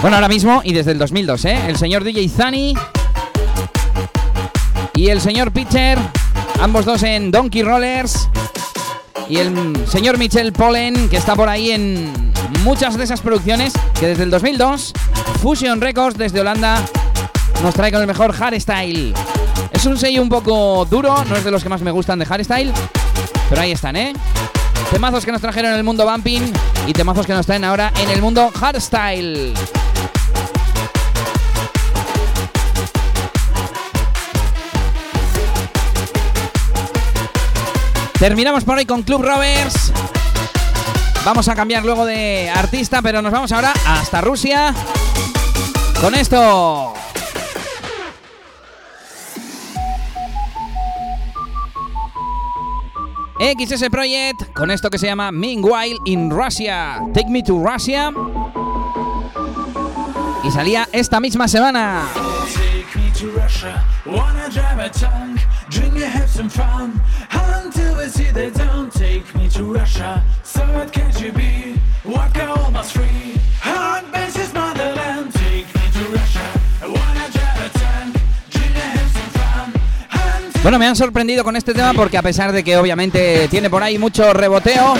Bueno, 0.00 0.16
ahora 0.16 0.28
mismo 0.28 0.60
y 0.64 0.72
desde 0.72 0.92
el 0.92 0.98
2002, 0.98 1.44
¿eh? 1.46 1.58
El 1.68 1.76
señor 1.76 2.04
DJ 2.04 2.28
Zani 2.28 2.74
y 4.94 5.08
el 5.08 5.20
señor 5.20 5.50
Pitcher, 5.52 5.98
ambos 6.60 6.84
dos 6.84 7.02
en 7.02 7.30
Donkey 7.30 7.62
Rollers. 7.62 8.28
Y 9.28 9.38
el 9.38 9.86
señor 9.86 10.18
Michel 10.18 10.52
Pollen, 10.52 11.08
que 11.08 11.16
está 11.16 11.34
por 11.34 11.48
ahí 11.48 11.70
en 11.70 12.12
muchas 12.62 12.98
de 12.98 13.04
esas 13.04 13.22
producciones, 13.22 13.72
que 13.98 14.08
desde 14.08 14.24
el 14.24 14.30
2002, 14.30 14.92
Fusion 15.40 15.80
Records 15.80 16.18
desde 16.18 16.40
Holanda 16.40 16.84
nos 17.62 17.74
trae 17.74 17.90
con 17.90 18.02
el 18.02 18.06
mejor 18.06 18.32
hardstyle. 18.32 19.14
Es 19.72 19.86
un 19.86 19.96
sello 19.96 20.20
un 20.20 20.28
poco 20.28 20.84
duro, 20.84 21.24
no 21.24 21.36
es 21.36 21.44
de 21.44 21.50
los 21.50 21.62
que 21.62 21.70
más 21.70 21.80
me 21.80 21.90
gustan 21.90 22.18
de 22.18 22.26
hardstyle, 22.26 22.72
pero 23.48 23.60
ahí 23.60 23.72
están, 23.72 23.96
¿eh? 23.96 24.12
Temazos 24.90 25.24
que 25.24 25.32
nos 25.32 25.40
trajeron 25.40 25.72
en 25.72 25.78
el 25.78 25.84
mundo 25.84 26.08
bumping 26.10 26.52
y 26.86 26.92
temazos 26.92 27.26
que 27.26 27.32
nos 27.32 27.46
traen 27.46 27.64
ahora 27.64 27.92
en 28.00 28.10
el 28.10 28.22
mundo 28.22 28.50
hardstyle. 28.54 29.54
Terminamos 38.18 38.64
por 38.64 38.78
hoy 38.78 38.86
con 38.86 39.02
Club 39.02 39.22
Rovers. 39.22 39.92
Vamos 41.24 41.48
a 41.48 41.54
cambiar 41.54 41.84
luego 41.84 42.04
de 42.04 42.50
artista, 42.50 43.02
pero 43.02 43.20
nos 43.20 43.32
vamos 43.32 43.52
ahora 43.52 43.72
hasta 43.86 44.20
Rusia 44.20 44.74
con 46.00 46.14
esto. 46.14 46.94
XS 53.44 53.90
Project 53.90 54.54
con 54.54 54.70
esto 54.70 54.88
que 54.88 54.96
se 54.96 55.06
llama 55.06 55.30
Meanwhile 55.30 55.98
in 56.06 56.30
Russia. 56.30 56.98
Take 57.12 57.28
me 57.28 57.42
to 57.42 57.62
Russia. 57.62 58.10
Y 60.42 60.50
salía 60.50 60.88
esta 60.92 61.20
misma 61.20 61.46
semana. 61.46 62.08
Take 62.54 62.98
me 62.98 63.10
to 63.18 63.38
Russia, 63.38 63.84
wanna 64.06 64.48
drive 64.48 64.78
a 64.78 64.88
tank, 64.88 65.40
drink 65.68 65.92
and 65.96 66.04
have 66.04 66.30
some 66.30 66.48
fun. 66.48 66.98
Bueno, 80.64 80.78
me 80.78 80.86
han 80.86 80.96
sorprendido 80.96 81.44
con 81.44 81.56
este 81.56 81.74
tema 81.74 81.92
porque 81.92 82.16
a 82.16 82.22
pesar 82.22 82.50
de 82.50 82.64
que 82.64 82.78
obviamente 82.78 83.48
tiene 83.48 83.68
por 83.68 83.82
ahí 83.82 83.98
mucho 83.98 84.32
reboteo, 84.32 84.94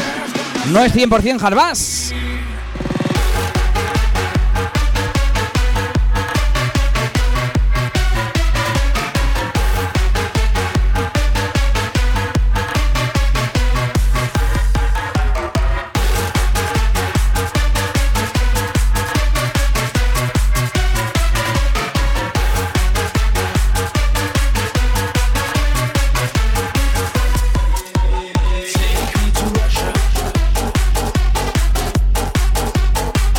no 0.71 0.85
es 0.85 0.95
100% 0.95 1.39
hardbass. 1.39 2.13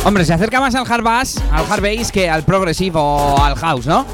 Hombre, 0.06 0.24
se 0.24 0.32
acerca 0.32 0.60
más 0.60 0.72
al 0.76 0.86
hard 0.88 1.02
bass, 1.02 1.42
al 1.50 1.66
hard 1.68 1.82
bass 1.82 2.12
que 2.12 2.30
al 2.30 2.44
progressive 2.44 2.96
o 2.96 3.42
al 3.42 3.56
house, 3.56 3.86
¿no? 3.86 4.06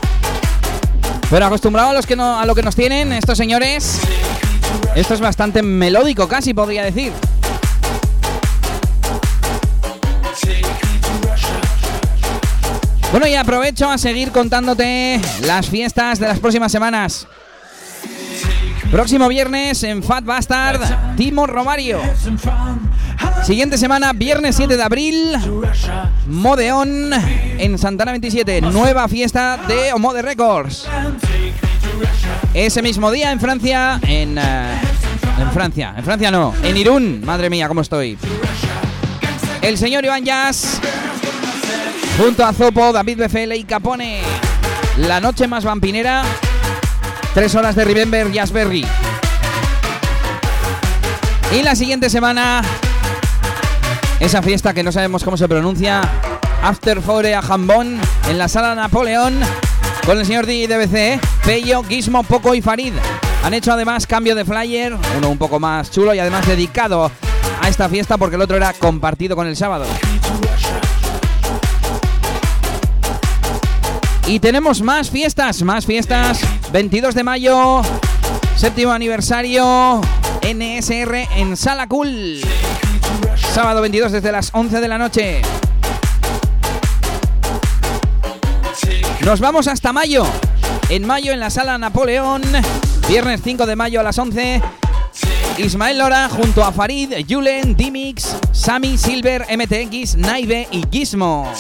Pero 1.28 1.45
acostumbrado 1.45 1.90
a 1.90 1.93
los 1.93 2.07
que 2.07 2.16
no, 2.16 2.40
a 2.40 2.47
lo 2.47 2.55
que 2.55 2.62
nos 2.62 2.74
tienen 2.74 3.12
estos 3.12 3.36
señores, 3.36 4.01
esto 4.95 5.12
es 5.12 5.20
bastante 5.20 5.62
melódico, 5.62 6.26
casi 6.26 6.55
podría 6.55 6.82
decir. 6.82 7.12
Bueno, 13.11 13.26
y 13.26 13.34
aprovecho 13.34 13.90
a 13.90 13.99
seguir 13.99 14.32
contándote 14.32 15.20
las 15.43 15.68
fiestas 15.68 16.18
de 16.18 16.26
las 16.26 16.40
próximas 16.40 16.72
semanas. 16.72 17.26
Próximo 18.90 19.28
viernes 19.28 19.82
en 19.82 20.03
Fat 20.03 20.24
Bastard, 20.24 20.80
Timo 21.16 21.47
Romario. 21.47 22.01
Siguiente 23.45 23.77
semana, 23.77 24.12
viernes 24.12 24.55
7 24.57 24.77
de 24.77 24.83
abril, 24.83 25.37
Modeon 26.27 27.11
en 27.59 27.79
Santana 27.79 28.12
27. 28.12 28.61
Nueva 28.62 29.09
fiesta 29.09 29.59
de 29.66 29.93
Omode 29.93 30.23
Records. 30.23 30.89
Ese 32.55 32.83
mismo 32.83 33.11
día 33.11 33.33
en 33.33 33.41
Francia, 33.41 33.99
en, 34.03 34.39
eh, 34.39 34.81
en 35.41 35.51
Francia, 35.53 35.95
en 35.97 36.05
Francia 36.05 36.31
no, 36.31 36.55
en 36.62 36.77
Irún, 36.77 37.23
madre 37.25 37.51
mía, 37.51 37.66
cómo 37.66 37.81
estoy. 37.81 38.16
El 39.61 39.79
señor 39.79 40.05
Iván 40.05 40.25
Jazz, 40.25 40.81
junto 42.18 42.45
a 42.45 42.53
Zopo, 42.53 42.93
David 42.93 43.23
BFL 43.25 43.55
y 43.57 43.64
Capone. 43.64 44.20
La 44.99 45.20
noche 45.20 45.49
más 45.49 45.64
vampinera, 45.64 46.23
tres 47.35 47.55
horas 47.55 47.75
de 47.75 47.85
Remember 47.85 48.31
Jazzberry. 48.31 48.85
Y 51.53 51.62
la 51.62 51.75
siguiente 51.75 52.11
semana, 52.11 52.62
esa 54.23 54.41
fiesta 54.41 54.73
que 54.73 54.85
no 54.85 54.93
sabemos 54.93 55.25
cómo 55.25 55.37
se 55.37 55.49
pronuncia, 55.49 56.01
After 56.62 57.03
Four 57.03 57.27
a 57.27 57.43
Jambón, 57.43 58.01
en 58.31 58.39
la 58.39 58.47
sala 58.47 58.73
Napoleón, 58.77 59.41
con 60.07 60.16
el 60.16 60.25
señor 60.25 60.47
DBC, 60.47 61.20
Pello, 61.45 61.83
Gizmo, 61.83 62.23
Poco 62.23 62.55
y 62.55 62.62
Farid. 62.62 62.93
Han 63.43 63.53
hecho 63.53 63.73
además 63.73 64.07
cambio 64.07 64.37
de 64.37 64.45
flyer, 64.45 64.97
uno 65.18 65.29
un 65.29 65.39
poco 65.39 65.59
más 65.59 65.91
chulo 65.91 66.14
y 66.14 66.20
además 66.20 66.47
dedicado 66.47 67.11
a 67.61 67.68
esta 67.68 67.89
fiesta 67.89 68.16
porque 68.16 68.37
el 68.37 68.43
otro 68.43 68.57
era 68.57 68.73
compartido 68.75 69.35
con 69.35 69.49
el 69.49 69.57
sábado. 69.57 69.87
Y 74.29 74.39
tenemos 74.39 74.83
más 74.83 75.11
fiestas, 75.11 75.62
más 75.62 75.85
fiestas. 75.85 76.41
22 76.73 77.16
de 77.16 77.25
mayo, 77.25 77.83
séptimo 78.55 78.93
aniversario, 78.93 80.01
NSR 80.43 81.29
en 81.37 81.57
Sala 81.57 81.89
Cool. 81.89 82.41
Sábado 83.53 83.82
22 83.82 84.12
desde 84.12 84.32
las 84.32 84.48
11 84.55 84.80
de 84.80 84.88
la 84.88 84.96
noche. 84.96 85.42
Nos 89.26 89.40
vamos 89.40 89.68
hasta 89.68 89.92
mayo. 89.92 90.24
En 90.88 91.07
mayo 91.07 91.32
en 91.32 91.40
la 91.40 91.50
Sala 91.50 91.76
Napoleón, 91.76 92.40
viernes 93.09 93.42
5 93.44 93.66
de 93.66 93.76
mayo 93.76 94.00
a 94.00 94.03
las 94.05 94.18
11. 94.18 94.62
Ismael 95.59 95.98
Lora 95.98 96.30
junto 96.30 96.64
a 96.64 96.72
Farid, 96.72 97.12
Julen, 97.28 97.76
Dimix, 97.76 98.36
Sami, 98.53 98.96
Silver, 98.96 99.44
MTX, 99.55 100.16
Naive 100.16 100.66
y 100.70 100.84
Gizmo. 100.90 101.53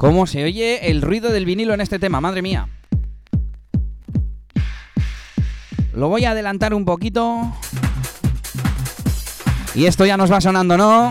¿Cómo 0.00 0.26
se 0.26 0.42
oye 0.44 0.90
el 0.90 1.02
ruido 1.02 1.30
del 1.30 1.44
vinilo 1.44 1.74
en 1.74 1.82
este 1.82 1.98
tema? 1.98 2.22
Madre 2.22 2.40
mía. 2.40 2.70
Lo 5.92 6.08
voy 6.08 6.24
a 6.24 6.30
adelantar 6.30 6.72
un 6.72 6.86
poquito. 6.86 7.54
Y 9.74 9.84
esto 9.84 10.06
ya 10.06 10.16
nos 10.16 10.32
va 10.32 10.40
sonando, 10.40 10.78
¿no? 10.78 11.10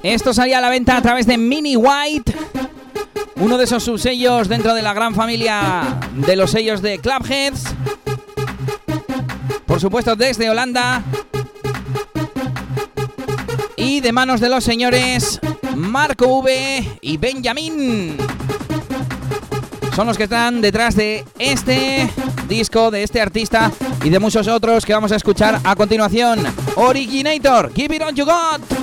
Esto 0.02 0.32
salía 0.32 0.58
a 0.58 0.60
la 0.60 0.68
venta 0.68 0.96
a 0.96 1.02
través 1.02 1.26
de 1.26 1.36
Mini 1.36 1.74
White, 1.74 2.32
uno 3.36 3.58
de 3.58 3.64
esos 3.64 3.82
subsellos 3.82 4.48
dentro 4.48 4.72
de 4.72 4.80
la 4.82 4.94
gran 4.94 5.14
familia 5.16 5.98
de 6.14 6.36
los 6.36 6.52
sellos 6.52 6.80
de 6.80 7.00
Clubheads. 7.00 7.64
Por 9.66 9.80
supuesto, 9.80 10.14
desde 10.14 10.48
Holanda. 10.48 11.02
Y 13.86 14.00
de 14.00 14.10
manos 14.10 14.40
de 14.40 14.48
los 14.48 14.64
señores 14.64 15.38
Marco 15.76 16.40
V 16.40 16.98
y 17.00 17.16
Benjamin. 17.18 18.16
Son 19.94 20.08
los 20.08 20.16
que 20.16 20.24
están 20.24 20.60
detrás 20.60 20.96
de 20.96 21.24
este 21.38 22.10
disco, 22.48 22.90
de 22.90 23.04
este 23.04 23.20
artista 23.20 23.70
y 24.02 24.10
de 24.10 24.18
muchos 24.18 24.48
otros 24.48 24.84
que 24.84 24.92
vamos 24.92 25.12
a 25.12 25.16
escuchar 25.16 25.60
a 25.62 25.76
continuación. 25.76 26.40
Originator, 26.74 27.72
Give 27.72 27.94
It 27.94 28.02
On 28.02 28.16
You 28.16 28.24
Got. 28.24 28.75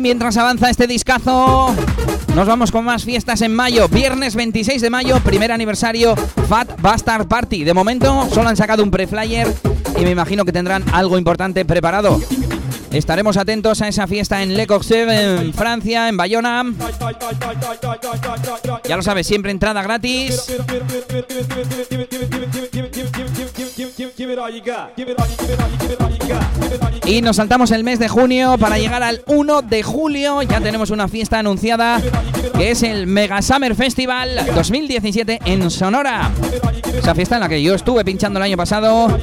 Mientras 0.00 0.36
avanza 0.36 0.68
este 0.68 0.86
discazo, 0.86 1.74
nos 2.34 2.46
vamos 2.46 2.70
con 2.70 2.84
más 2.84 3.04
fiestas 3.04 3.40
en 3.40 3.54
mayo. 3.54 3.88
Viernes 3.88 4.34
26 4.34 4.82
de 4.82 4.90
mayo, 4.90 5.20
primer 5.20 5.52
aniversario 5.52 6.14
Fat 6.48 6.80
Bastard 6.80 7.26
Party. 7.26 7.64
De 7.64 7.72
momento 7.72 8.28
solo 8.32 8.48
han 8.48 8.56
sacado 8.56 8.82
un 8.82 8.90
pre-flyer 8.90 9.52
y 9.98 10.04
me 10.04 10.10
imagino 10.10 10.44
que 10.44 10.52
tendrán 10.52 10.84
algo 10.92 11.18
importante 11.18 11.64
preparado. 11.64 12.20
Estaremos 12.90 13.36
atentos 13.36 13.82
a 13.82 13.88
esa 13.88 14.06
fiesta 14.06 14.42
en 14.42 14.56
Le 14.56 14.66
Coqseuve, 14.66 15.40
en 15.40 15.52
Francia, 15.52 16.08
en 16.08 16.16
Bayona. 16.16 16.64
Ya 18.88 18.96
lo 18.96 19.02
sabes, 19.02 19.26
siempre 19.26 19.50
entrada 19.50 19.82
gratis. 19.82 20.46
Y 27.04 27.22
nos 27.22 27.36
saltamos 27.36 27.70
el 27.70 27.84
mes 27.84 27.98
de 27.98 28.08
junio 28.08 28.56
para 28.58 28.78
llegar 28.78 29.02
al 29.02 29.22
1 29.26 29.62
de 29.62 29.82
julio. 29.82 30.42
Ya 30.42 30.60
tenemos 30.60 30.90
una 30.90 31.06
fiesta 31.06 31.38
anunciada 31.38 32.00
que 32.56 32.70
es 32.70 32.82
el 32.82 33.06
Mega 33.06 33.40
Summer 33.42 33.74
Festival 33.76 34.44
2017 34.54 35.40
en 35.44 35.70
Sonora. 35.70 36.30
Esa 36.98 37.14
fiesta 37.14 37.36
en 37.36 37.42
la 37.42 37.48
que 37.48 37.62
yo 37.62 37.74
estuve 37.74 38.04
pinchando 38.04 38.38
el 38.38 38.44
año 38.44 38.56
pasado. 38.56 39.16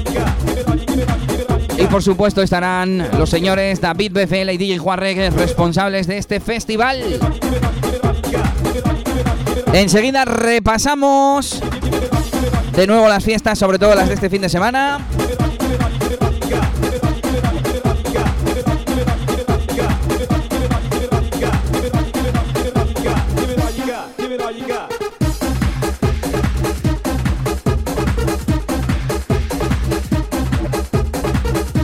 Y 1.77 1.85
por 1.87 2.01
supuesto 2.03 2.41
estarán 2.41 3.09
los 3.17 3.29
señores 3.29 3.81
David 3.81 4.13
BFL 4.13 4.51
y 4.51 4.57
DJ 4.57 4.77
Juarreg, 4.77 5.33
responsables 5.33 6.07
de 6.07 6.19
este 6.19 6.39
festival. 6.39 7.19
Enseguida 9.73 10.23
repasamos 10.23 11.61
de 12.75 12.87
nuevo 12.87 13.07
las 13.07 13.23
fiestas, 13.23 13.59
sobre 13.59 13.77
todo 13.77 13.93
las 13.93 14.07
de 14.07 14.15
este 14.15 14.29
fin 14.29 14.41
de 14.41 14.49
semana. 14.49 14.99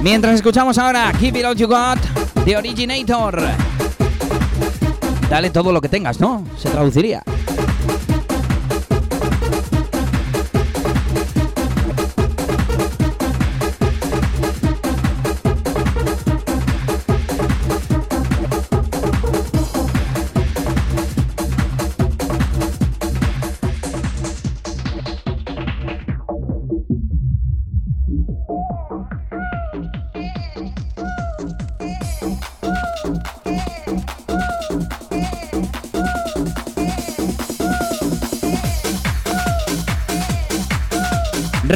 Mientras 0.01 0.35
escuchamos 0.35 0.77
ahora 0.79 1.11
Keep 1.19 1.35
It 1.35 1.45
All 1.45 1.55
You 1.55 1.67
Got, 1.67 1.99
The 2.45 2.57
Originator. 2.57 3.43
Dale 5.29 5.51
todo 5.51 5.71
lo 5.71 5.81
que 5.81 5.89
tengas, 5.89 6.19
¿no? 6.19 6.43
Se 6.57 6.69
traduciría. 6.69 7.21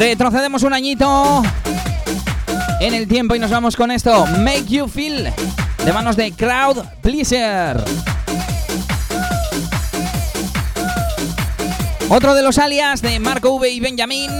Retrocedemos 0.06 0.62
un 0.64 0.74
añito 0.74 1.42
en 2.78 2.92
el 2.92 3.08
tiempo 3.08 3.34
y 3.36 3.38
nos 3.38 3.50
vamos 3.50 3.74
con 3.74 3.90
esto. 3.90 4.26
Make 4.26 4.66
You 4.66 4.86
Feel 4.86 5.32
de 5.82 5.92
manos 5.94 6.14
de 6.14 6.30
Crowd 6.30 6.84
Pleaser. 7.00 7.82
Otro 12.10 12.34
de 12.34 12.42
los 12.42 12.58
alias 12.58 13.00
de 13.00 13.18
Marco 13.18 13.54
V 13.54 13.70
y 13.70 13.80
Benjamin. 13.80 14.30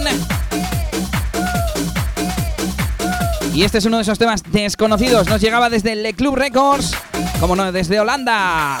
Y 3.55 3.63
este 3.63 3.79
es 3.79 3.85
uno 3.85 3.97
de 3.97 4.03
esos 4.03 4.19
temas 4.19 4.43
desconocidos. 4.51 5.27
Nos 5.27 5.41
llegaba 5.41 5.71
desde 5.71 5.95
Le 5.95 6.13
Club 6.13 6.35
Records, 6.35 6.95
como 7.39 7.55
no, 7.55 7.71
desde 7.71 7.99
Holanda. 7.99 8.77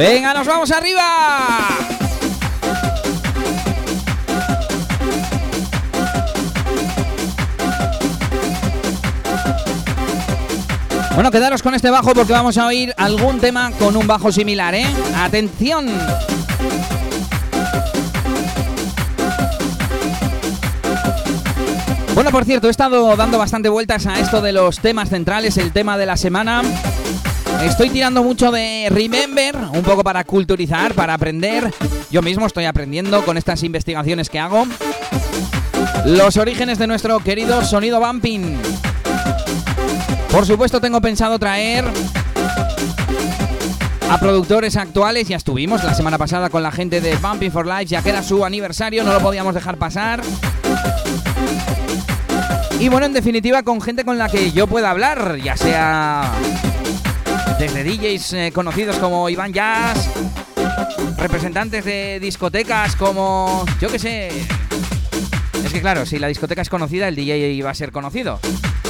Venga, 0.00 0.32
nos 0.32 0.46
vamos 0.46 0.70
arriba. 0.70 1.89
Bueno, 11.20 11.32
quedaros 11.32 11.62
con 11.62 11.74
este 11.74 11.90
bajo 11.90 12.14
porque 12.14 12.32
vamos 12.32 12.56
a 12.56 12.64
oír 12.66 12.94
algún 12.96 13.40
tema 13.40 13.72
con 13.72 13.94
un 13.94 14.06
bajo 14.06 14.32
similar, 14.32 14.74
¿eh? 14.74 14.86
¡Atención! 15.14 15.86
Bueno, 22.14 22.30
por 22.30 22.46
cierto, 22.46 22.68
he 22.68 22.70
estado 22.70 23.14
dando 23.16 23.36
bastante 23.36 23.68
vueltas 23.68 24.06
a 24.06 24.18
esto 24.18 24.40
de 24.40 24.52
los 24.52 24.78
temas 24.78 25.10
centrales, 25.10 25.58
el 25.58 25.72
tema 25.72 25.98
de 25.98 26.06
la 26.06 26.16
semana. 26.16 26.62
Estoy 27.64 27.90
tirando 27.90 28.22
mucho 28.22 28.50
de 28.50 28.88
Remember, 28.90 29.56
un 29.74 29.82
poco 29.82 30.02
para 30.02 30.24
culturizar, 30.24 30.94
para 30.94 31.12
aprender. 31.12 31.70
Yo 32.10 32.22
mismo 32.22 32.46
estoy 32.46 32.64
aprendiendo 32.64 33.26
con 33.26 33.36
estas 33.36 33.62
investigaciones 33.62 34.30
que 34.30 34.38
hago. 34.38 34.66
Los 36.06 36.38
orígenes 36.38 36.78
de 36.78 36.86
nuestro 36.86 37.18
querido 37.20 37.62
sonido 37.62 38.00
bumping. 38.00 38.56
Por 40.30 40.46
supuesto 40.46 40.80
tengo 40.80 41.00
pensado 41.00 41.38
traer 41.38 41.84
a 44.08 44.18
productores 44.18 44.76
actuales. 44.76 45.28
Ya 45.28 45.36
estuvimos 45.36 45.82
la 45.82 45.94
semana 45.94 46.18
pasada 46.18 46.50
con 46.50 46.62
la 46.62 46.70
gente 46.70 47.00
de 47.00 47.16
Bumping 47.16 47.50
for 47.50 47.66
Life, 47.66 47.86
ya 47.86 48.02
que 48.02 48.10
era 48.10 48.22
su 48.22 48.44
aniversario, 48.44 49.02
no 49.02 49.12
lo 49.12 49.20
podíamos 49.20 49.54
dejar 49.54 49.76
pasar. 49.76 50.22
Y 52.78 52.88
bueno, 52.88 53.06
en 53.06 53.12
definitiva, 53.12 53.62
con 53.62 53.80
gente 53.80 54.04
con 54.04 54.18
la 54.18 54.28
que 54.28 54.52
yo 54.52 54.66
pueda 54.66 54.90
hablar, 54.90 55.36
ya 55.42 55.56
sea 55.56 56.32
desde 57.58 57.84
DJs 57.84 58.32
eh, 58.32 58.52
conocidos 58.54 58.96
como 58.98 59.28
Iván 59.28 59.52
Jazz, 59.52 60.08
representantes 61.18 61.84
de 61.84 62.18
discotecas 62.20 62.96
como, 62.96 63.66
yo 63.80 63.90
qué 63.90 63.98
sé, 63.98 64.30
es 65.64 65.72
que 65.72 65.80
claro, 65.80 66.06
si 66.06 66.18
la 66.18 66.28
discoteca 66.28 66.62
es 66.62 66.68
conocida, 66.68 67.08
el 67.08 67.16
DJ 67.16 67.52
iba 67.52 67.70
a 67.70 67.74
ser 67.74 67.92
conocido. 67.92 68.38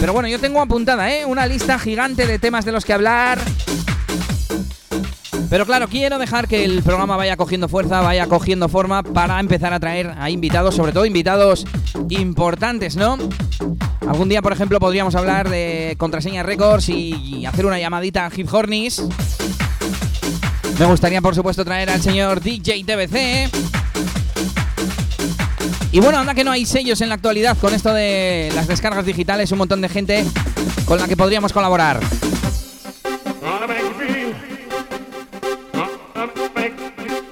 Pero 0.01 0.13
bueno, 0.13 0.29
yo 0.29 0.39
tengo 0.39 0.61
apuntada, 0.61 1.13
¿eh? 1.13 1.25
Una 1.25 1.47
lista 1.47 1.79
gigante 1.79 2.27
de 2.27 2.39
temas 2.39 2.65
de 2.65 2.73
los 2.73 2.85
que 2.85 2.93
hablar. 2.93 3.39
Pero 5.51 5.67
claro, 5.67 5.89
quiero 5.89 6.19
dejar 6.19 6.47
que 6.47 6.65
el 6.65 6.83
programa 6.83 7.17
vaya 7.17 7.37
cogiendo 7.37 7.69
fuerza, 7.69 8.01
vaya 8.01 8.27
cogiendo 8.27 8.69
forma 8.69 9.03
para 9.03 9.41
empezar 9.41 9.73
a 9.73 9.81
traer 9.81 10.15
a 10.17 10.31
invitados, 10.31 10.77
sobre 10.77 10.93
todo 10.93 11.05
invitados 11.05 11.67
importantes, 12.09 12.97
¿no? 12.97 13.19
Algún 14.07 14.29
día, 14.29 14.43
por 14.43 14.53
ejemplo, 14.53 14.79
podríamos 14.79 15.15
hablar 15.17 15.51
de 15.51 15.97
Contraseña 15.99 16.45
Records 16.45 16.89
y 16.89 17.45
hacer 17.47 17.67
una 17.67 17.79
llamadita 17.79 18.27
a 18.27 18.31
Hip 18.35 18.53
Hornis. 18.53 19.03
Me 20.79 20.87
gustaría, 20.87 21.21
por 21.21 21.35
supuesto, 21.35 21.63
traer 21.65 21.91
al 21.91 22.01
señor 22.01 22.41
DJ 22.41 22.85
TBC. 22.85 23.80
Y 25.93 25.99
bueno, 25.99 26.19
anda 26.19 26.35
que 26.35 26.45
no 26.45 26.53
hay 26.53 26.67
sellos 26.67 27.01
en 27.01 27.09
la 27.09 27.17
actualidad 27.17 27.59
con 27.59 27.75
esto 27.75 27.93
de 27.93 28.53
las 28.55 28.69
descargas 28.69 29.05
digitales, 29.05 29.51
un 29.51 29.59
montón 29.59 29.81
de 29.81 29.89
gente 29.89 30.25
con 30.85 30.99
la 30.99 31.09
que 31.09 31.17
podríamos 31.17 31.53
colaborar. 31.53 32.01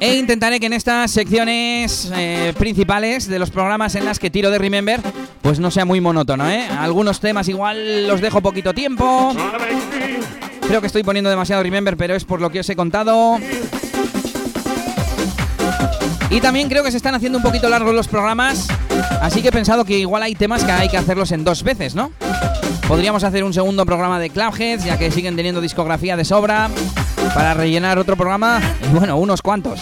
E 0.01 0.15
intentaré 0.15 0.61
que 0.61 0.67
en 0.67 0.73
estas 0.73 1.11
secciones 1.11 2.11
eh, 2.15 2.55
principales 2.57 3.29
de 3.29 3.39
los 3.39 3.51
programas 3.51 3.95
en 3.95 4.05
las 4.05 4.19
que 4.19 4.31
tiro 4.31 4.51
de 4.51 4.59
Remember, 4.59 5.01
pues 5.43 5.59
no 5.61 5.71
sea 5.71 5.85
muy 5.85 6.01
monótono, 6.01 6.49
¿eh? 6.49 6.67
Algunos 6.69 7.21
temas 7.21 7.49
igual 7.49 8.07
los 8.07 8.21
dejo 8.21 8.41
poquito 8.41 8.73
tiempo. 8.75 9.35
Creo 10.67 10.81
que 10.81 10.87
estoy 10.87 11.03
poniendo 11.03 11.31
demasiado 11.31 11.63
Remember, 11.63 11.97
pero 11.97 12.15
es 12.15 12.25
por 12.25 12.41
lo 12.41 12.51
que 12.51 12.61
os 12.61 12.69
he 12.69 12.77
contado. 12.77 13.39
Y 16.31 16.41
también 16.41 16.69
creo 16.69 16.83
que 16.85 16.91
se 16.91 16.99
están 16.99 17.15
haciendo 17.15 17.39
un 17.39 17.43
poquito 17.43 17.69
largos 17.69 17.95
los 17.95 18.07
programas, 18.07 18.69
así 19.23 19.41
que 19.41 19.49
he 19.49 19.53
pensado 19.53 19.85
que 19.85 19.99
igual 19.99 20.23
hay 20.23 20.35
temas 20.35 20.63
que 20.63 20.73
hay 20.73 20.89
que 20.89 20.99
hacerlos 20.99 21.33
en 21.33 21.43
dos 21.43 21.63
veces, 21.63 21.95
¿no? 21.95 22.13
Podríamos 22.87 23.25
hacer 23.25 23.45
un 23.45 23.53
segundo 23.53 23.85
programa 23.87 24.19
de 24.19 24.31
Cloudheads, 24.31 24.85
ya 24.85 24.99
que 24.99 25.11
siguen 25.11 25.37
teniendo 25.37 25.61
discografía 25.61 26.17
de 26.17 26.25
sobra. 26.25 26.69
para 27.35 27.55
rellenar 27.55 27.99
otro 27.99 28.17
programa 28.17 28.61
y 28.91 28.97
bueno, 28.97 29.17
unos 29.17 29.43
cuantos. 29.43 29.81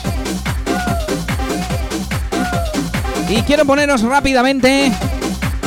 Y 3.28 3.42
quiero 3.42 3.64
poneros 3.64 4.02
rápidamente 4.02 4.92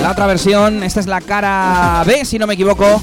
la 0.02 0.12
otra 0.12 0.28
versión. 0.28 0.84
Esta 0.84 1.00
es 1.00 1.08
la 1.08 1.22
cara 1.22 2.04
B, 2.06 2.24
si 2.26 2.40
no 2.40 2.48
me 2.48 2.54
equivoco. 2.54 3.02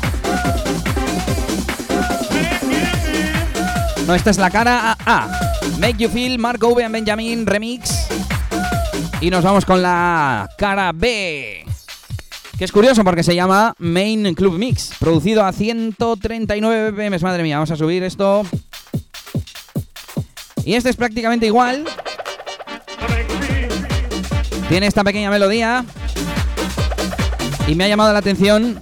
No, 4.07 4.15
esta 4.15 4.31
es 4.31 4.39
la 4.39 4.51
cara 4.51 4.97
A. 5.05 5.46
Make 5.79 5.97
You 5.99 6.09
Feel, 6.09 6.39
Marco 6.39 6.69
V 6.69 6.89
Benjamin 6.89 7.47
Remix. 7.47 8.09
Y 9.21 9.31
nos 9.31 9.45
vamos 9.45 9.65
con 9.65 9.83
la 9.83 10.49
cara 10.59 10.93
B. 10.93 11.65
Que 12.59 12.65
es 12.65 12.73
curioso 12.73 13.05
porque 13.05 13.23
se 13.23 13.35
llama 13.35 13.75
Main 13.79 14.35
Club 14.35 14.59
Mix. 14.59 14.93
Producido 14.99 15.45
a 15.45 15.53
139 15.53 16.91
BPM. 16.91 17.21
Madre 17.21 17.43
mía, 17.43 17.57
vamos 17.57 17.71
a 17.71 17.77
subir 17.77 18.03
esto. 18.03 18.47
Y 20.65 20.75
este 20.75 20.91
es 20.91 20.97
prácticamente 20.97 21.47
igual. 21.47 21.85
Tiene 24.69 24.87
esta 24.87 25.05
pequeña 25.05 25.31
melodía. 25.31 25.85
Y 27.69 27.75
me 27.75 27.85
ha 27.85 27.89
llamado 27.89 28.13
la 28.13 28.21
atención 28.21 28.81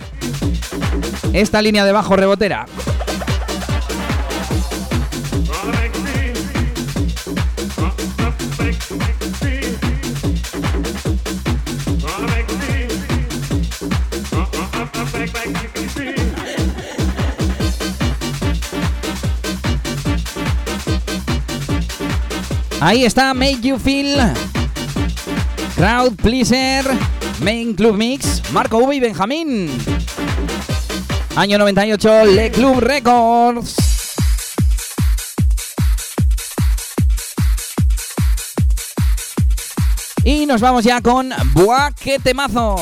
esta 1.32 1.60
línea 1.60 1.84
de 1.84 1.92
bajo 1.92 2.14
rebotera. 2.14 2.66
Ahí 22.84 23.02
está 23.06 23.32
Make 23.32 23.60
You 23.62 23.78
Feel. 23.78 24.14
Crowd 25.74 26.16
Pleaser. 26.16 26.84
Main 27.40 27.72
Club 27.72 27.96
Mix. 27.96 28.42
Marco 28.52 28.76
V 28.76 28.96
y 28.96 29.00
Benjamín. 29.00 29.70
Año 31.34 31.56
98, 31.56 32.26
Le 32.26 32.50
Club 32.50 32.80
Records. 32.80 33.76
Y 40.22 40.44
nos 40.44 40.60
vamos 40.60 40.84
ya 40.84 41.00
con 41.00 41.30
Buah, 41.54 41.90
qué 41.98 42.18
temazo. 42.18 42.76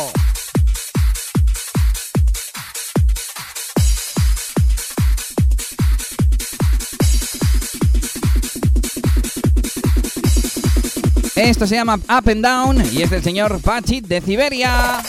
Esto 11.42 11.66
se 11.66 11.74
llama 11.74 11.96
Up 11.96 12.30
and 12.30 12.46
Down 12.46 12.84
y 12.92 13.02
es 13.02 13.10
del 13.10 13.20
señor 13.20 13.60
Pachit 13.60 14.06
de 14.06 14.20
Siberia. 14.20 15.02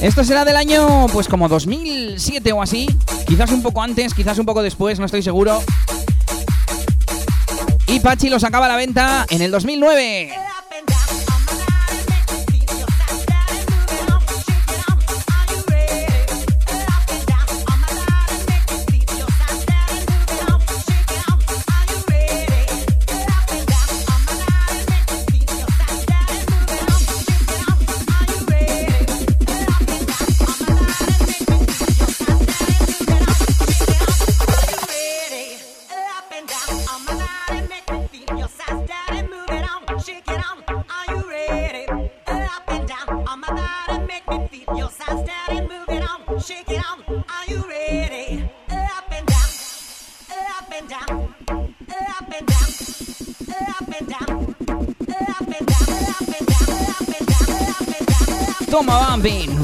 Esto 0.00 0.22
será 0.22 0.44
del 0.44 0.56
año, 0.56 1.08
pues 1.12 1.26
como 1.26 1.48
2007 1.48 2.52
o 2.52 2.62
así. 2.62 2.86
Quizás 3.26 3.50
un 3.50 3.60
poco 3.60 3.82
antes, 3.82 4.14
quizás 4.14 4.38
un 4.38 4.46
poco 4.46 4.62
después, 4.62 5.00
no 5.00 5.06
estoy 5.06 5.22
seguro. 5.22 5.60
Y 7.96 8.00
Pachi 8.00 8.28
lo 8.28 8.38
sacaba 8.38 8.66
a 8.66 8.68
la 8.68 8.76
venta 8.76 9.24
en 9.30 9.40
el 9.40 9.50
2009. 9.50 10.45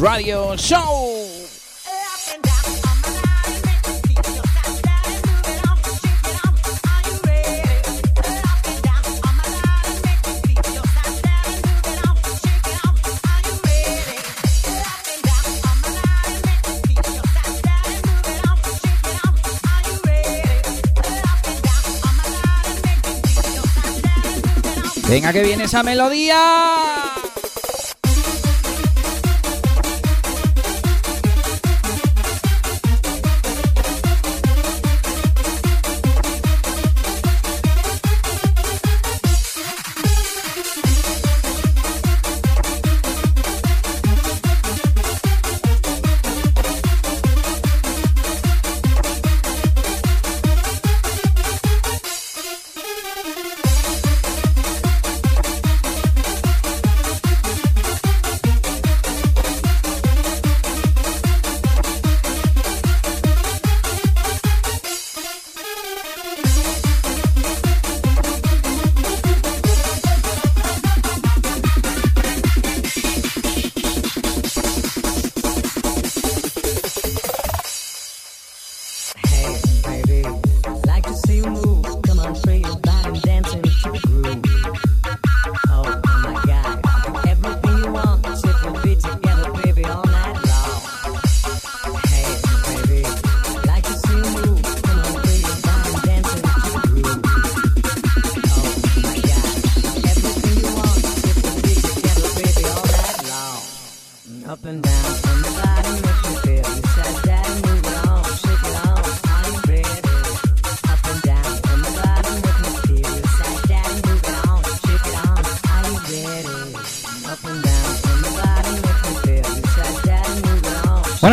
Radio 0.01 0.57
Show. 0.57 1.13
Venga, 25.09 25.31
que 25.31 25.43
viene 25.43 25.65
esa 25.65 25.83
melodía. 25.83 26.82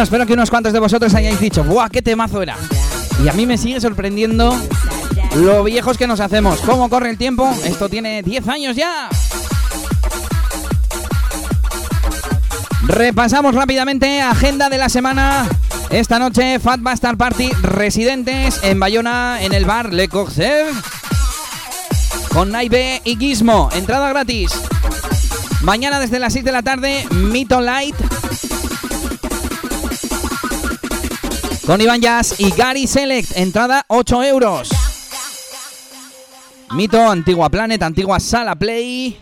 Espero 0.02 0.26
que 0.26 0.34
unos 0.34 0.50
cuantos 0.50 0.72
de 0.72 0.80
vosotros 0.80 1.14
hayáis 1.14 1.40
dicho, 1.42 1.64
¡buah, 1.64 1.90
qué 1.90 2.02
temazo 2.02 2.42
era! 2.42 2.56
Y 3.24 3.28
a 3.28 3.34
mí 3.34 3.46
me 3.46 3.58
sigue 3.58 3.82
sorprendiendo 3.82 4.58
lo 5.36 5.64
viejos 5.64 5.98
que 5.98 6.08
nos 6.08 6.22
hacemos. 6.22 6.62
¿Cómo 6.62 6.90
corre 6.90 7.10
el 7.10 7.18
tiempo? 7.18 7.54
Esto 7.66 7.90
tiene 7.90 8.24
10 8.24 8.48
años 8.48 8.76
ya. 8.78 9.10
Repasamos 12.88 13.54
rápidamente 13.54 14.22
agenda 14.22 14.70
de 14.70 14.78
la 14.78 14.88
semana. 14.88 15.48
Esta 15.90 16.18
noche, 16.18 16.60
Fat 16.60 16.82
Bastard 16.82 17.18
Party 17.18 17.52
residentes 17.62 18.62
en 18.64 18.80
Bayona 18.80 19.40
en 19.42 19.54
el 19.54 19.66
bar 19.66 19.94
Le 19.94 20.08
Corsair. 20.08 20.68
Con 22.30 22.52
Naive 22.52 23.02
y 23.04 23.18
Gizmo. 23.18 23.70
Entrada 23.74 24.08
gratis. 24.10 24.52
Mañana 25.62 26.00
desde 26.00 26.20
las 26.20 26.32
6 26.32 26.46
de 26.46 26.52
la 26.54 26.64
tarde, 26.64 27.06
Mito 27.12 27.60
Light. 27.60 27.96
Con 31.70 31.80
Iván 31.80 32.02
Jazz 32.02 32.40
y 32.40 32.50
Gary 32.50 32.88
Select. 32.88 33.38
Entrada 33.38 33.86
8 33.90 34.24
euros. 34.24 34.70
Mito, 36.72 37.00
Antigua 37.08 37.48
Planet, 37.48 37.84
Antigua 37.84 38.20
Sala 38.20 38.56
Play. 38.56 39.16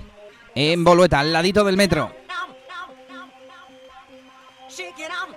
En 0.56 0.82
Bolueta, 0.82 1.20
al 1.20 1.34
ladito 1.34 1.66
del 1.66 1.76
metro. 1.76 2.10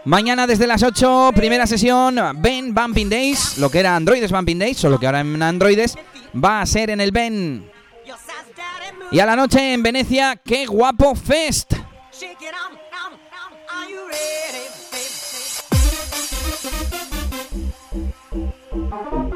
Mañana 0.05 0.47
desde 0.47 0.69
las 0.69 0.85
8, 0.85 1.33
primera 1.35 1.67
sesión, 1.67 2.17
Ben 2.37 2.73
Bumping 2.73 3.11
Days, 3.11 3.59
lo 3.59 3.73
que 3.73 3.81
era 3.81 3.97
Androides 3.97 4.31
Bumping 4.31 4.61
Days, 4.61 4.77
solo 4.77 5.01
que 5.01 5.07
ahora 5.07 5.19
en 5.19 5.43
Androides, 5.43 5.99
va 6.33 6.61
a 6.61 6.67
ser 6.67 6.91
en 6.91 7.01
el 7.01 7.11
Ben. 7.11 7.69
Y 9.11 9.19
a 9.19 9.27
la 9.27 9.35
noche 9.35 9.73
en 9.73 9.83
Venecia, 9.83 10.37
qué 10.45 10.65
guapo 10.65 11.17
fest. 11.17 11.73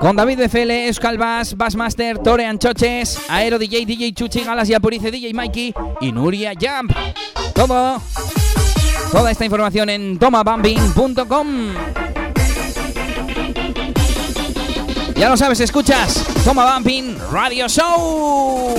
Con 0.04 0.16
David 0.16 0.50
Fele, 0.50 0.86
Euskal 0.86 1.16
Bass, 1.16 1.56
Bassmaster, 1.56 2.18
Tore 2.18 2.44
Anchoches, 2.44 3.18
Aero 3.26 3.58
DJ, 3.58 3.86
DJ 3.86 4.12
Chuchi, 4.12 4.44
Galas 4.44 4.68
y 4.68 4.74
Apurice, 4.74 5.10
DJ 5.10 5.32
Mikey 5.32 5.72
y 6.02 6.12
Nuria 6.12 6.52
Jump. 6.60 6.92
Todo. 7.54 8.02
Toda 9.10 9.30
esta 9.30 9.46
información 9.46 9.88
en 9.88 10.18
tomabumping.com. 10.18 11.74
Ya 15.16 15.30
lo 15.30 15.38
sabes, 15.38 15.60
escuchas 15.60 16.22
Toma 16.44 16.74
Bumping 16.74 17.16
Radio 17.32 17.66
Show. 17.66 18.74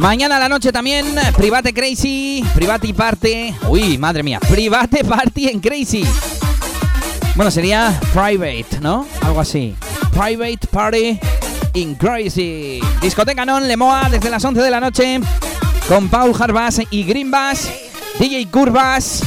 Mañana 0.00 0.36
a 0.36 0.40
la 0.40 0.48
noche 0.48 0.72
también, 0.72 1.14
Private 1.36 1.74
Crazy, 1.74 2.42
Private 2.54 2.94
Party. 2.94 3.54
Uy, 3.68 3.98
madre 3.98 4.22
mía, 4.22 4.40
Private 4.40 5.04
Party 5.08 5.48
en 5.48 5.60
Crazy. 5.60 6.06
Bueno, 7.34 7.50
sería 7.50 8.00
Private, 8.14 8.80
¿no? 8.80 9.06
Algo 9.20 9.40
así. 9.40 9.76
Private 10.12 10.66
Party 10.70 11.20
in 11.74 11.96
Crazy. 11.96 12.80
Discoteca 13.02 13.44
Non 13.44 13.68
Lemoa 13.68 14.08
desde 14.10 14.30
las 14.30 14.42
11 14.42 14.62
de 14.62 14.70
la 14.70 14.80
noche 14.80 15.20
con 15.86 16.08
Paul 16.08 16.32
Harbas 16.32 16.80
y 16.90 17.04
Green 17.04 17.30
Bass, 17.30 17.70
DJ 18.18 18.46
Curvas, 18.50 19.22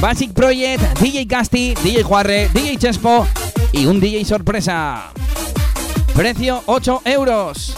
Basic 0.00 0.32
Project, 0.32 0.98
DJ 0.98 1.28
Casti, 1.28 1.76
DJ 1.84 2.02
Juarre, 2.02 2.50
DJ 2.52 2.78
Chespo 2.78 3.28
y 3.70 3.86
un 3.86 4.00
DJ 4.00 4.24
sorpresa. 4.24 5.12
Precio 6.16 6.64
8 6.66 7.02
euros. 7.04 7.76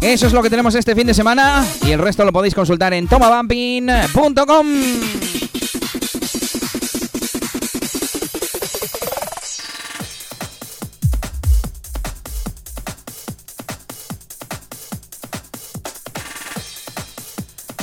Eso 0.00 0.26
es 0.26 0.32
lo 0.32 0.42
que 0.42 0.48
tenemos 0.48 0.74
este 0.74 0.94
fin 0.94 1.06
de 1.06 1.14
semana 1.14 1.64
y 1.86 1.90
el 1.90 1.98
resto 1.98 2.24
lo 2.24 2.32
podéis 2.32 2.54
consultar 2.54 2.94
en 2.94 3.06
tomabumping.com. 3.06 4.66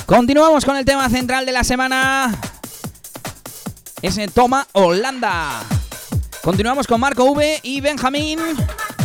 Continuamos 0.08 0.64
con 0.64 0.76
el 0.76 0.84
tema 0.84 1.08
central 1.10 1.46
de 1.46 1.52
la 1.52 1.62
semana. 1.62 2.34
Ese 4.02 4.26
Toma 4.26 4.66
Holanda. 4.72 5.60
Continuamos 6.42 6.86
con 6.86 6.98
Marco 6.98 7.24
V 7.24 7.60
y 7.62 7.80
Benjamín. 7.80 8.40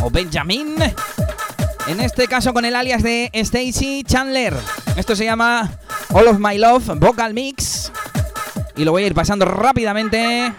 O 0.02 0.10
Benjamin. 0.10 0.76
En 1.86 2.00
este 2.00 2.26
caso 2.28 2.54
con 2.54 2.64
el 2.64 2.74
alias 2.76 3.02
de 3.02 3.30
Stacy 3.34 4.04
Chandler. 4.04 4.54
Esto 4.96 5.14
se 5.14 5.24
llama 5.24 5.70
All 6.10 6.26
of 6.28 6.38
My 6.38 6.56
Love 6.56 6.98
Vocal 6.98 7.34
Mix. 7.34 7.92
Y 8.74 8.84
lo 8.84 8.92
voy 8.92 9.02
a 9.02 9.06
ir 9.06 9.14
pasando 9.14 9.44
rápidamente. 9.44 10.52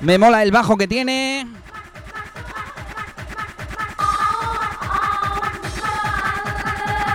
Me 0.00 0.18
mola 0.18 0.42
el 0.42 0.50
bajo 0.50 0.76
que 0.76 0.86
tiene. 0.86 1.46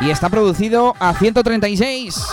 Y 0.02 0.10
está 0.10 0.30
producido 0.30 0.96
a 1.00 1.14
136. 1.14 2.33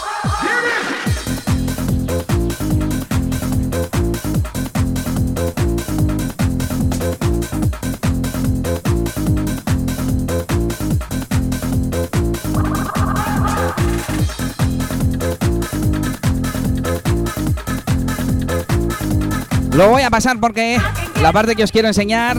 Lo 19.80 19.88
voy 19.88 20.02
a 20.02 20.10
pasar 20.10 20.38
porque 20.38 20.78
la 21.22 21.32
parte 21.32 21.56
que 21.56 21.64
os 21.64 21.72
quiero 21.72 21.88
enseñar 21.88 22.36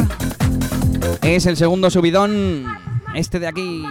es 1.23 1.47
el 1.47 1.57
segundo 1.57 1.89
subidón, 1.89 2.67
este 3.15 3.39
de 3.39 3.47
aquí. 3.47 3.83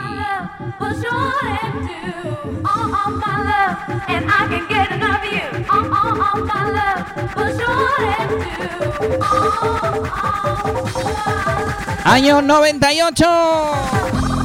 Año 12.04 12.42
98. 12.42 14.39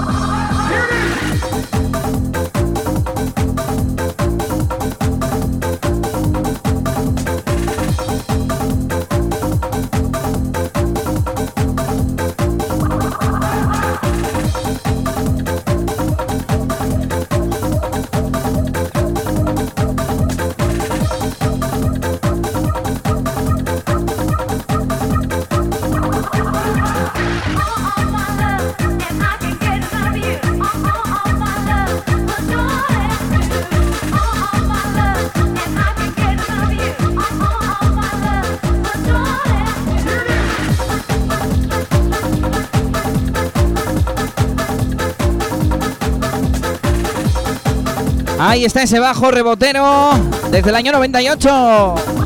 Ahí 48.48 48.64
está 48.64 48.84
ese 48.84 49.00
bajo 49.00 49.32
rebotero 49.32 50.12
desde 50.52 50.70
el 50.70 50.76
año 50.76 50.92
98. 50.92 52.25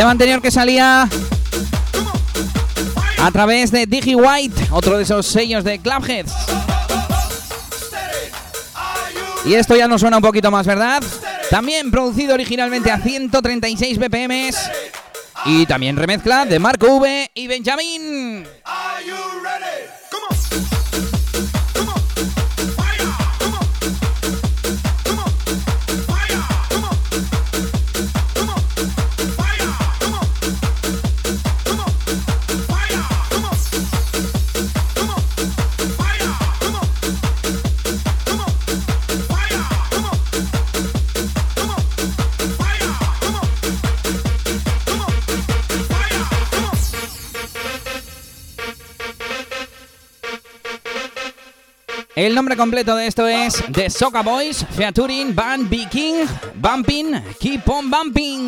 Tema 0.00 0.12
anterior 0.12 0.40
que 0.40 0.50
salía 0.50 1.06
A 3.18 3.30
través 3.32 3.70
de 3.70 3.84
Digi 3.84 4.14
White, 4.14 4.68
otro 4.70 4.96
de 4.96 5.02
esos 5.02 5.26
sellos 5.26 5.62
de 5.62 5.78
Clubheads. 5.78 6.32
Y 9.44 9.52
esto 9.52 9.76
ya 9.76 9.86
nos 9.88 10.00
suena 10.00 10.16
un 10.16 10.22
poquito 10.22 10.50
más, 10.50 10.66
¿verdad? 10.66 11.02
También 11.50 11.90
producido 11.90 12.32
originalmente 12.32 12.90
a 12.90 12.98
136 12.98 13.98
BPM. 13.98 14.50
Y 15.44 15.66
también 15.66 15.98
remezcla 15.98 16.46
de 16.46 16.58
Marco 16.58 16.96
V 16.96 17.30
y 17.34 17.46
Benjamin. 17.46 17.99
Nombre 52.40 52.56
completo 52.56 52.96
de 52.96 53.06
esto 53.06 53.28
es 53.28 53.62
The 53.70 53.90
Soca 53.90 54.22
Boys 54.22 54.64
featuring 54.70 55.34
Van 55.34 55.68
B. 55.68 55.86
King, 55.90 56.26
Bumping, 56.54 57.22
Keep 57.38 57.68
on 57.68 57.90
Bumping. 57.90 58.39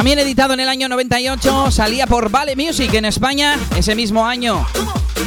También 0.00 0.18
editado 0.18 0.54
en 0.54 0.60
el 0.60 0.68
año 0.70 0.88
98, 0.88 1.70
salía 1.70 2.06
por 2.06 2.30
Vale 2.30 2.56
Music 2.56 2.94
en 2.94 3.04
España 3.04 3.58
ese 3.76 3.94
mismo 3.94 4.24
año. 4.24 4.66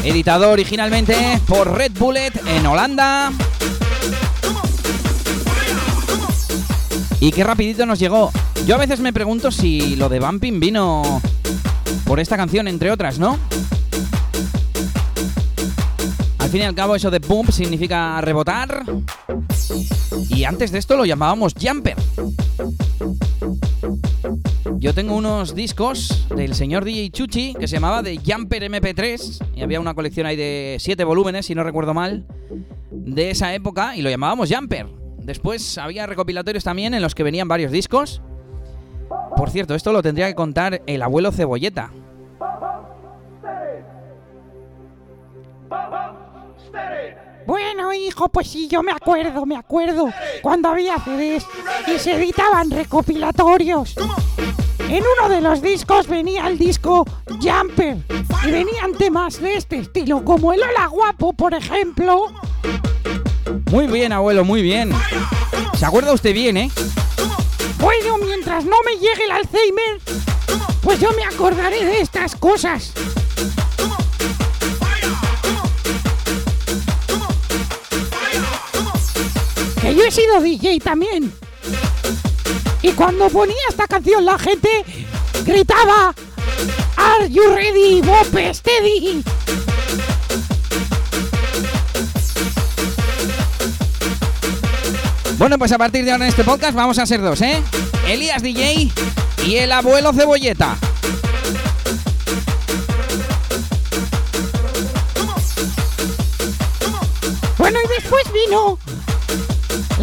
Editado 0.03 0.49
originalmente 0.49 1.39
por 1.47 1.77
Red 1.77 1.91
Bullet 1.91 2.31
en 2.47 2.65
Holanda. 2.65 3.31
Y 7.19 7.31
qué 7.31 7.43
rapidito 7.43 7.85
nos 7.85 7.99
llegó. 7.99 8.31
Yo 8.65 8.73
a 8.73 8.79
veces 8.79 8.99
me 8.99 9.13
pregunto 9.13 9.51
si 9.51 9.95
lo 9.95 10.09
de 10.09 10.19
Bumping 10.19 10.59
vino 10.59 11.21
por 12.07 12.19
esta 12.19 12.35
canción, 12.35 12.67
entre 12.67 12.89
otras, 12.89 13.19
¿no? 13.19 13.37
Al 16.39 16.49
fin 16.49 16.61
y 16.61 16.63
al 16.63 16.73
cabo, 16.73 16.95
eso 16.95 17.11
de 17.11 17.19
bump 17.19 17.51
significa 17.51 18.19
rebotar. 18.21 18.83
Y 20.29 20.45
antes 20.45 20.71
de 20.71 20.79
esto 20.79 20.97
lo 20.97 21.05
llamábamos 21.05 21.53
jumper. 21.61 21.95
Yo 24.83 24.93
tengo 24.93 25.15
unos 25.15 25.55
discos 25.55 26.27
del 26.35 26.55
señor 26.55 26.83
DJ 26.83 27.09
Chuchi 27.09 27.53
que 27.53 27.69
se 27.69 27.77
llamaba 27.77 28.01
de 28.01 28.17
Jumper 28.17 28.63
MP3 28.63 29.45
y 29.55 29.61
había 29.61 29.79
una 29.79 29.93
colección 29.93 30.27
ahí 30.27 30.35
de 30.35 30.75
7 30.77 31.05
volúmenes, 31.05 31.45
si 31.45 31.55
no 31.55 31.63
recuerdo 31.63 31.93
mal, 31.93 32.25
de 32.91 33.29
esa 33.29 33.53
época 33.53 33.95
y 33.95 34.01
lo 34.01 34.09
llamábamos 34.09 34.53
Jumper. 34.53 34.87
Después 35.19 35.77
había 35.77 36.05
recopilatorios 36.05 36.65
también 36.65 36.93
en 36.93 37.01
los 37.01 37.15
que 37.15 37.23
venían 37.23 37.47
varios 37.47 37.71
discos. 37.71 38.21
Por 39.37 39.51
cierto, 39.51 39.73
esto 39.73 39.93
lo 39.93 40.03
tendría 40.03 40.27
que 40.27 40.35
contar 40.35 40.81
el 40.85 41.01
abuelo 41.01 41.31
Cebolleta. 41.31 41.89
Bueno, 47.47 47.93
hijo, 47.93 48.27
pues 48.27 48.49
sí, 48.49 48.67
yo 48.67 48.83
me 48.83 48.91
acuerdo, 48.91 49.45
me 49.45 49.55
acuerdo. 49.55 50.09
Cuando 50.41 50.67
había 50.67 50.97
CDs 50.97 51.45
y 51.87 51.97
se 51.99 52.15
editaban 52.15 52.69
recopilatorios. 52.69 53.95
En 54.89 55.03
uno 55.17 55.29
de 55.29 55.41
los 55.41 55.61
discos 55.61 56.07
venía 56.07 56.47
el 56.47 56.57
disco 56.57 57.05
Jumper. 57.41 57.97
Y 58.45 58.51
venían 58.51 58.93
temas 58.97 59.41
de 59.41 59.55
este 59.55 59.79
estilo, 59.79 60.23
como 60.23 60.53
el 60.53 60.61
Hola 60.61 60.87
Guapo, 60.87 61.33
por 61.33 61.53
ejemplo. 61.53 62.27
Muy 63.71 63.87
bien, 63.87 64.11
abuelo, 64.11 64.43
muy 64.43 64.61
bien. 64.61 64.91
¿Se 65.77 65.85
acuerda 65.85 66.13
usted 66.13 66.33
bien, 66.33 66.57
eh? 66.57 66.71
Bueno, 67.79 68.17
mientras 68.17 68.65
no 68.65 68.77
me 68.85 68.93
llegue 68.93 69.25
el 69.25 69.31
Alzheimer, 69.31 69.99
pues 70.81 70.99
yo 70.99 71.11
me 71.13 71.23
acordaré 71.23 71.85
de 71.85 72.01
estas 72.01 72.35
cosas. 72.35 72.93
Que 79.81 79.95
yo 79.95 80.03
he 80.03 80.11
sido 80.11 80.39
DJ 80.41 80.79
también. 80.79 81.33
Y 82.83 82.91
cuando 82.91 83.29
ponía 83.29 83.55
esta 83.69 83.87
canción 83.87 84.25
la 84.25 84.37
gente 84.37 84.69
gritaba 85.45 86.13
Are 86.97 87.29
you 87.29 87.43
ready, 87.55 88.01
Bob 88.01 88.53
Steady? 88.53 89.23
Bueno, 95.37 95.57
pues 95.57 95.71
a 95.71 95.77
partir 95.77 96.03
de 96.03 96.11
ahora 96.11 96.25
en 96.25 96.29
este 96.29 96.43
podcast 96.43 96.75
vamos 96.75 96.99
a 96.99 97.05
ser 97.05 97.21
dos, 97.21 97.41
¿eh? 97.41 97.61
Elías 98.07 98.43
DJ 98.43 98.91
y 99.45 99.55
el 99.55 99.71
abuelo 99.71 100.11
Cebolleta. 100.11 100.77
Bueno, 107.57 107.79
y 107.83 107.87
después 108.01 108.23
vino 108.33 108.77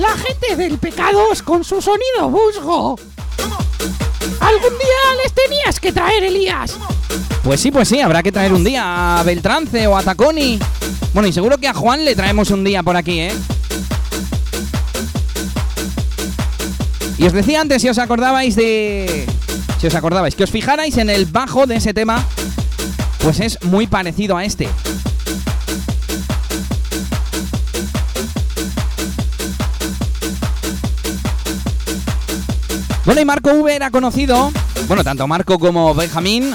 la 0.01 0.17
gente 0.17 0.57
del 0.57 0.79
Pecados 0.79 1.43
con 1.43 1.63
su 1.63 1.81
sonido 1.83 2.31
busgo. 2.31 2.99
Algún 4.41 4.79
día 4.79 5.23
les 5.23 5.33
tenías 5.33 5.79
que 5.79 5.93
traer, 5.93 6.25
Elías. 6.25 6.77
Pues 7.45 7.61
sí, 7.61 7.71
pues 7.71 7.89
sí, 7.89 8.01
habrá 8.01 8.23
que 8.23 8.33
traer 8.33 8.53
un 8.55 8.65
día 8.65 9.21
a 9.21 9.23
Beltrance 9.23 9.87
o 9.87 9.97
a 9.97 10.03
Taconi. 10.03 10.59
Bueno, 11.13 11.29
y 11.29 11.33
seguro 11.33 11.59
que 11.59 11.69
a 11.69 11.75
Juan 11.75 12.05
le 12.05 12.15
traemos 12.15 12.51
un 12.51 12.65
día 12.65 12.83
por 12.83 12.97
aquí, 12.97 13.21
¿eh? 13.21 13.33
Y 17.19 17.27
os 17.27 17.35
decía 17.35 17.61
antes, 17.61 17.83
si 17.83 17.89
os 17.89 17.99
acordabais 17.99 18.57
de... 18.57 19.27
Si 19.79 19.87
os 19.87 19.95
acordabais, 19.95 20.35
que 20.35 20.45
os 20.45 20.51
fijarais 20.51 20.97
en 20.97 21.11
el 21.11 21.27
bajo 21.27 21.67
de 21.67 21.77
ese 21.77 21.93
tema, 21.93 22.25
pues 23.23 23.41
es 23.41 23.63
muy 23.65 23.87
parecido 23.87 24.39
a 24.39 24.45
este. 24.45 24.69
Bueno, 33.11 33.23
y 33.23 33.25
Marco 33.25 33.51
V 33.51 33.75
era 33.75 33.91
conocido, 33.91 34.53
bueno, 34.87 35.03
tanto 35.03 35.27
Marco 35.27 35.59
como 35.59 35.93
Benjamín 35.97 36.55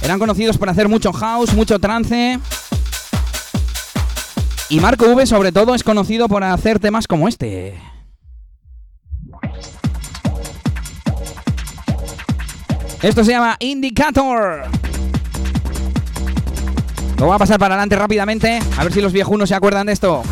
eran 0.00 0.20
conocidos 0.20 0.56
por 0.56 0.68
hacer 0.68 0.88
mucho 0.88 1.12
house, 1.12 1.52
mucho 1.52 1.80
trance. 1.80 2.38
Y 4.68 4.78
Marco 4.78 5.06
V 5.06 5.26
sobre 5.26 5.50
todo 5.50 5.74
es 5.74 5.82
conocido 5.82 6.28
por 6.28 6.44
hacer 6.44 6.78
temas 6.78 7.08
como 7.08 7.26
este. 7.26 7.76
Esto 13.02 13.24
se 13.24 13.32
llama 13.32 13.56
Indicator. 13.58 14.62
Lo 17.18 17.26
voy 17.26 17.34
a 17.34 17.38
pasar 17.38 17.58
para 17.58 17.74
adelante 17.74 17.96
rápidamente, 17.96 18.60
a 18.78 18.84
ver 18.84 18.92
si 18.92 19.00
los 19.00 19.12
viejunos 19.12 19.48
se 19.48 19.56
acuerdan 19.56 19.88
de 19.88 19.94
esto. 19.94 20.22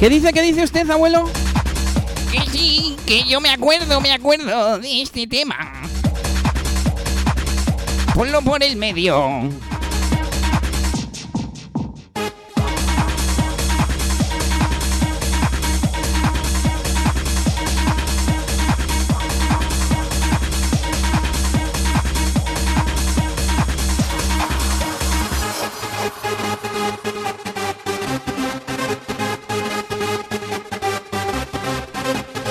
¿Qué 0.00 0.08
dice, 0.08 0.32
qué 0.32 0.40
dice 0.40 0.64
usted, 0.64 0.88
abuelo? 0.88 1.28
Que 2.32 2.40
sí, 2.50 2.96
que 3.06 3.22
yo 3.24 3.38
me 3.38 3.50
acuerdo, 3.50 4.00
me 4.00 4.10
acuerdo 4.10 4.78
de 4.78 5.02
este 5.02 5.26
tema. 5.26 5.82
Ponlo 8.14 8.40
por 8.40 8.62
el 8.62 8.76
medio. 8.76 9.50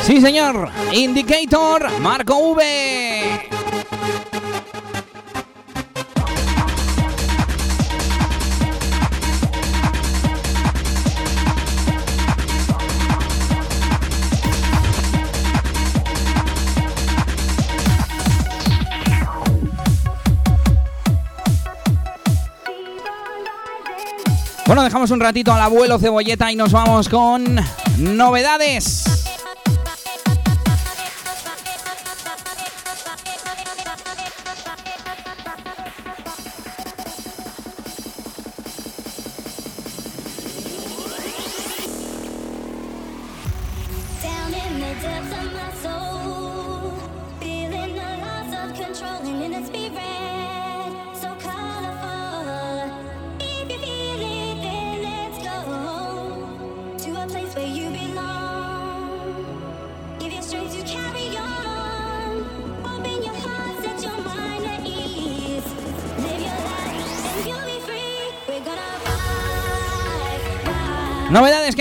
Sí, 0.10 0.20
señor. 0.22 0.72
Indicator, 0.92 2.00
Marco 2.00 2.36
V. 2.36 3.48
Bueno, 24.66 24.82
dejamos 24.82 25.12
un 25.12 25.20
ratito 25.20 25.54
al 25.54 25.62
abuelo 25.62 26.00
cebolleta 26.00 26.52
y 26.52 26.56
nos 26.56 26.72
vamos 26.72 27.08
con 27.10 27.60
novedades. 28.00 29.29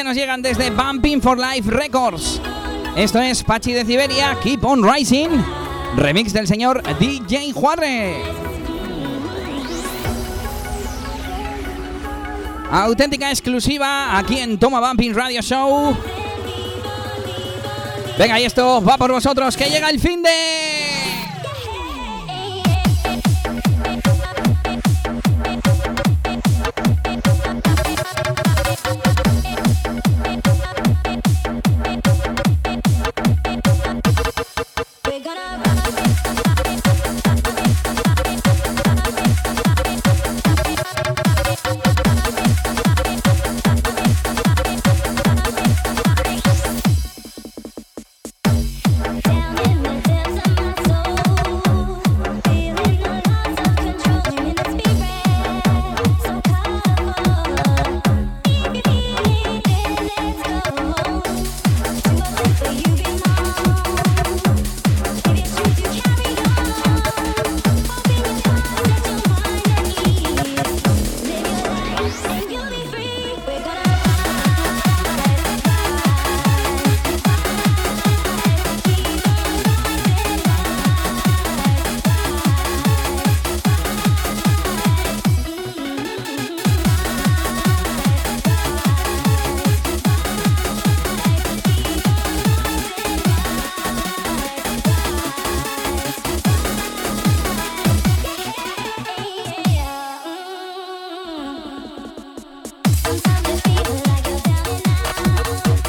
Nos 0.08 0.16
llegan 0.16 0.40
desde 0.40 0.70
Bumping 0.70 1.20
for 1.20 1.38
Life 1.38 1.70
Records. 1.70 2.40
Esto 2.96 3.20
es 3.20 3.42
Pachi 3.42 3.74
de 3.74 3.84
Siberia, 3.84 4.38
Keep 4.42 4.64
on 4.64 4.82
Rising, 4.82 5.28
remix 5.96 6.32
del 6.32 6.46
señor 6.46 6.82
DJ 6.98 7.52
Juarre. 7.52 8.22
Auténtica 12.70 13.28
exclusiva 13.28 14.16
aquí 14.16 14.38
en 14.38 14.58
Toma 14.58 14.80
Bumping 14.80 15.14
Radio 15.14 15.42
Show. 15.42 15.94
Venga, 18.18 18.40
y 18.40 18.44
esto 18.44 18.82
va 18.82 18.96
por 18.96 19.12
vosotros, 19.12 19.58
que 19.58 19.66
llega 19.66 19.90
el 19.90 20.00
fin 20.00 20.22
de... 20.22 20.67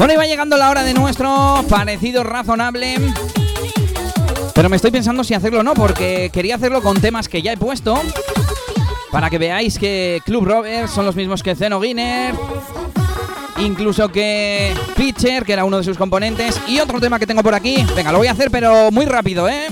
Bueno, 0.10 0.24
y 0.24 0.28
llegando 0.28 0.58
la 0.58 0.72
hora 0.72 0.82
de 0.82 0.96
nuestro 0.96 1.64
parecido 1.70 2.24
razonable. 2.24 2.96
Pero 4.56 4.68
me 4.68 4.76
estoy 4.76 4.90
pensando 4.90 5.24
si 5.24 5.36
hacerlo 5.36 5.60
o 5.60 5.64
no, 5.64 5.76
porque 5.76 6.32
quería 6.34 6.56
hacerlo 6.56 6.82
con 6.82 7.00
temas 7.00 7.30
que 7.30 7.44
ya 7.44 7.54
he 7.54 7.58
puesto. 7.58 8.02
Para 9.12 9.30
que 9.30 9.38
veáis 9.38 9.78
que 9.78 10.20
Club 10.26 10.46
Rovers 10.46 10.90
son 10.90 11.06
los 11.06 11.16
mismos 11.16 11.44
que 11.44 11.54
Zeno 11.54 11.80
Guiner. 11.80 12.34
Incluso 13.60 14.10
que 14.10 14.74
Pitcher, 14.98 15.46
que 15.46 15.54
era 15.54 15.64
uno 15.64 15.78
de 15.78 15.84
sus 15.84 15.96
componentes. 15.96 16.60
Y 16.68 16.80
otro 16.80 17.00
tema 17.00 17.20
que 17.20 17.28
tengo 17.28 17.44
por 17.44 17.54
aquí. 17.54 17.86
Venga, 17.96 18.12
lo 18.12 18.18
voy 18.18 18.30
a 18.30 18.32
hacer, 18.32 18.50
pero 18.50 18.90
muy 18.90 19.06
rápido, 19.06 19.48
¿eh? 19.48 19.68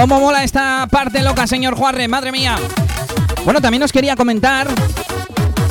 ¿Cómo 0.00 0.18
mola 0.18 0.42
esta 0.44 0.88
parte 0.90 1.22
loca, 1.22 1.46
señor 1.46 1.74
Juarre? 1.74 2.08
Madre 2.08 2.32
mía. 2.32 2.56
Bueno, 3.44 3.60
también 3.60 3.82
os 3.82 3.92
quería 3.92 4.16
comentar. 4.16 4.66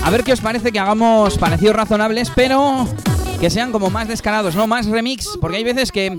A 0.04 0.10
ver 0.12 0.24
qué 0.24 0.34
os 0.34 0.40
parece 0.40 0.72
que 0.72 0.78
hagamos 0.78 1.40
parecidos 1.40 1.76
razonables, 1.76 2.32
pero 2.36 2.88
que 3.40 3.50
sean 3.50 3.72
como 3.72 3.90
más 3.90 4.08
descarados, 4.08 4.54
¿no? 4.54 4.68
Más 4.68 4.86
remix. 4.86 5.28
Porque 5.42 5.58
hay 5.58 5.64
veces 5.64 5.92
que. 5.92 6.16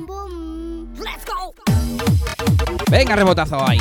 Venga, 2.90 3.14
rebotazo 3.14 3.64
ahí. 3.64 3.78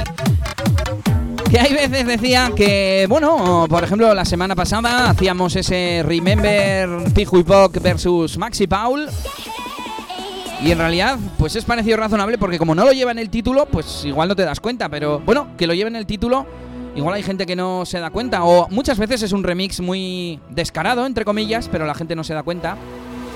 Que 1.49 1.59
hay 1.59 1.73
veces 1.73 2.05
decía 2.05 2.51
que, 2.55 3.07
bueno, 3.09 3.65
por 3.67 3.83
ejemplo, 3.83 4.13
la 4.13 4.25
semana 4.25 4.55
pasada 4.55 5.09
hacíamos 5.09 5.55
ese 5.55 6.03
Remember 6.05 7.11
Piju 7.15 7.39
y 7.39 7.79
versus 7.79 8.37
Maxi 8.37 8.67
Paul. 8.67 9.09
Y 10.61 10.71
en 10.71 10.77
realidad, 10.77 11.17
pues 11.37 11.55
es 11.55 11.63
parecido 11.63 11.97
razonable 11.97 12.37
porque 12.37 12.57
como 12.57 12.75
no 12.75 12.83
lo 12.83 12.91
lleva 12.91 13.11
en 13.11 13.19
el 13.19 13.29
título, 13.29 13.65
pues 13.65 14.03
igual 14.03 14.27
no 14.27 14.35
te 14.35 14.43
das 14.43 14.59
cuenta. 14.59 14.89
Pero 14.89 15.19
bueno, 15.19 15.47
que 15.57 15.65
lo 15.65 15.73
lleve 15.73 15.89
en 15.89 15.95
el 15.95 16.05
título, 16.05 16.45
igual 16.95 17.15
hay 17.15 17.23
gente 17.23 17.45
que 17.45 17.55
no 17.55 17.85
se 17.85 17.99
da 17.99 18.09
cuenta. 18.09 18.43
O 18.43 18.67
muchas 18.69 18.99
veces 18.99 19.21
es 19.23 19.31
un 19.31 19.43
remix 19.43 19.79
muy 19.79 20.39
descarado, 20.49 21.05
entre 21.05 21.23
comillas, 21.23 21.69
pero 21.69 21.85
la 21.85 21.95
gente 21.95 22.15
no 22.15 22.23
se 22.25 22.33
da 22.33 22.43
cuenta. 22.43 22.75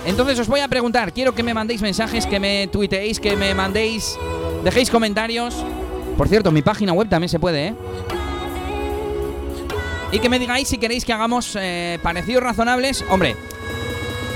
Entonces 0.05 0.37
os 0.39 0.47
voy 0.47 0.59
a 0.59 0.67
preguntar, 0.67 1.13
quiero 1.13 1.33
que 1.33 1.43
me 1.43 1.53
mandéis 1.53 1.81
mensajes, 1.81 2.27
que 2.27 2.39
me 2.39 2.67
tuiteéis, 2.67 3.21
que 3.21 3.37
me 3.37 3.53
mandéis, 3.55 4.17
dejéis 4.65 4.89
comentarios. 4.89 5.63
Por 6.17 6.27
cierto, 6.27 6.51
mi 6.51 6.61
página 6.61 6.91
web 6.91 7.07
también 7.07 7.29
se 7.29 7.39
puede, 7.39 7.67
¿eh? 7.67 7.75
Y 10.11 10.19
que 10.19 10.29
me 10.29 10.37
digáis 10.39 10.67
si 10.67 10.77
queréis 10.77 11.05
que 11.05 11.13
hagamos 11.13 11.57
eh, 11.59 11.97
parecidos 12.03 12.43
razonables. 12.43 13.03
Hombre, 13.09 13.35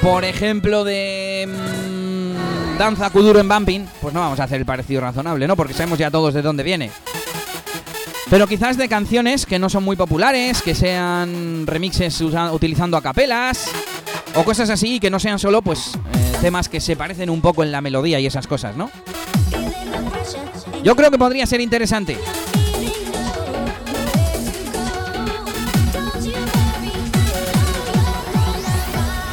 por 0.02 0.24
ejemplo, 0.24 0.84
de 0.84 1.48
mm, 1.48 1.87
Danza 2.78 3.10
Kuduro 3.10 3.40
en 3.40 3.50
Bumping, 3.50 3.86
pues 4.00 4.14
no 4.14 4.20
vamos 4.20 4.40
a 4.40 4.44
hacer 4.44 4.60
el 4.60 4.66
parecido 4.66 5.02
razonable, 5.02 5.48
¿no? 5.48 5.56
Porque 5.56 5.74
sabemos 5.74 5.98
ya 5.98 6.12
todos 6.12 6.34
de 6.34 6.44
dónde 6.44 6.62
viene. 6.62 6.92
Pero 8.30 8.46
quizás 8.46 8.78
de 8.78 8.88
canciones 8.88 9.48
que 9.48 9.58
no 9.58 9.70
son 9.70 9.84
muy 9.84 9.96
populares, 9.96 10.62
que 10.62 10.76
sean 10.76 11.66
remixes 11.66 12.22
utilizando 12.22 12.96
acapelas 12.96 13.70
o 14.36 14.44
cosas 14.44 14.70
así, 14.70 15.00
que 15.00 15.10
no 15.10 15.20
sean 15.20 15.40
solo 15.40 15.64
pues 15.64 15.96
eh, 15.96 16.38
temas 16.42 16.70
que 16.70 16.80
se 16.80 16.96
parecen 16.96 17.32
un 17.32 17.42
poco 17.42 17.64
en 17.64 17.72
la 17.72 17.82
melodía 17.82 18.20
y 18.20 18.28
esas 18.28 18.46
cosas, 18.46 18.76
¿no? 18.76 18.92
Yo 20.84 20.96
creo 20.96 21.10
que 21.10 21.18
podría 21.18 21.48
ser 21.48 21.62
interesante. 21.62 22.18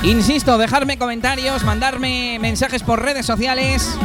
Insisto, 0.05 0.59
dejarme 0.59 0.99
comentarios, 0.99 1.65
mandarme 1.65 2.39
mensajes 2.39 2.83
por 2.83 3.03
redes 3.03 3.25
sociales 3.25 3.97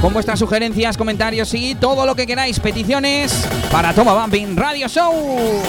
con 0.00 0.12
vuestras 0.12 0.40
sugerencias, 0.40 0.96
comentarios 0.96 1.54
y 1.54 1.76
todo 1.76 2.04
lo 2.04 2.16
que 2.16 2.26
queráis, 2.26 2.58
peticiones 2.58 3.46
para 3.70 3.94
Toma 3.94 4.12
Bumping 4.12 4.56
Radio 4.56 4.88
Show. 4.88 5.62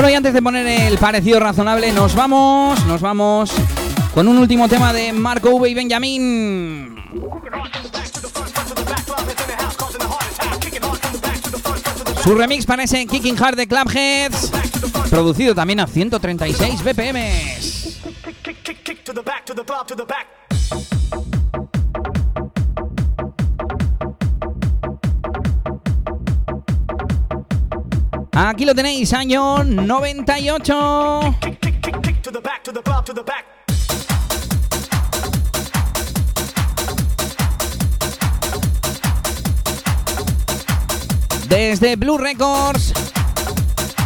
Bueno, 0.00 0.12
y 0.12 0.16
antes 0.16 0.32
de 0.32 0.40
poner 0.40 0.66
el 0.66 0.96
parecido 0.96 1.40
razonable, 1.40 1.92
nos 1.92 2.14
vamos, 2.14 2.82
nos 2.86 3.02
vamos 3.02 3.52
con 4.14 4.28
un 4.28 4.38
último 4.38 4.66
tema 4.66 4.94
de 4.94 5.12
Marco 5.12 5.50
V 5.50 5.68
y 5.68 5.74
Benjamín. 5.74 6.96
Su 12.24 12.34
remix 12.34 12.64
para 12.64 12.84
Kicking 12.86 13.38
Hard 13.38 13.56
de 13.56 13.66
Clubheads, 13.66 14.50
producido 15.10 15.54
también 15.54 15.80
a 15.80 15.86
136 15.86 16.82
BPMs. 16.82 18.00
Aquí 28.42 28.64
lo 28.64 28.74
tenéis, 28.74 29.12
año 29.12 29.62
98. 29.62 31.36
Kick 31.60 32.22
to 32.22 32.32
the 32.32 32.40
back, 32.40 32.62
to 32.64 32.72
the 32.72 32.80
club, 32.80 33.04
to 33.04 33.12
the 33.12 33.22
back. 33.22 33.44
Desde 41.50 41.96
Blue 41.96 42.16
Records, 42.16 42.94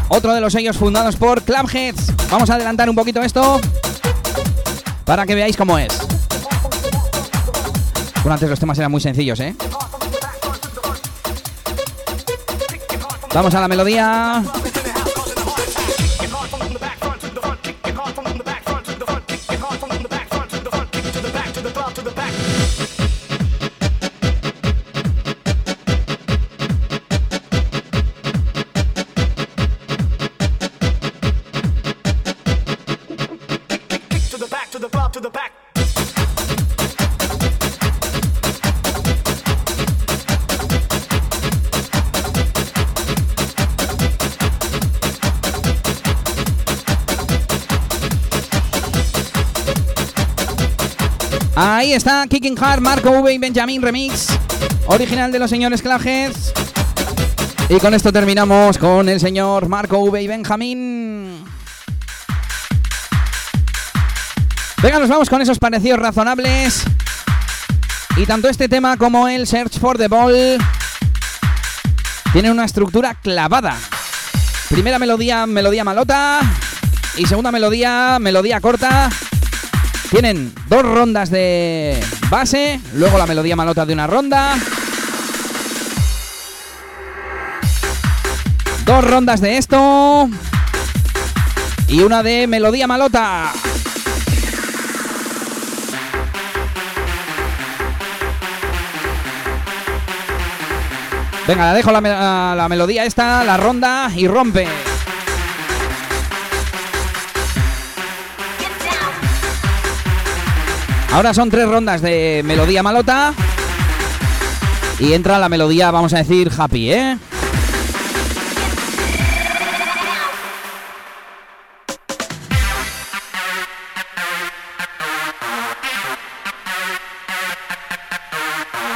otro 0.08 0.34
de 0.34 0.40
los 0.40 0.52
sellos 0.52 0.76
fundados 0.76 1.14
por 1.14 1.42
Clubheads. 1.42 2.12
Vamos 2.28 2.50
a 2.50 2.54
adelantar 2.56 2.90
un 2.90 2.96
poquito 2.96 3.22
esto 3.22 3.60
para 5.04 5.26
que 5.26 5.36
veáis 5.36 5.56
cómo 5.56 5.78
es. 5.78 5.96
Bueno, 8.24 8.34
antes 8.34 8.50
los 8.50 8.58
temas 8.58 8.76
eran 8.78 8.90
muy 8.90 9.00
sencillos, 9.00 9.38
¿eh? 9.38 9.54
Vamos 13.34 13.52
a 13.52 13.60
la 13.60 13.66
melodía. 13.66 14.44
Está 51.94 52.26
Kicking 52.26 52.56
Hard, 52.60 52.80
Marco 52.80 53.08
V 53.20 53.32
y 53.32 53.38
Benjamin 53.38 53.80
Remix, 53.80 54.26
original 54.86 55.30
de 55.30 55.38
los 55.38 55.48
señores 55.48 55.80
Clajes. 55.80 56.52
Y 57.68 57.78
con 57.78 57.94
esto 57.94 58.12
terminamos 58.12 58.78
con 58.78 59.08
el 59.08 59.20
señor 59.20 59.68
Marco 59.68 60.00
V 60.00 60.20
y 60.20 60.26
Benjamín. 60.26 61.44
Venga, 64.82 64.98
nos 64.98 65.08
vamos 65.08 65.30
con 65.30 65.40
esos 65.40 65.60
parecidos 65.60 66.00
razonables. 66.00 66.82
Y 68.16 68.26
tanto 68.26 68.48
este 68.48 68.68
tema 68.68 68.96
como 68.96 69.28
el 69.28 69.46
Search 69.46 69.78
for 69.78 69.96
the 69.96 70.08
Ball 70.08 70.58
tienen 72.32 72.50
una 72.50 72.64
estructura 72.64 73.14
clavada. 73.14 73.76
Primera 74.68 74.98
melodía, 74.98 75.46
melodía 75.46 75.84
malota. 75.84 76.40
Y 77.16 77.26
segunda 77.26 77.52
melodía, 77.52 78.18
melodía 78.20 78.60
corta. 78.60 79.10
Tienen 80.14 80.54
dos 80.68 80.82
rondas 80.84 81.28
de 81.28 82.00
base, 82.30 82.78
luego 82.94 83.18
la 83.18 83.26
melodía 83.26 83.56
malota 83.56 83.84
de 83.84 83.94
una 83.94 84.06
ronda. 84.06 84.54
Dos 88.84 89.04
rondas 89.10 89.40
de 89.40 89.58
esto. 89.58 90.28
Y 91.88 91.98
una 92.02 92.22
de 92.22 92.46
melodía 92.46 92.86
malota. 92.86 93.52
Venga, 101.48 101.64
la 101.64 101.74
dejo 101.74 101.90
la, 101.90 102.54
la 102.56 102.68
melodía 102.68 103.04
esta, 103.04 103.42
la 103.42 103.56
ronda 103.56 104.12
y 104.14 104.28
rompe. 104.28 104.68
Ahora 111.14 111.32
son 111.32 111.48
tres 111.48 111.68
rondas 111.68 112.02
de 112.02 112.42
melodía 112.44 112.82
malota. 112.82 113.32
Y 114.98 115.12
entra 115.12 115.38
la 115.38 115.48
melodía, 115.48 115.92
vamos 115.92 116.12
a 116.12 116.18
decir, 116.18 116.50
happy, 116.58 116.90
¿eh? 116.90 117.16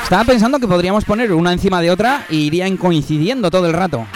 Estaba 0.03 0.25
pensando 0.25 0.59
que 0.59 0.67
podríamos 0.67 1.05
poner 1.05 1.33
una 1.33 1.53
encima 1.53 1.81
de 1.81 1.93
otra 1.93 2.27
y 2.29 2.47
irían 2.47 2.77
coincidiendo 2.77 3.49
todo 3.49 3.69
el 3.69 3.75
rato. 3.75 4.09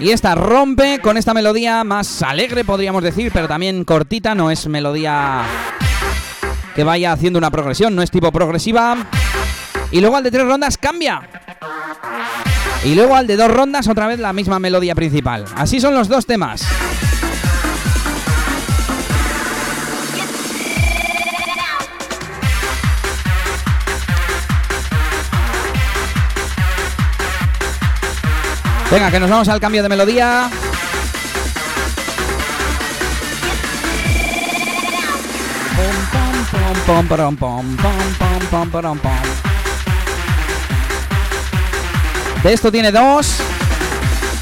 Y 0.00 0.12
esta 0.12 0.34
rompe 0.34 0.98
con 1.00 1.18
esta 1.18 1.34
melodía 1.34 1.84
más 1.84 2.22
alegre, 2.22 2.64
podríamos 2.64 3.02
decir, 3.02 3.30
pero 3.34 3.46
también 3.46 3.84
cortita, 3.84 4.34
no 4.34 4.50
es 4.50 4.66
melodía 4.66 5.42
que 6.74 6.84
vaya 6.84 7.12
haciendo 7.12 7.38
una 7.38 7.50
progresión, 7.50 7.94
no 7.94 8.00
es 8.00 8.10
tipo 8.10 8.32
progresiva. 8.32 8.96
Y 9.90 10.00
luego 10.00 10.16
al 10.16 10.22
de 10.22 10.30
tres 10.30 10.46
rondas 10.46 10.78
cambia. 10.78 11.20
Y 12.82 12.94
luego 12.94 13.14
al 13.14 13.26
de 13.26 13.36
dos 13.36 13.50
rondas 13.50 13.88
otra 13.88 14.06
vez 14.06 14.18
la 14.18 14.32
misma 14.32 14.58
melodía 14.58 14.94
principal. 14.94 15.44
Así 15.54 15.80
son 15.80 15.94
los 15.94 16.08
dos 16.08 16.24
temas. 16.24 16.64
Venga, 28.90 29.08
que 29.10 29.20
nos 29.20 29.30
vamos 29.30 29.48
al 29.48 29.60
cambio 29.60 29.84
de 29.84 29.88
melodía. 29.88 30.50
De 42.42 42.52
esto 42.52 42.72
tiene 42.72 42.90
dos. 42.90 43.36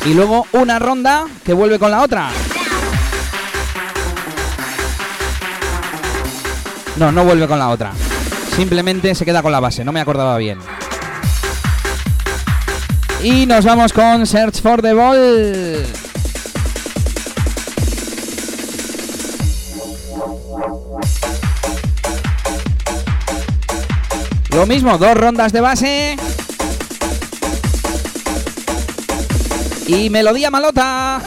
Y 0.07 0.15
luego 0.15 0.47
una 0.53 0.79
ronda 0.79 1.27
que 1.45 1.53
vuelve 1.53 1.79
con 1.79 1.91
la 1.91 2.01
otra. 2.01 2.31
No, 6.97 7.12
no 7.12 7.25
vuelve 7.25 7.47
con 7.47 7.59
la 7.59 7.69
otra. 7.69 7.93
Simplemente 8.57 9.15
se 9.15 9.27
queda 9.27 9.43
con 9.43 9.53
la 9.53 9.61
base, 9.61 9.85
no 9.85 9.93
me 9.93 10.01
acordaba 10.01 10.39
bien. 10.39 10.59
Y 13.23 13.47
nos 13.47 13.65
vamos 13.65 13.93
con 13.93 14.27
Search 14.27 14.61
for 14.62 14.81
the 14.81 14.93
Ball. 14.93 15.85
Lo 24.51 24.66
mismo, 24.66 24.97
dos 24.99 25.15
rondas 25.15 25.53
de 25.53 25.61
base. 25.61 26.16
Y 29.86 30.11
melodía 30.11 30.51
malota. 30.51 31.20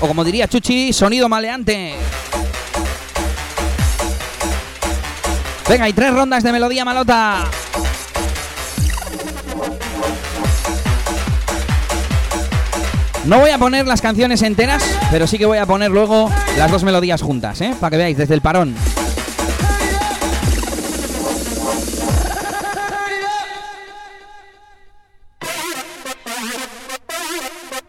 O 0.00 0.06
como 0.06 0.24
diría 0.24 0.48
Chuchi, 0.48 0.92
sonido 0.92 1.28
maleante. 1.28 1.96
Venga, 5.68 5.84
hay 5.84 5.92
tres 5.92 6.14
rondas 6.14 6.42
de 6.42 6.50
melodía 6.50 6.82
malota. 6.82 7.44
No 13.26 13.38
voy 13.40 13.50
a 13.50 13.58
poner 13.58 13.86
las 13.86 14.00
canciones 14.00 14.40
enteras, 14.40 14.82
pero 15.10 15.26
sí 15.26 15.36
que 15.36 15.44
voy 15.44 15.58
a 15.58 15.66
poner 15.66 15.90
luego 15.90 16.30
las 16.56 16.70
dos 16.70 16.84
melodías 16.84 17.20
juntas, 17.20 17.60
¿eh? 17.60 17.74
Para 17.78 17.90
que 17.90 17.96
veáis 17.98 18.16
desde 18.16 18.32
el 18.32 18.40
parón. 18.40 18.74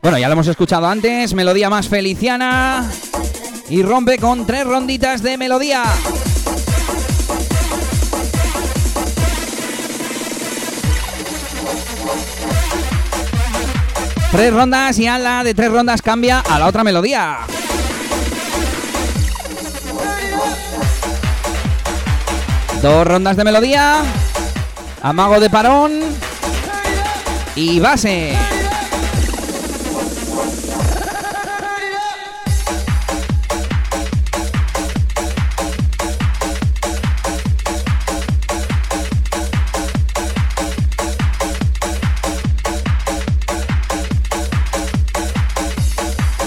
Bueno, 0.01 0.18
ya 0.18 0.27
lo 0.27 0.34
hemos 0.34 0.47
escuchado 0.47 0.85
antes, 0.85 1.34
melodía 1.34 1.69
más 1.69 1.88
feliciana. 1.88 2.91
Y 3.69 3.84
rompe 3.84 4.18
con 4.18 4.45
tres 4.45 4.65
ronditas 4.65 5.23
de 5.23 5.38
melodía. 5.38 5.84
Tres 14.31 14.53
rondas 14.53 14.99
y 14.99 15.07
a 15.07 15.18
la 15.18 15.43
de 15.43 15.53
tres 15.56 15.72
rondas 15.72 16.01
cambia 16.03 16.39
a 16.39 16.60
la 16.60 16.68
otra 16.68 16.84
melodía. 16.84 17.39
Dos 22.81 23.07
rondas 23.07 23.35
de 23.35 23.43
melodía. 23.43 24.01
Amago 25.01 25.39
de 25.39 25.49
parón. 25.49 25.99
Y 27.56 27.80
base. 27.80 28.38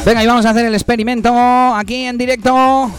Venga, 0.04 0.24
y 0.24 0.26
vamos 0.26 0.44
a 0.46 0.50
hacer 0.50 0.66
el 0.66 0.74
experimento 0.74 1.32
aquí 1.74 2.06
en 2.06 2.18
directo. 2.18 2.90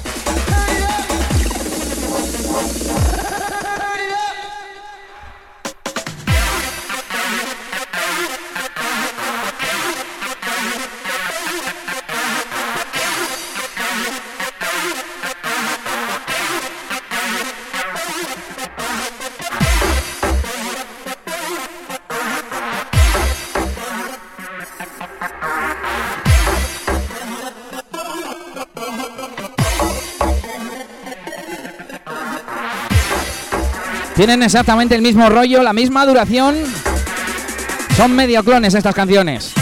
Tienen 34.26 34.42
exactamente 34.42 34.96
el 34.96 35.02
mismo 35.02 35.28
rollo, 35.28 35.62
la 35.64 35.74
misma 35.74 36.06
duración. 36.06 36.56
Son 37.98 38.16
medio 38.16 38.42
clones 38.42 38.74
estas 38.74 38.96
canciones. 38.96 39.54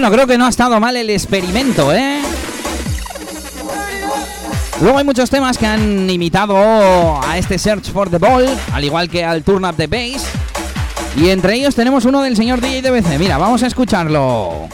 Bueno, 0.00 0.14
creo 0.14 0.26
que 0.26 0.38
no 0.38 0.46
ha 0.46 0.48
estado 0.48 0.80
mal 0.80 0.96
el 0.96 1.10
experimento, 1.10 1.92
¿eh? 1.92 2.22
Luego 4.80 4.96
hay 4.96 5.04
muchos 5.04 5.28
temas 5.28 5.58
que 5.58 5.66
han 5.66 6.08
imitado 6.08 7.22
a 7.22 7.36
este 7.36 7.58
Search 7.58 7.92
for 7.92 8.08
the 8.08 8.16
Ball, 8.16 8.48
al 8.72 8.82
igual 8.82 9.10
que 9.10 9.22
al 9.22 9.42
Turn 9.42 9.62
Up 9.66 9.76
the 9.76 9.86
Bass. 9.88 10.24
Y 11.18 11.28
entre 11.28 11.56
ellos 11.56 11.74
tenemos 11.74 12.06
uno 12.06 12.22
del 12.22 12.34
señor 12.34 12.62
DJ 12.62 12.80
DBC. 12.80 13.18
Mira, 13.18 13.36
vamos 13.36 13.62
a 13.62 13.66
escucharlo. 13.66 14.70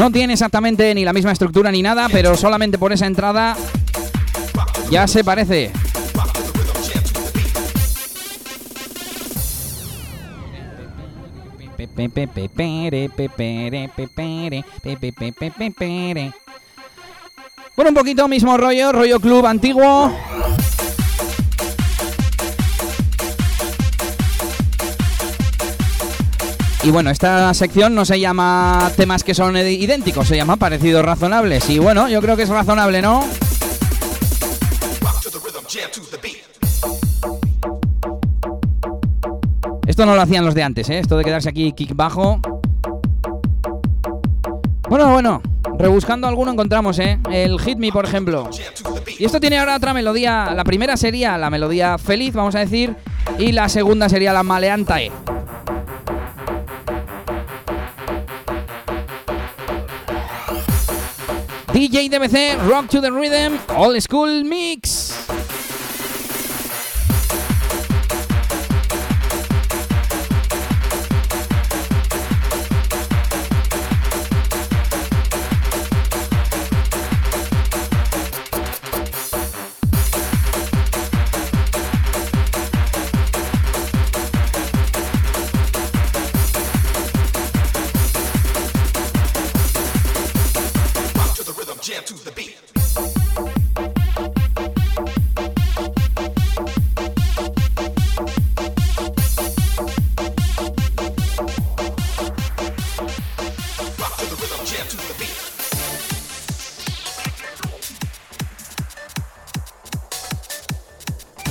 No 0.00 0.10
tiene 0.10 0.32
exactamente 0.32 0.94
ni 0.94 1.04
la 1.04 1.12
misma 1.12 1.30
estructura 1.30 1.70
ni 1.70 1.82
nada, 1.82 2.08
pero 2.10 2.34
solamente 2.34 2.78
por 2.78 2.90
esa 2.90 3.04
entrada 3.04 3.54
ya 4.90 5.06
se 5.06 5.22
parece. 5.22 5.70
Bueno, 17.76 17.90
un 17.90 17.94
poquito 17.94 18.26
mismo 18.26 18.56
rollo, 18.56 18.92
rollo 18.92 19.20
club 19.20 19.44
antiguo. 19.44 20.10
Y 26.82 26.90
bueno, 26.90 27.10
esta 27.10 27.52
sección 27.52 27.94
no 27.94 28.04
se 28.06 28.18
llama 28.18 28.90
temas 28.96 29.22
que 29.22 29.34
son 29.34 29.54
id- 29.54 29.78
idénticos, 29.80 30.26
se 30.26 30.36
llama 30.36 30.56
parecidos 30.56 31.04
razonables. 31.04 31.68
Y 31.68 31.78
bueno, 31.78 32.08
yo 32.08 32.22
creo 32.22 32.36
que 32.36 32.44
es 32.44 32.48
razonable, 32.48 33.02
¿no? 33.02 33.22
Esto 39.86 40.06
no 40.06 40.14
lo 40.14 40.22
hacían 40.22 40.44
los 40.44 40.54
de 40.54 40.62
antes, 40.62 40.88
¿eh? 40.88 40.98
Esto 41.00 41.16
de 41.16 41.24
quedarse 41.24 41.48
aquí 41.48 41.72
kick 41.72 41.94
bajo. 41.94 42.40
Bueno, 44.88 45.12
bueno, 45.12 45.42
rebuscando 45.78 46.26
alguno 46.28 46.52
encontramos, 46.52 46.98
¿eh? 46.98 47.18
El 47.30 47.60
Hit 47.60 47.78
Me, 47.78 47.90
por 47.92 48.04
ejemplo. 48.04 48.48
Y 49.18 49.24
esto 49.24 49.40
tiene 49.40 49.58
ahora 49.58 49.76
otra 49.76 49.92
melodía. 49.92 50.52
La 50.54 50.64
primera 50.64 50.96
sería 50.96 51.36
la 51.38 51.50
melodía 51.50 51.98
feliz, 51.98 52.34
vamos 52.34 52.54
a 52.54 52.60
decir. 52.60 52.94
Y 53.38 53.52
la 53.52 53.68
segunda 53.68 54.08
sería 54.08 54.32
la 54.32 54.42
maleantae. 54.42 55.10
DJ 61.80 62.10
DBC, 62.10 62.68
Rock 62.68 62.88
to 62.90 63.00
the 63.00 63.10
Rhythm, 63.10 63.58
Old 63.70 64.02
School 64.02 64.44
Mix. 64.44 65.49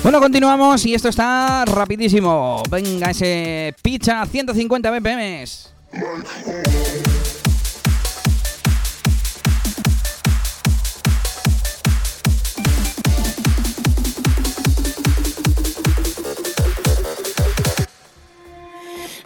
Bueno, 0.10 0.22
continuamos 0.22 0.84
y 0.88 0.96
esto 0.96 1.08
está 1.08 1.66
rapidísimo. 1.66 2.64
Venga, 2.68 3.12
ese 3.12 3.76
pizza 3.84 4.26
150 4.26 4.90
BPM. 4.90 5.46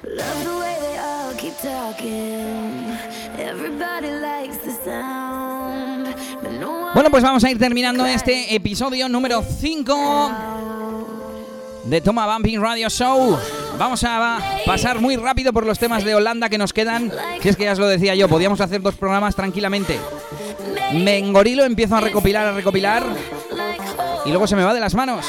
Love 0.03 0.43
the 0.43 0.57
way 0.59 0.75
they 0.81 0.97
all 0.97 1.33
keep 1.37 1.53
talking. 1.61 2.91
Everybody 3.39 4.11
likes 4.19 4.57
the 4.57 4.73
sound. 4.83 6.13
But 6.41 6.51
no 6.59 6.71
one 6.71 6.93
Bueno, 6.93 7.09
pues 7.09 7.23
vamos 7.23 7.41
a 7.45 7.49
ir 7.49 7.57
terminando 7.57 8.05
este 8.05 8.53
episodio 8.53 9.07
número 9.07 9.41
5 9.41 10.72
de 11.83 12.01
Toma 12.01 12.31
Bumping 12.31 12.61
Radio 12.61 12.89
Show. 12.89 13.37
Vamos 13.77 14.03
a 14.03 14.39
pasar 14.65 14.99
muy 14.99 15.15
rápido 15.15 15.51
por 15.51 15.65
los 15.65 15.79
temas 15.79 16.03
de 16.03 16.15
Holanda 16.15 16.49
que 16.49 16.57
nos 16.57 16.73
quedan. 16.73 17.11
Si 17.41 17.49
es 17.49 17.55
que 17.55 17.63
ya 17.63 17.73
os 17.73 17.79
lo 17.79 17.87
decía 17.87 18.15
yo, 18.15 18.29
podíamos 18.29 18.61
hacer 18.61 18.81
dos 18.81 18.95
programas 18.95 19.35
tranquilamente. 19.35 19.99
Me 20.93 21.17
engorilo, 21.17 21.63
empiezo 21.63 21.95
a 21.95 22.01
recopilar, 22.01 22.47
a 22.47 22.51
recopilar. 22.51 23.03
Y 24.25 24.29
luego 24.29 24.47
se 24.47 24.55
me 24.55 24.63
va 24.63 24.73
de 24.73 24.79
las 24.79 24.93
manos. 24.95 25.25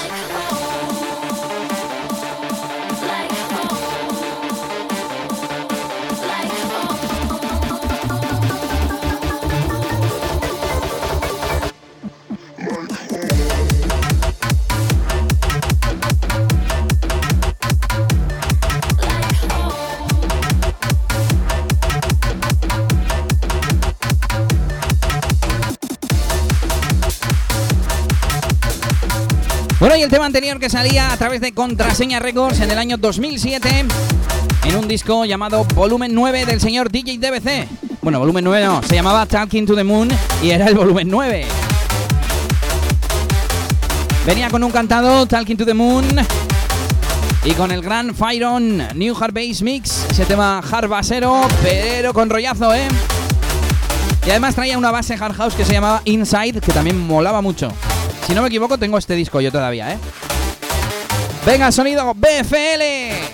Tema 30.14 30.26
anterior 30.26 30.60
que 30.60 30.70
salía 30.70 31.12
a 31.12 31.16
través 31.16 31.40
de 31.40 31.50
Contraseña 31.50 32.20
Records 32.20 32.60
en 32.60 32.70
el 32.70 32.78
año 32.78 32.96
2007 32.96 33.84
en 34.64 34.76
un 34.76 34.86
disco 34.86 35.24
llamado 35.24 35.64
Volumen 35.74 36.14
9 36.14 36.46
del 36.46 36.60
señor 36.60 36.88
DJ 36.88 37.18
DBC. 37.18 37.66
Bueno, 38.00 38.20
volumen 38.20 38.44
9 38.44 38.64
no, 38.64 38.80
se 38.84 38.94
llamaba 38.94 39.26
Talking 39.26 39.66
to 39.66 39.74
the 39.74 39.82
Moon 39.82 40.08
y 40.40 40.50
era 40.50 40.66
el 40.66 40.76
volumen 40.76 41.08
9. 41.10 41.46
Venía 44.24 44.50
con 44.50 44.62
un 44.62 44.70
cantado 44.70 45.26
Talking 45.26 45.56
to 45.56 45.66
the 45.66 45.74
Moon 45.74 46.06
y 47.44 47.50
con 47.54 47.72
el 47.72 47.82
gran 47.82 48.14
Fire 48.14 48.44
On 48.44 48.86
New 48.94 49.16
Hard 49.20 49.34
Bass 49.34 49.62
Mix, 49.62 50.06
ese 50.12 50.26
tema 50.26 50.60
hard 50.60 50.88
basero, 50.88 51.40
pero 51.60 52.14
con 52.14 52.30
rollazo, 52.30 52.72
¿eh? 52.72 52.86
Y 54.24 54.30
además 54.30 54.54
traía 54.54 54.78
una 54.78 54.92
base 54.92 55.14
hard 55.14 55.34
house 55.34 55.54
que 55.54 55.64
se 55.64 55.72
llamaba 55.72 56.02
Inside, 56.04 56.60
que 56.60 56.70
también 56.70 57.04
molaba 57.04 57.42
mucho. 57.42 57.72
Si 58.26 58.34
no 58.34 58.42
me 58.42 58.48
equivoco, 58.48 58.78
tengo 58.78 58.98
este 58.98 59.14
disco 59.14 59.40
yo 59.40 59.52
todavía, 59.52 59.92
¿eh? 59.92 59.98
Venga, 61.44 61.70
sonido 61.70 62.14
BFL. 62.14 63.33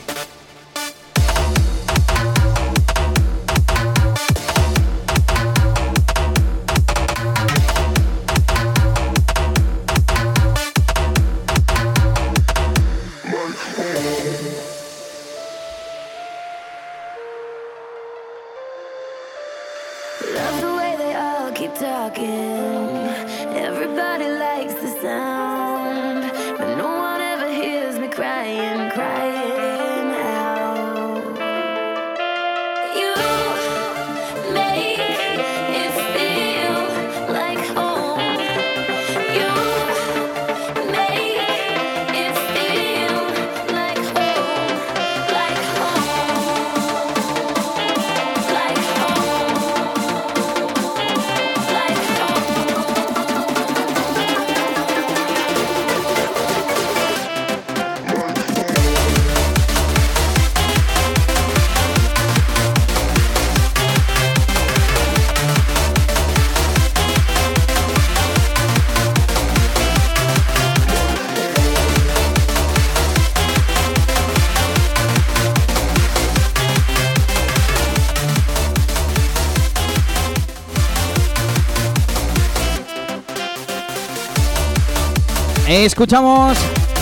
Escuchamos 85.85 86.59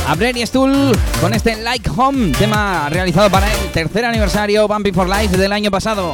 a 0.07 0.15
Brady 0.15 0.47
Stool 0.47 0.97
con 1.21 1.35
este 1.35 1.57
Like 1.57 1.91
Home, 1.97 2.31
tema 2.39 2.89
realizado 2.89 3.29
para 3.29 3.53
el 3.53 3.73
tercer 3.73 4.05
aniversario 4.05 4.69
Bumping 4.69 4.95
for 4.95 5.09
Life 5.09 5.37
del 5.37 5.53
año 5.53 5.69
pasado. 5.69 6.13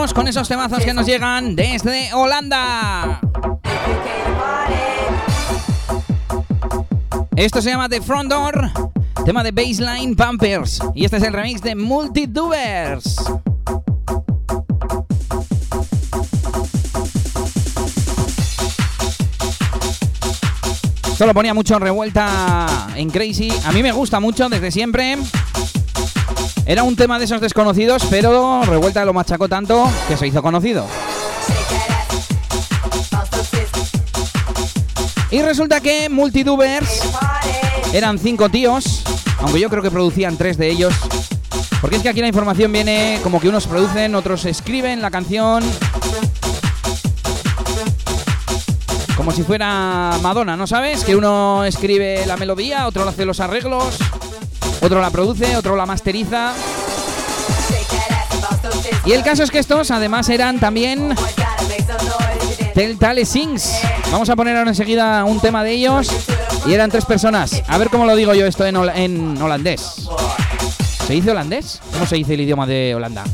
Con 0.00 0.26
esos 0.26 0.48
temazos 0.48 0.82
que 0.82 0.94
nos 0.94 1.04
llegan 1.04 1.54
desde 1.54 2.14
Holanda. 2.14 3.20
Esto 7.36 7.60
se 7.60 7.68
llama 7.68 7.86
The 7.86 8.00
Front 8.00 8.30
Door, 8.30 8.70
tema 9.26 9.42
de 9.42 9.50
Baseline 9.52 10.16
Bumpers. 10.16 10.80
Y 10.94 11.04
este 11.04 11.18
es 11.18 11.22
el 11.22 11.34
remix 11.34 11.60
de 11.60 11.74
Multitubers. 11.74 13.16
Esto 21.12 21.26
lo 21.26 21.34
ponía 21.34 21.52
mucho 21.52 21.74
en 21.74 21.80
revuelta 21.82 22.88
en 22.96 23.10
Crazy. 23.10 23.52
A 23.66 23.72
mí 23.72 23.82
me 23.82 23.92
gusta 23.92 24.18
mucho 24.18 24.48
desde 24.48 24.70
siempre. 24.70 25.18
Era 26.70 26.84
un 26.84 26.94
tema 26.94 27.18
de 27.18 27.24
esos 27.24 27.40
desconocidos, 27.40 28.04
pero 28.08 28.62
revuelta 28.62 29.04
lo 29.04 29.12
machacó 29.12 29.48
tanto 29.48 29.90
que 30.06 30.16
se 30.16 30.28
hizo 30.28 30.40
conocido. 30.40 30.86
Y 35.32 35.42
resulta 35.42 35.80
que 35.80 36.08
Multitubers 36.08 37.02
eran 37.92 38.20
cinco 38.20 38.48
tíos, 38.50 39.02
aunque 39.40 39.58
yo 39.58 39.68
creo 39.68 39.82
que 39.82 39.90
producían 39.90 40.36
tres 40.36 40.58
de 40.58 40.70
ellos. 40.70 40.94
Porque 41.80 41.96
es 41.96 42.02
que 42.02 42.08
aquí 42.08 42.20
la 42.20 42.28
información 42.28 42.70
viene 42.70 43.18
como 43.24 43.40
que 43.40 43.48
unos 43.48 43.66
producen, 43.66 44.14
otros 44.14 44.44
escriben 44.44 45.02
la 45.02 45.10
canción. 45.10 45.64
Como 49.16 49.32
si 49.32 49.42
fuera 49.42 50.18
Madonna, 50.22 50.56
¿no 50.56 50.68
sabes? 50.68 51.02
Que 51.02 51.16
uno 51.16 51.64
escribe 51.64 52.24
la 52.26 52.36
melodía, 52.36 52.86
otro 52.86 53.08
hace 53.08 53.24
los 53.24 53.40
arreglos, 53.40 53.98
otro 54.80 55.00
la 55.00 55.10
produce, 55.10 55.56
otro 55.56 55.76
la 55.76 55.86
masteriza. 55.86 56.52
Y 59.04 59.12
el 59.12 59.22
caso 59.22 59.42
es 59.42 59.50
que 59.50 59.58
estos 59.58 59.90
además 59.90 60.28
eran 60.28 60.58
también 60.58 61.14
Telltale 62.74 63.24
Sings. 63.24 63.80
Vamos 64.12 64.28
a 64.28 64.36
poner 64.36 64.56
ahora 64.56 64.70
enseguida 64.70 65.24
un 65.24 65.40
tema 65.40 65.64
de 65.64 65.72
ellos. 65.72 66.08
Y 66.66 66.74
eran 66.74 66.90
tres 66.90 67.04
personas. 67.04 67.62
A 67.66 67.78
ver 67.78 67.88
cómo 67.88 68.04
lo 68.04 68.14
digo 68.14 68.34
yo 68.34 68.46
esto 68.46 68.66
en, 68.66 68.76
en 68.76 69.40
holandés. 69.40 70.08
¿Se 71.06 71.14
dice 71.14 71.30
holandés? 71.30 71.80
¿Cómo 71.92 72.06
se 72.06 72.16
dice 72.16 72.34
el 72.34 72.42
idioma 72.42 72.66
de 72.66 72.94
Holanda? 72.94 73.24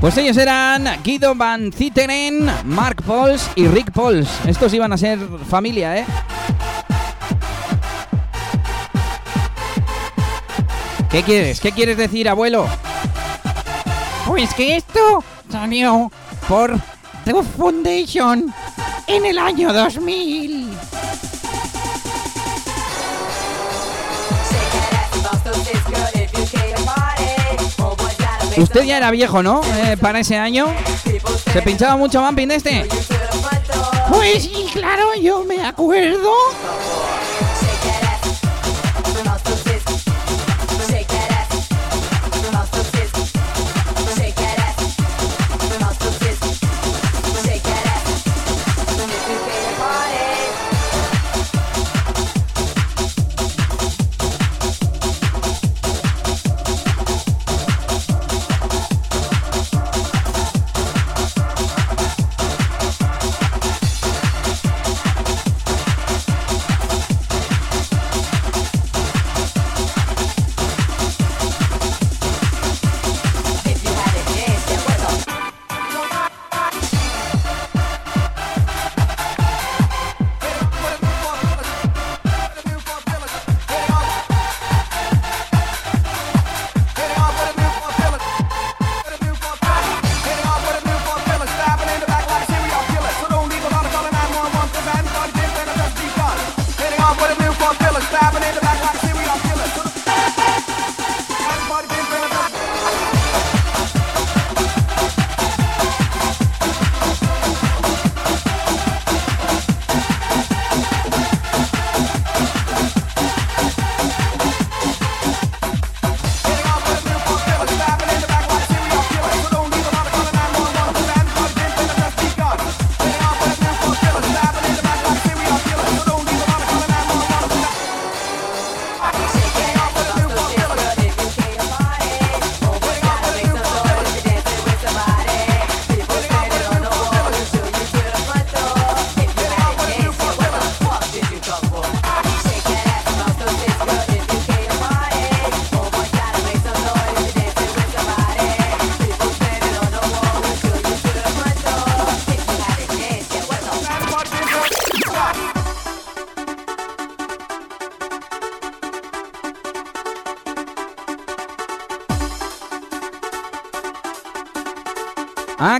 Pues 0.00 0.16
ellos 0.16 0.38
eran 0.38 0.88
Guido 1.04 1.34
Van 1.34 1.70
Zitteren, 1.72 2.50
Mark 2.64 3.02
Pauls 3.02 3.50
y 3.54 3.66
Rick 3.66 3.92
Pauls. 3.92 4.28
Estos 4.46 4.72
iban 4.72 4.92
a 4.94 4.96
ser 4.96 5.18
familia, 5.46 5.98
¿eh? 5.98 6.06
¿Qué 11.10 11.22
quieres? 11.22 11.60
¿Qué 11.60 11.72
quieres 11.72 11.98
decir, 11.98 12.30
abuelo? 12.30 12.66
Pues 14.26 14.54
que 14.54 14.76
esto 14.76 15.22
salió 15.50 16.10
por 16.48 16.78
The 17.24 17.42
Foundation 17.58 18.54
en 19.06 19.26
el 19.26 19.38
año 19.38 19.70
2000. 19.70 20.59
Usted 28.60 28.82
ya 28.82 28.98
era 28.98 29.10
viejo, 29.10 29.42
¿no? 29.42 29.62
Eh, 29.64 29.96
para 29.98 30.20
ese 30.20 30.36
año. 30.36 30.66
¿Se 31.50 31.62
pinchaba 31.62 31.96
mucho 31.96 32.20
Bumping 32.20 32.50
este? 32.50 32.86
Pues 34.10 34.42
sí, 34.42 34.66
claro, 34.74 35.14
yo 35.14 35.44
me 35.44 35.64
acuerdo. 35.64 36.30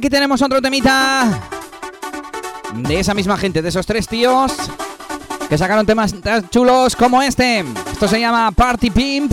Aquí 0.01 0.09
tenemos 0.09 0.41
otro 0.41 0.63
temita 0.63 1.29
de 2.73 3.01
esa 3.01 3.13
misma 3.13 3.37
gente, 3.37 3.61
de 3.61 3.69
esos 3.69 3.85
tres 3.85 4.09
tíos 4.09 4.51
que 5.47 5.59
sacaron 5.59 5.85
temas 5.85 6.15
tan 6.23 6.49
chulos 6.49 6.97
como 6.97 7.21
este. 7.21 7.67
Esto 7.93 8.09
se 8.09 8.19
llama 8.19 8.51
Party 8.51 8.89
Pimp 8.89 9.31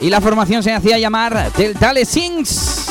y 0.00 0.08
la 0.08 0.20
formación 0.20 0.62
se 0.62 0.72
hacía 0.72 0.96
llamar 0.96 1.50
Deltale 1.56 2.04
Sings. 2.04 2.86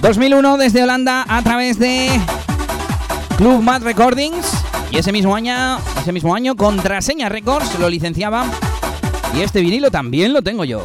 ...2001 0.00 0.56
desde 0.56 0.82
Holanda 0.82 1.26
a 1.28 1.42
través 1.42 1.78
de 1.78 2.08
Club 3.36 3.60
Mad 3.60 3.82
Recordings 3.82 4.61
y 4.92 4.98
ese 4.98 5.10
mismo 5.10 5.34
año, 5.34 5.78
ese 5.98 6.12
mismo 6.12 6.34
año 6.34 6.54
Contraseña 6.54 7.30
Records 7.30 7.78
lo 7.78 7.88
licenciaba 7.88 8.44
y 9.34 9.40
este 9.40 9.62
vinilo 9.62 9.90
también 9.90 10.34
lo 10.34 10.42
tengo 10.42 10.64
yo. 10.64 10.84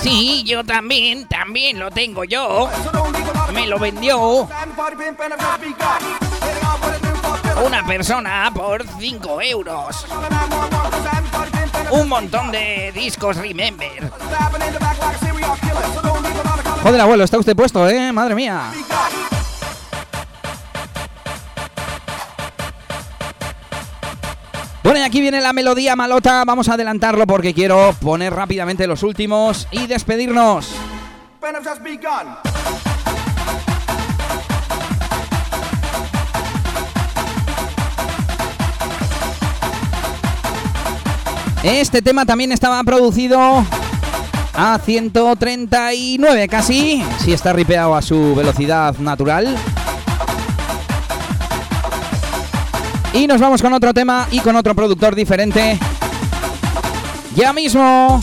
Sí, 0.00 0.44
yo 0.44 0.64
también, 0.64 1.26
también 1.26 1.80
lo 1.80 1.90
tengo 1.90 2.22
yo. 2.22 2.70
Me 3.52 3.66
lo 3.66 3.78
vendió 3.80 4.48
una 7.64 7.84
persona 7.84 8.50
por 8.54 8.84
5 8.86 9.42
euros. 9.42 10.06
Un 11.90 12.08
montón 12.08 12.50
de 12.50 12.92
discos 12.94 13.36
Remember. 13.36 14.10
Joder, 16.82 17.00
abuelo, 17.00 17.24
está 17.24 17.38
usted 17.38 17.56
puesto, 17.56 17.88
¿eh? 17.88 18.12
Madre 18.12 18.34
mía. 18.34 18.70
Bueno, 24.82 25.00
y 25.00 25.02
aquí 25.02 25.20
viene 25.20 25.40
la 25.40 25.52
melodía 25.52 25.96
malota. 25.96 26.44
Vamos 26.46 26.68
a 26.68 26.74
adelantarlo 26.74 27.26
porque 27.26 27.52
quiero 27.52 27.94
poner 28.00 28.32
rápidamente 28.32 28.86
los 28.86 29.02
últimos 29.02 29.68
y 29.70 29.86
despedirnos. 29.86 30.74
Este 41.70 42.00
tema 42.00 42.24
también 42.24 42.50
estaba 42.50 42.82
producido 42.82 43.38
a 44.54 44.80
139 44.82 46.48
casi, 46.48 47.04
si 47.22 47.34
está 47.34 47.52
ripeado 47.52 47.94
a 47.94 48.00
su 48.00 48.34
velocidad 48.34 48.96
natural. 48.96 49.54
Y 53.12 53.26
nos 53.26 53.38
vamos 53.38 53.60
con 53.60 53.74
otro 53.74 53.92
tema 53.92 54.26
y 54.30 54.40
con 54.40 54.56
otro 54.56 54.74
productor 54.74 55.14
diferente. 55.14 55.78
Ya 57.36 57.52
mismo. 57.52 58.22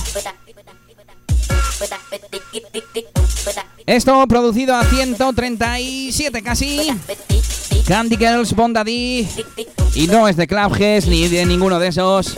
Esto 3.85 4.25
producido 4.27 4.75
a 4.75 4.83
137 4.85 6.41
casi. 6.41 6.89
Candy 7.87 8.17
Girls, 8.17 8.55
Bondadí. 8.55 9.27
Y 9.93 10.07
no 10.07 10.27
es 10.27 10.35
de 10.35 10.47
Clubheads 10.47 11.05
ni 11.05 11.27
de 11.27 11.45
ninguno 11.45 11.77
de 11.77 11.89
esos. 11.89 12.37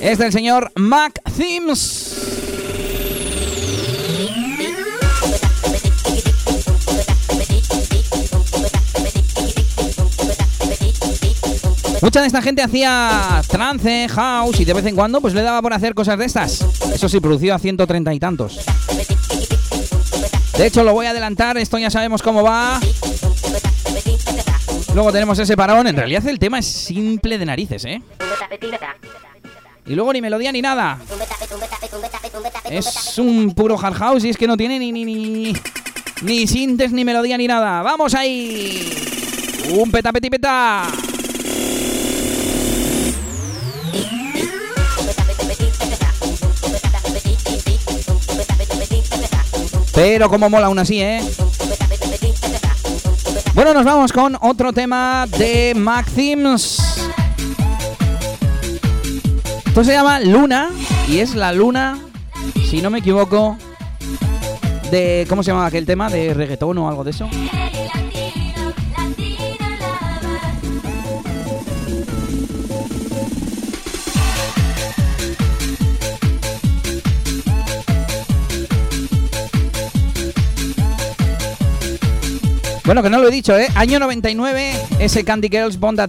Es 0.00 0.16
del 0.16 0.32
señor 0.32 0.72
Mac 0.76 1.20
Thims. 1.36 2.16
Mucha 12.00 12.22
de 12.22 12.26
esta 12.26 12.40
gente 12.40 12.62
hacía 12.62 13.42
trance, 13.46 14.08
house 14.08 14.58
y 14.58 14.64
de 14.64 14.72
vez 14.72 14.86
en 14.86 14.96
cuando 14.96 15.20
pues 15.20 15.34
le 15.34 15.42
daba 15.42 15.60
por 15.60 15.74
hacer 15.74 15.94
cosas 15.94 16.18
de 16.18 16.24
estas. 16.24 16.62
Eso 16.94 17.10
sí, 17.10 17.20
producido 17.20 17.54
a 17.54 17.58
130 17.58 18.14
y 18.14 18.18
tantos. 18.18 18.58
De 20.56 20.66
hecho, 20.66 20.82
lo 20.82 20.94
voy 20.94 21.06
a 21.06 21.10
adelantar, 21.10 21.58
esto 21.58 21.76
ya 21.76 21.90
sabemos 21.90 22.22
cómo 22.22 22.42
va. 22.42 22.80
Luego 24.94 25.12
tenemos 25.12 25.38
ese 25.38 25.56
parón. 25.56 25.86
En 25.86 25.96
realidad 25.96 26.26
el 26.26 26.38
tema 26.38 26.58
es 26.58 26.66
simple 26.66 27.36
de 27.36 27.44
narices, 27.44 27.84
¿eh? 27.84 28.02
Y 29.86 29.94
luego 29.94 30.12
ni 30.12 30.20
melodía 30.20 30.52
ni 30.52 30.62
nada. 30.62 30.98
Es 32.70 33.18
un 33.18 33.54
puro 33.54 33.78
hard 33.78 33.94
house 33.94 34.24
y 34.24 34.30
es 34.30 34.36
que 34.36 34.46
no 34.46 34.56
tiene 34.56 34.78
ni 34.78 34.92
ni 34.92 35.04
ni 35.04 35.52
ni 36.22 36.46
sintes 36.46 36.92
ni 36.92 37.04
melodía 37.04 37.36
ni 37.36 37.46
nada. 37.46 37.82
Vamos 37.82 38.14
ahí. 38.14 38.92
Un 39.72 39.90
peta 39.90 40.12
peti 40.12 40.30
peta. 40.30 40.86
Pero 49.94 50.30
como 50.30 50.48
mola 50.48 50.66
aún 50.66 50.78
así, 50.78 51.00
¿eh? 51.02 51.20
Bueno, 53.54 53.74
nos 53.74 53.84
vamos 53.84 54.12
con 54.12 54.36
otro 54.40 54.72
tema 54.72 55.26
de 55.26 55.74
Maxims. 55.76 56.80
Esto 59.70 59.84
se 59.84 59.92
llama 59.92 60.18
Luna 60.18 60.68
y 61.06 61.20
es 61.20 61.36
la 61.36 61.52
luna, 61.52 61.96
si 62.68 62.82
no 62.82 62.90
me 62.90 62.98
equivoco, 62.98 63.56
de... 64.90 65.24
¿Cómo 65.28 65.44
se 65.44 65.52
llama 65.52 65.64
aquel 65.64 65.86
tema? 65.86 66.10
¿De 66.10 66.34
reggaetón 66.34 66.76
o 66.78 66.88
algo 66.88 67.04
de 67.04 67.12
eso? 67.12 67.30
Bueno, 82.84 83.04
que 83.04 83.08
no 83.08 83.20
lo 83.20 83.28
he 83.28 83.30
dicho, 83.30 83.56
¿eh? 83.56 83.68
Año 83.76 84.00
99, 84.00 84.72
ese 84.98 85.22
Candy 85.22 85.48
Girls 85.48 85.78
Bond. 85.78 86.00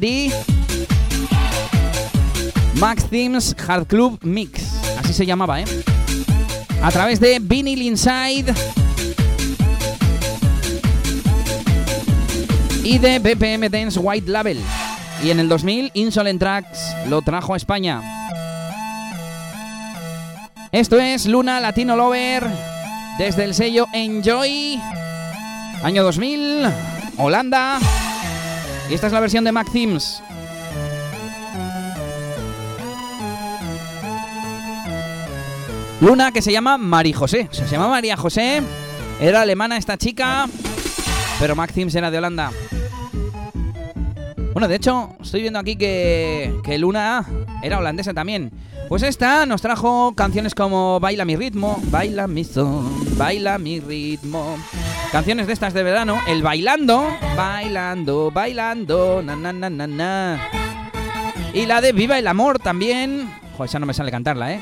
Max 2.82 3.06
Themes 3.12 3.56
Hard 3.68 3.86
Club 3.86 4.18
Mix. 4.24 4.60
Así 4.98 5.14
se 5.14 5.24
llamaba, 5.24 5.62
¿eh? 5.62 5.66
A 6.82 6.90
través 6.90 7.20
de 7.20 7.38
Vinyl 7.38 7.80
Inside. 7.80 8.56
Y 12.84 12.98
de 12.98 13.20
BPM 13.20 13.70
Dance 13.70 14.00
White 14.00 14.28
Label. 14.32 14.60
Y 15.24 15.30
en 15.30 15.40
el 15.40 15.48
2000, 15.48 15.92
Insolent 15.94 16.40
Tracks 16.40 16.80
lo 17.08 17.22
trajo 17.22 17.54
a 17.54 17.58
España. 17.58 18.02
Esto 20.72 21.00
es 21.00 21.28
Luna 21.28 21.60
Latino 21.60 21.96
Lover. 21.96 22.48
Desde 23.20 23.44
el 23.44 23.54
sello 23.54 23.86
Enjoy. 23.94 24.82
Año 25.84 26.02
2000, 26.04 26.66
Holanda. 27.20 27.78
Y 28.90 28.96
esta 28.96 29.06
es 29.06 29.14
la 29.14 29.20
versión 29.20 29.44
de 29.44 29.52
Maxims. 29.52 30.24
Luna 36.02 36.32
que 36.32 36.42
se 36.42 36.52
llama 36.52 36.80
Mari 36.80 37.14
José. 37.14 37.48
Se 37.52 37.68
llama 37.68 37.88
María 37.88 38.18
José. 38.18 38.64
Era 39.20 39.42
alemana 39.42 39.78
esta 39.78 39.98
chica. 39.98 40.48
Pero 41.40 41.56
Maxims 41.56 41.94
era 41.94 42.10
de 42.10 42.18
Holanda. 42.18 42.52
Bueno, 44.54 44.68
de 44.68 44.76
hecho, 44.76 45.16
estoy 45.22 45.42
viendo 45.42 45.60
aquí 45.60 45.76
que, 45.76 46.56
que 46.64 46.80
Luna 46.80 47.24
era 47.62 47.78
holandesa 47.78 48.16
también. 48.16 48.52
Pues 48.90 49.04
esta 49.04 49.46
nos 49.46 49.62
trajo 49.62 50.14
canciones 50.16 50.56
como 50.56 51.00
Baila 51.00 51.24
mi 51.24 51.36
ritmo, 51.36 51.80
Baila 51.84 52.28
mi 52.28 52.44
son, 52.46 53.18
Baila 53.18 53.60
mi 53.60 53.80
ritmo. 53.80 54.58
Canciones 55.12 55.46
de 55.46 55.54
estas 55.54 55.74
de 55.76 55.84
verano, 55.84 56.20
el 56.28 56.42
bailando, 56.42 57.08
bailando, 57.38 58.32
bailando, 58.32 59.22
na 59.24 59.36
na 59.36 59.54
na 59.54 59.70
na 59.70 59.88
na. 59.88 60.50
Y 61.54 61.68
la 61.68 61.80
de 61.80 61.94
Viva 61.94 62.18
el 62.18 62.28
amor 62.28 62.58
también. 62.58 63.32
Joder, 63.56 63.70
esa 63.70 63.80
no 63.80 63.86
me 63.86 63.94
sale 63.94 64.10
cantarla, 64.10 64.54
¿eh? 64.54 64.60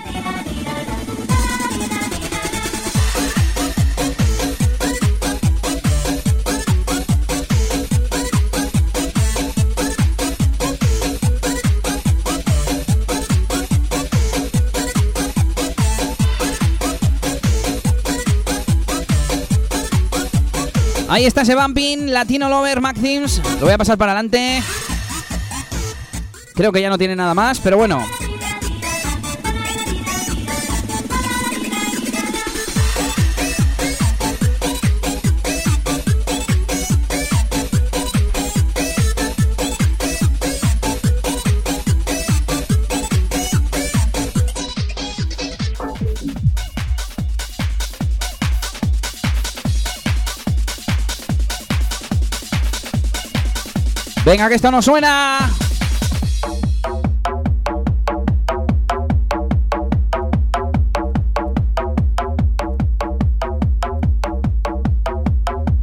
Ahí 21.19 21.25
está 21.25 21.41
ese 21.41 21.53
bumping, 21.53 22.11
Latino 22.11 22.47
Lover 22.47 22.79
Maxims. 22.79 23.41
Lo 23.59 23.65
voy 23.65 23.73
a 23.73 23.77
pasar 23.77 23.97
para 23.97 24.13
adelante. 24.13 24.63
Creo 26.55 26.71
que 26.71 26.79
ya 26.79 26.87
no 26.87 26.97
tiene 26.97 27.13
nada 27.13 27.33
más, 27.33 27.59
pero 27.59 27.75
bueno. 27.75 28.01
Venga, 54.29 54.47
que 54.47 54.53
esto 54.53 54.69
no 54.69 54.79
suena. 54.79 55.39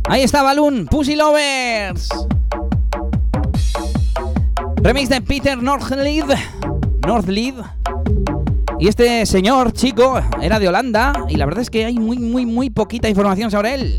Ahí 0.08 0.22
está 0.22 0.44
Balloon, 0.44 0.86
Pussy 0.86 1.16
Lovers. 1.16 2.08
Remix 4.76 5.08
de 5.08 5.20
Peter 5.22 5.60
Northlead. 5.60 6.38
Northlead. 7.04 7.54
Y 8.78 8.86
este 8.86 9.26
señor 9.26 9.72
chico 9.72 10.20
era 10.40 10.60
de 10.60 10.68
Holanda 10.68 11.14
y 11.28 11.34
la 11.34 11.46
verdad 11.46 11.62
es 11.62 11.70
que 11.70 11.84
hay 11.84 11.98
muy, 11.98 12.18
muy, 12.18 12.46
muy 12.46 12.70
poquita 12.70 13.08
información 13.08 13.50
sobre 13.50 13.74
él. 13.74 13.98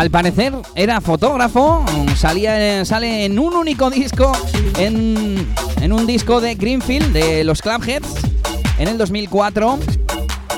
Al 0.00 0.10
parecer 0.10 0.54
era 0.74 1.02
fotógrafo, 1.02 1.84
salía, 2.16 2.86
sale 2.86 3.26
en 3.26 3.38
un 3.38 3.52
único 3.52 3.90
disco, 3.90 4.32
en, 4.78 5.46
en 5.78 5.92
un 5.92 6.06
disco 6.06 6.40
de 6.40 6.54
Greenfield, 6.54 7.12
de 7.12 7.44
los 7.44 7.60
Clubheads, 7.60 8.08
en 8.78 8.88
el 8.88 8.96
2004. 8.96 9.78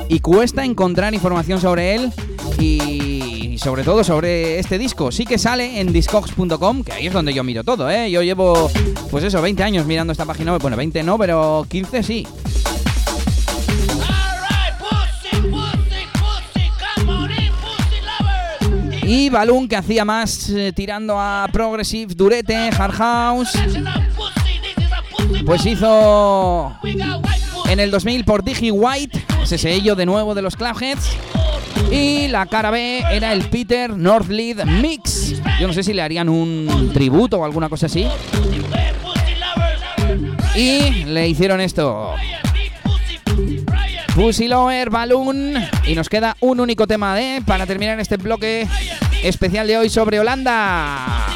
Y 0.06 0.20
cuesta 0.20 0.64
encontrar 0.64 1.12
información 1.12 1.60
sobre 1.60 1.96
él 1.96 2.12
y 2.60 3.58
sobre 3.58 3.82
todo 3.82 4.04
sobre 4.04 4.60
este 4.60 4.78
disco. 4.78 5.10
Sí 5.10 5.26
que 5.26 5.38
sale 5.38 5.80
en 5.80 5.92
discogs.com, 5.92 6.84
que 6.84 6.92
ahí 6.92 7.08
es 7.08 7.12
donde 7.12 7.34
yo 7.34 7.42
miro 7.42 7.64
todo, 7.64 7.90
¿eh? 7.90 8.12
Yo 8.12 8.22
llevo, 8.22 8.70
pues 9.10 9.24
eso, 9.24 9.42
20 9.42 9.60
años 9.64 9.86
mirando 9.86 10.12
esta 10.12 10.24
página. 10.24 10.56
Bueno, 10.58 10.76
20 10.76 11.02
no, 11.02 11.18
pero 11.18 11.66
15 11.68 12.04
sí. 12.04 12.28
Y 19.14 19.28
Balloon 19.28 19.68
que 19.68 19.76
hacía 19.76 20.06
más 20.06 20.48
eh, 20.48 20.72
tirando 20.74 21.20
a 21.20 21.46
Progressive, 21.52 22.14
Durete, 22.14 22.70
Hard 22.70 22.94
House. 22.94 23.50
Pues 25.44 25.66
hizo 25.66 26.74
en 27.68 27.78
el 27.78 27.90
2000 27.90 28.24
por 28.24 28.42
Digi 28.42 28.70
White, 28.70 29.22
ese 29.42 29.58
sello 29.58 29.94
de 29.96 30.06
nuevo 30.06 30.34
de 30.34 30.40
los 30.40 30.56
Clubheads. 30.56 31.10
Y 31.90 32.28
la 32.28 32.46
cara 32.46 32.70
B 32.70 33.04
era 33.10 33.34
el 33.34 33.44
Peter 33.50 33.94
Northlead 33.94 34.64
Mix. 34.64 35.34
Yo 35.60 35.66
no 35.66 35.74
sé 35.74 35.82
si 35.82 35.92
le 35.92 36.00
harían 36.00 36.30
un 36.30 36.90
tributo 36.94 37.36
o 37.40 37.44
alguna 37.44 37.68
cosa 37.68 37.86
así. 37.86 38.06
Y 40.56 41.04
le 41.04 41.28
hicieron 41.28 41.60
esto. 41.60 42.14
Pussy 44.14 44.46
Lover, 44.46 44.90
Balloon. 44.90 45.54
Y 45.86 45.94
nos 45.94 46.08
queda 46.08 46.36
un 46.40 46.60
único 46.60 46.86
tema 46.86 47.14
de 47.14 47.42
para 47.46 47.66
terminar 47.66 47.98
este 47.98 48.16
bloque 48.16 48.68
especial 49.22 49.66
de 49.66 49.78
hoy 49.78 49.88
sobre 49.88 50.20
Holanda. 50.20 51.31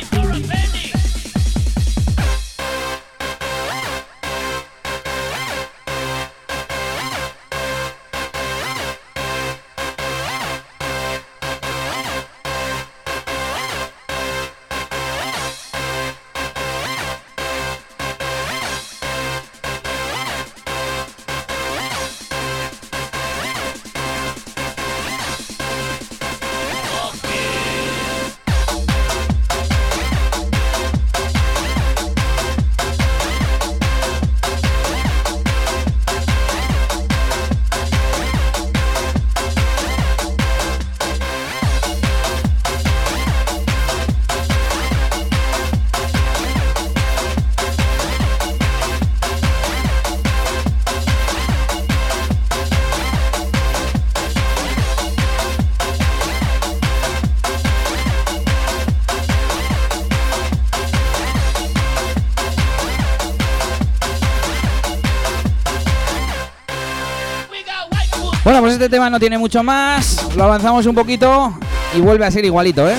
Este 68.76 68.90
tema 68.90 69.08
no 69.08 69.18
tiene 69.18 69.38
mucho 69.38 69.62
más. 69.62 70.28
Lo 70.36 70.44
avanzamos 70.44 70.84
un 70.84 70.94
poquito 70.94 71.58
y 71.96 72.00
vuelve 72.00 72.26
a 72.26 72.30
ser 72.30 72.44
igualito, 72.44 72.86
¿eh? 72.88 72.96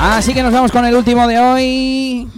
Así 0.00 0.34
que 0.34 0.42
nos 0.42 0.52
vamos 0.52 0.72
con 0.72 0.84
el 0.84 0.96
último 0.96 1.28
de 1.28 1.38
hoy. 1.38 2.28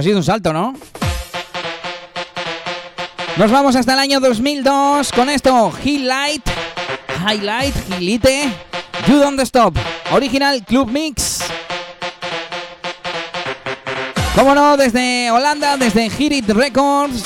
Ha 0.00 0.02
sido 0.02 0.16
un 0.16 0.24
salto, 0.24 0.54
¿no? 0.54 0.74
Nos 3.36 3.50
vamos 3.50 3.76
hasta 3.76 3.92
el 3.92 3.98
año 3.98 4.18
2002 4.18 5.12
con 5.12 5.28
esto, 5.28 5.70
Highlight, 5.84 6.42
Highlight, 7.28 7.74
Hilite, 7.90 8.50
You 9.06 9.18
Don't 9.18 9.38
Stop, 9.40 9.76
Original 10.12 10.64
Club 10.64 10.90
Mix. 10.90 11.40
Cómo 14.34 14.54
no, 14.54 14.78
desde 14.78 15.30
Holanda, 15.30 15.76
desde 15.76 16.08
Hit 16.08 16.48
Records. 16.48 17.22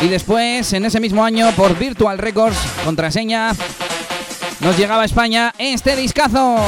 Y 0.00 0.08
después, 0.08 0.70
en 0.74 0.84
ese 0.84 1.00
mismo 1.00 1.24
año, 1.24 1.52
por 1.52 1.78
Virtual 1.78 2.18
Records, 2.18 2.58
contraseña, 2.84 3.52
nos 4.60 4.76
llegaba 4.76 5.02
a 5.02 5.06
España 5.06 5.54
este 5.56 5.96
discazo. 5.96 6.58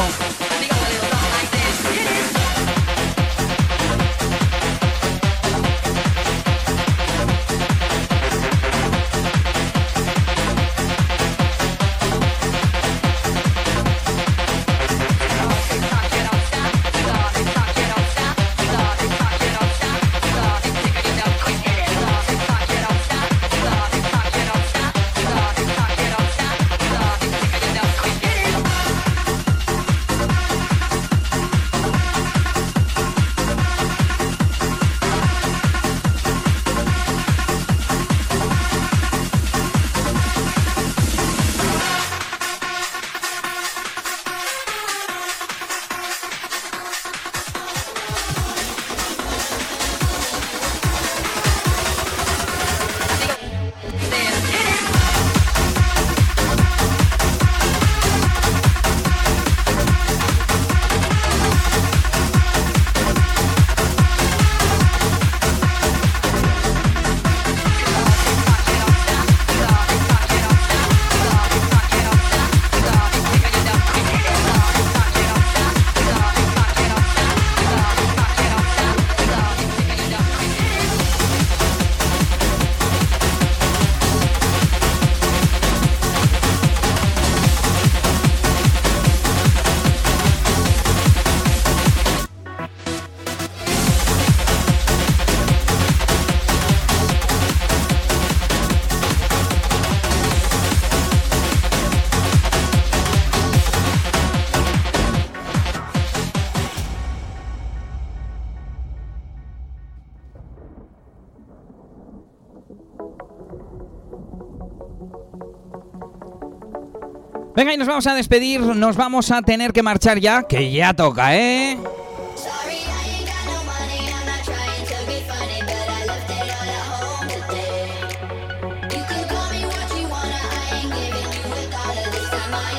Y 117.75 117.77
nos 117.77 117.89
vamos 117.89 118.07
a 118.07 118.15
despedir, 118.15 118.61
nos 118.61 118.97
vamos 118.97 119.33
a 119.33 119.43
tener 119.43 119.73
que 119.73 119.83
marchar 119.83 120.21
ya, 120.21 120.45
que 120.45 120.71
ya 120.71 120.95
toca, 120.95 121.37
¿eh? 121.37 121.77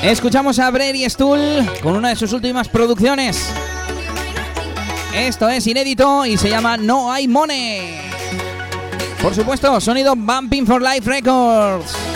Escuchamos 0.02 0.60
a 0.60 0.70
Brady 0.70 1.10
Stool 1.10 1.40
con 1.82 1.96
una 1.96 2.10
de 2.10 2.16
sus 2.16 2.32
últimas 2.32 2.70
producciones. 2.70 3.50
Esto 5.14 5.50
es 5.50 5.66
inédito 5.68 6.26
y 6.26 6.38
se 6.38 6.50
llama 6.50 6.78
No 6.78 7.12
hay 7.12 7.28
money. 7.28 8.00
Por 9.22 9.34
supuesto, 9.34 9.82
sonido 9.82 10.16
Bumping 10.16 10.66
for 10.66 10.82
Life 10.82 11.10
Records. 11.10 12.15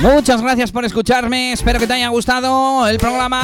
Muchas 0.00 0.40
gracias 0.40 0.70
por 0.70 0.84
escucharme, 0.84 1.52
espero 1.52 1.80
que 1.80 1.86
te 1.86 1.94
haya 1.94 2.08
gustado 2.08 2.86
el 2.86 2.98
programa 2.98 3.42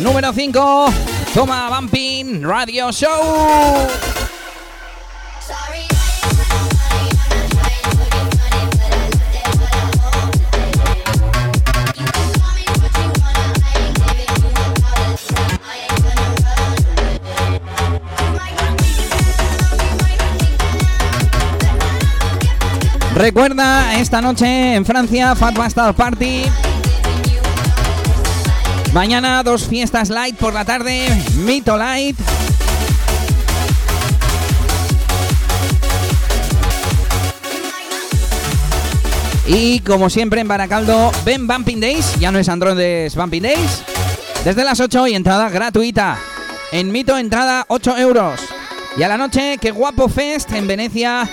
número 0.00 0.34
5, 0.34 0.86
Toma 1.32 1.70
Bumping 1.70 2.42
Radio 2.42 2.92
Show. 2.92 4.13
Recuerda, 23.14 24.00
esta 24.00 24.20
noche 24.20 24.74
en 24.74 24.84
Francia, 24.84 25.36
Fat 25.36 25.56
Bastard 25.56 25.94
Party. 25.94 26.42
Mañana 28.92 29.40
dos 29.44 29.68
fiestas 29.68 30.10
light 30.10 30.36
por 30.36 30.52
la 30.52 30.64
tarde, 30.64 31.06
Mito 31.36 31.76
Light. 31.76 32.16
Y 39.46 39.78
como 39.80 40.10
siempre 40.10 40.40
en 40.40 40.48
Baracaldo, 40.48 41.12
ven 41.24 41.46
Bumping 41.46 41.80
Days, 41.80 42.18
ya 42.18 42.32
no 42.32 42.40
es 42.40 42.48
Androides 42.48 43.14
Bumping 43.14 43.42
Days. 43.42 43.84
Desde 44.44 44.64
las 44.64 44.80
8 44.80 45.06
y 45.06 45.14
entrada 45.14 45.48
gratuita. 45.50 46.18
En 46.72 46.90
Mito, 46.90 47.16
entrada 47.16 47.64
8 47.68 47.96
euros. 47.96 48.40
Y 48.96 49.02
a 49.04 49.08
la 49.08 49.16
noche, 49.16 49.58
que 49.58 49.70
guapo 49.70 50.08
Fest 50.08 50.52
en 50.52 50.66
Venecia, 50.66 51.28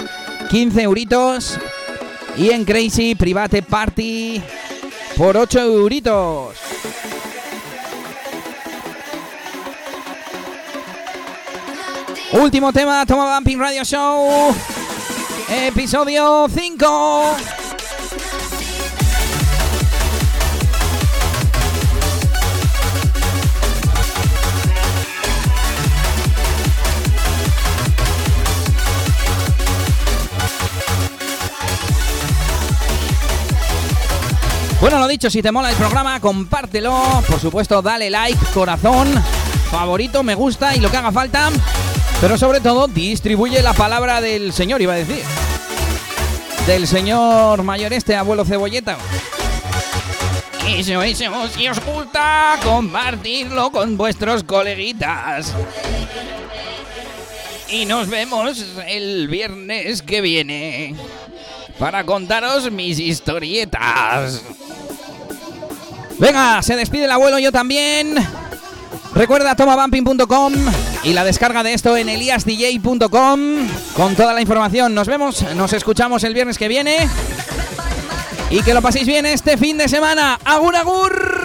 15 0.51 0.81
euritos. 0.81 1.57
Y 2.37 2.49
en 2.49 2.65
Crazy 2.65 3.15
Private 3.15 3.61
Party 3.61 4.41
por 5.15 5.37
8 5.37 5.59
euritos. 5.61 6.57
Último 12.33 12.73
tema, 12.73 13.05
Toma 13.05 13.35
Bumping 13.35 13.59
Radio 13.59 13.85
Show. 13.85 14.53
Episodio 15.49 16.47
5. 16.53 17.60
Bueno, 34.81 34.97
lo 34.97 35.07
dicho, 35.07 35.29
si 35.29 35.43
te 35.43 35.51
mola 35.51 35.69
el 35.69 35.75
programa, 35.75 36.19
compártelo. 36.19 37.23
Por 37.27 37.39
supuesto, 37.39 37.83
dale 37.83 38.09
like, 38.09 38.43
corazón, 38.51 39.13
favorito, 39.69 40.23
me 40.23 40.33
gusta 40.33 40.75
y 40.75 40.79
lo 40.79 40.89
que 40.89 40.97
haga 40.97 41.11
falta. 41.11 41.51
Pero 42.19 42.35
sobre 42.35 42.61
todo, 42.61 42.87
distribuye 42.87 43.61
la 43.61 43.73
palabra 43.73 44.21
del 44.21 44.51
señor, 44.51 44.81
iba 44.81 44.93
a 44.93 44.97
decir. 44.97 45.23
Del 46.65 46.87
señor 46.87 47.61
mayor 47.61 47.93
este, 47.93 48.15
abuelo 48.15 48.43
cebolleta. 48.43 48.97
Eso, 50.67 51.03
eso, 51.03 51.47
si 51.55 51.67
os 51.67 51.79
gusta, 51.85 52.57
compartirlo 52.63 53.71
con 53.71 53.97
vuestros 53.97 54.43
coleguitas. 54.43 55.53
Y 57.69 57.85
nos 57.85 58.09
vemos 58.09 58.65
el 58.87 59.27
viernes 59.27 60.01
que 60.01 60.21
viene 60.21 60.95
para 61.81 62.05
contaros 62.05 62.71
mis 62.71 62.99
historietas. 62.99 64.43
Venga, 66.19 66.61
se 66.61 66.75
despide 66.75 67.05
el 67.05 67.11
abuelo, 67.11 67.39
yo 67.39 67.51
también. 67.51 68.15
Recuerda 69.15 69.55
tomabumping.com 69.55 70.53
y 71.03 71.13
la 71.13 71.23
descarga 71.23 71.63
de 71.63 71.73
esto 71.73 71.97
en 71.97 72.07
eliasdj.com 72.07 73.39
con 73.95 74.15
toda 74.15 74.31
la 74.31 74.41
información. 74.41 74.93
Nos 74.93 75.07
vemos, 75.07 75.43
nos 75.55 75.73
escuchamos 75.73 76.23
el 76.23 76.35
viernes 76.35 76.59
que 76.59 76.67
viene. 76.67 77.09
Y 78.51 78.61
que 78.61 78.75
lo 78.75 78.83
paséis 78.83 79.07
bien 79.07 79.25
este 79.25 79.57
fin 79.57 79.79
de 79.79 79.89
semana. 79.89 80.37
¡Agur, 80.45 80.75
agur! 80.75 81.40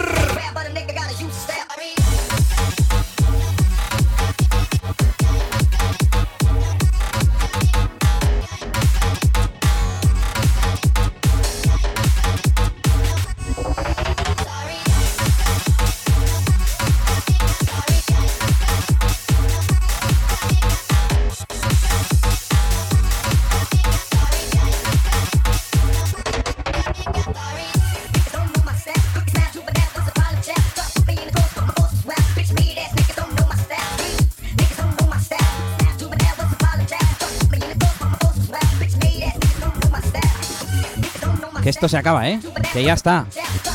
Se 41.89 41.97
acaba, 41.97 42.29
¿eh? 42.29 42.41
Que 42.73 42.83
ya 42.83 42.95
está. 42.95 43.27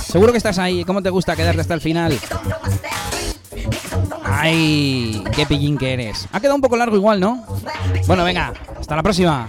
Seguro 0.05 0.31
que 0.31 0.37
estás 0.37 0.57
ahí. 0.59 0.83
¿Cómo 0.83 1.01
te 1.01 1.09
gusta 1.09 1.35
quedarte 1.35 1.61
hasta 1.61 1.73
el 1.73 1.81
final? 1.81 2.17
Ay, 4.23 5.23
qué 5.35 5.45
pillín 5.45 5.77
que 5.77 5.93
eres. 5.93 6.27
Ha 6.31 6.39
quedado 6.39 6.55
un 6.55 6.61
poco 6.61 6.77
largo 6.77 6.95
igual, 6.95 7.19
¿no? 7.19 7.45
Bueno, 8.07 8.23
venga. 8.23 8.53
Hasta 8.79 8.95
la 8.95 9.03
próxima. 9.03 9.47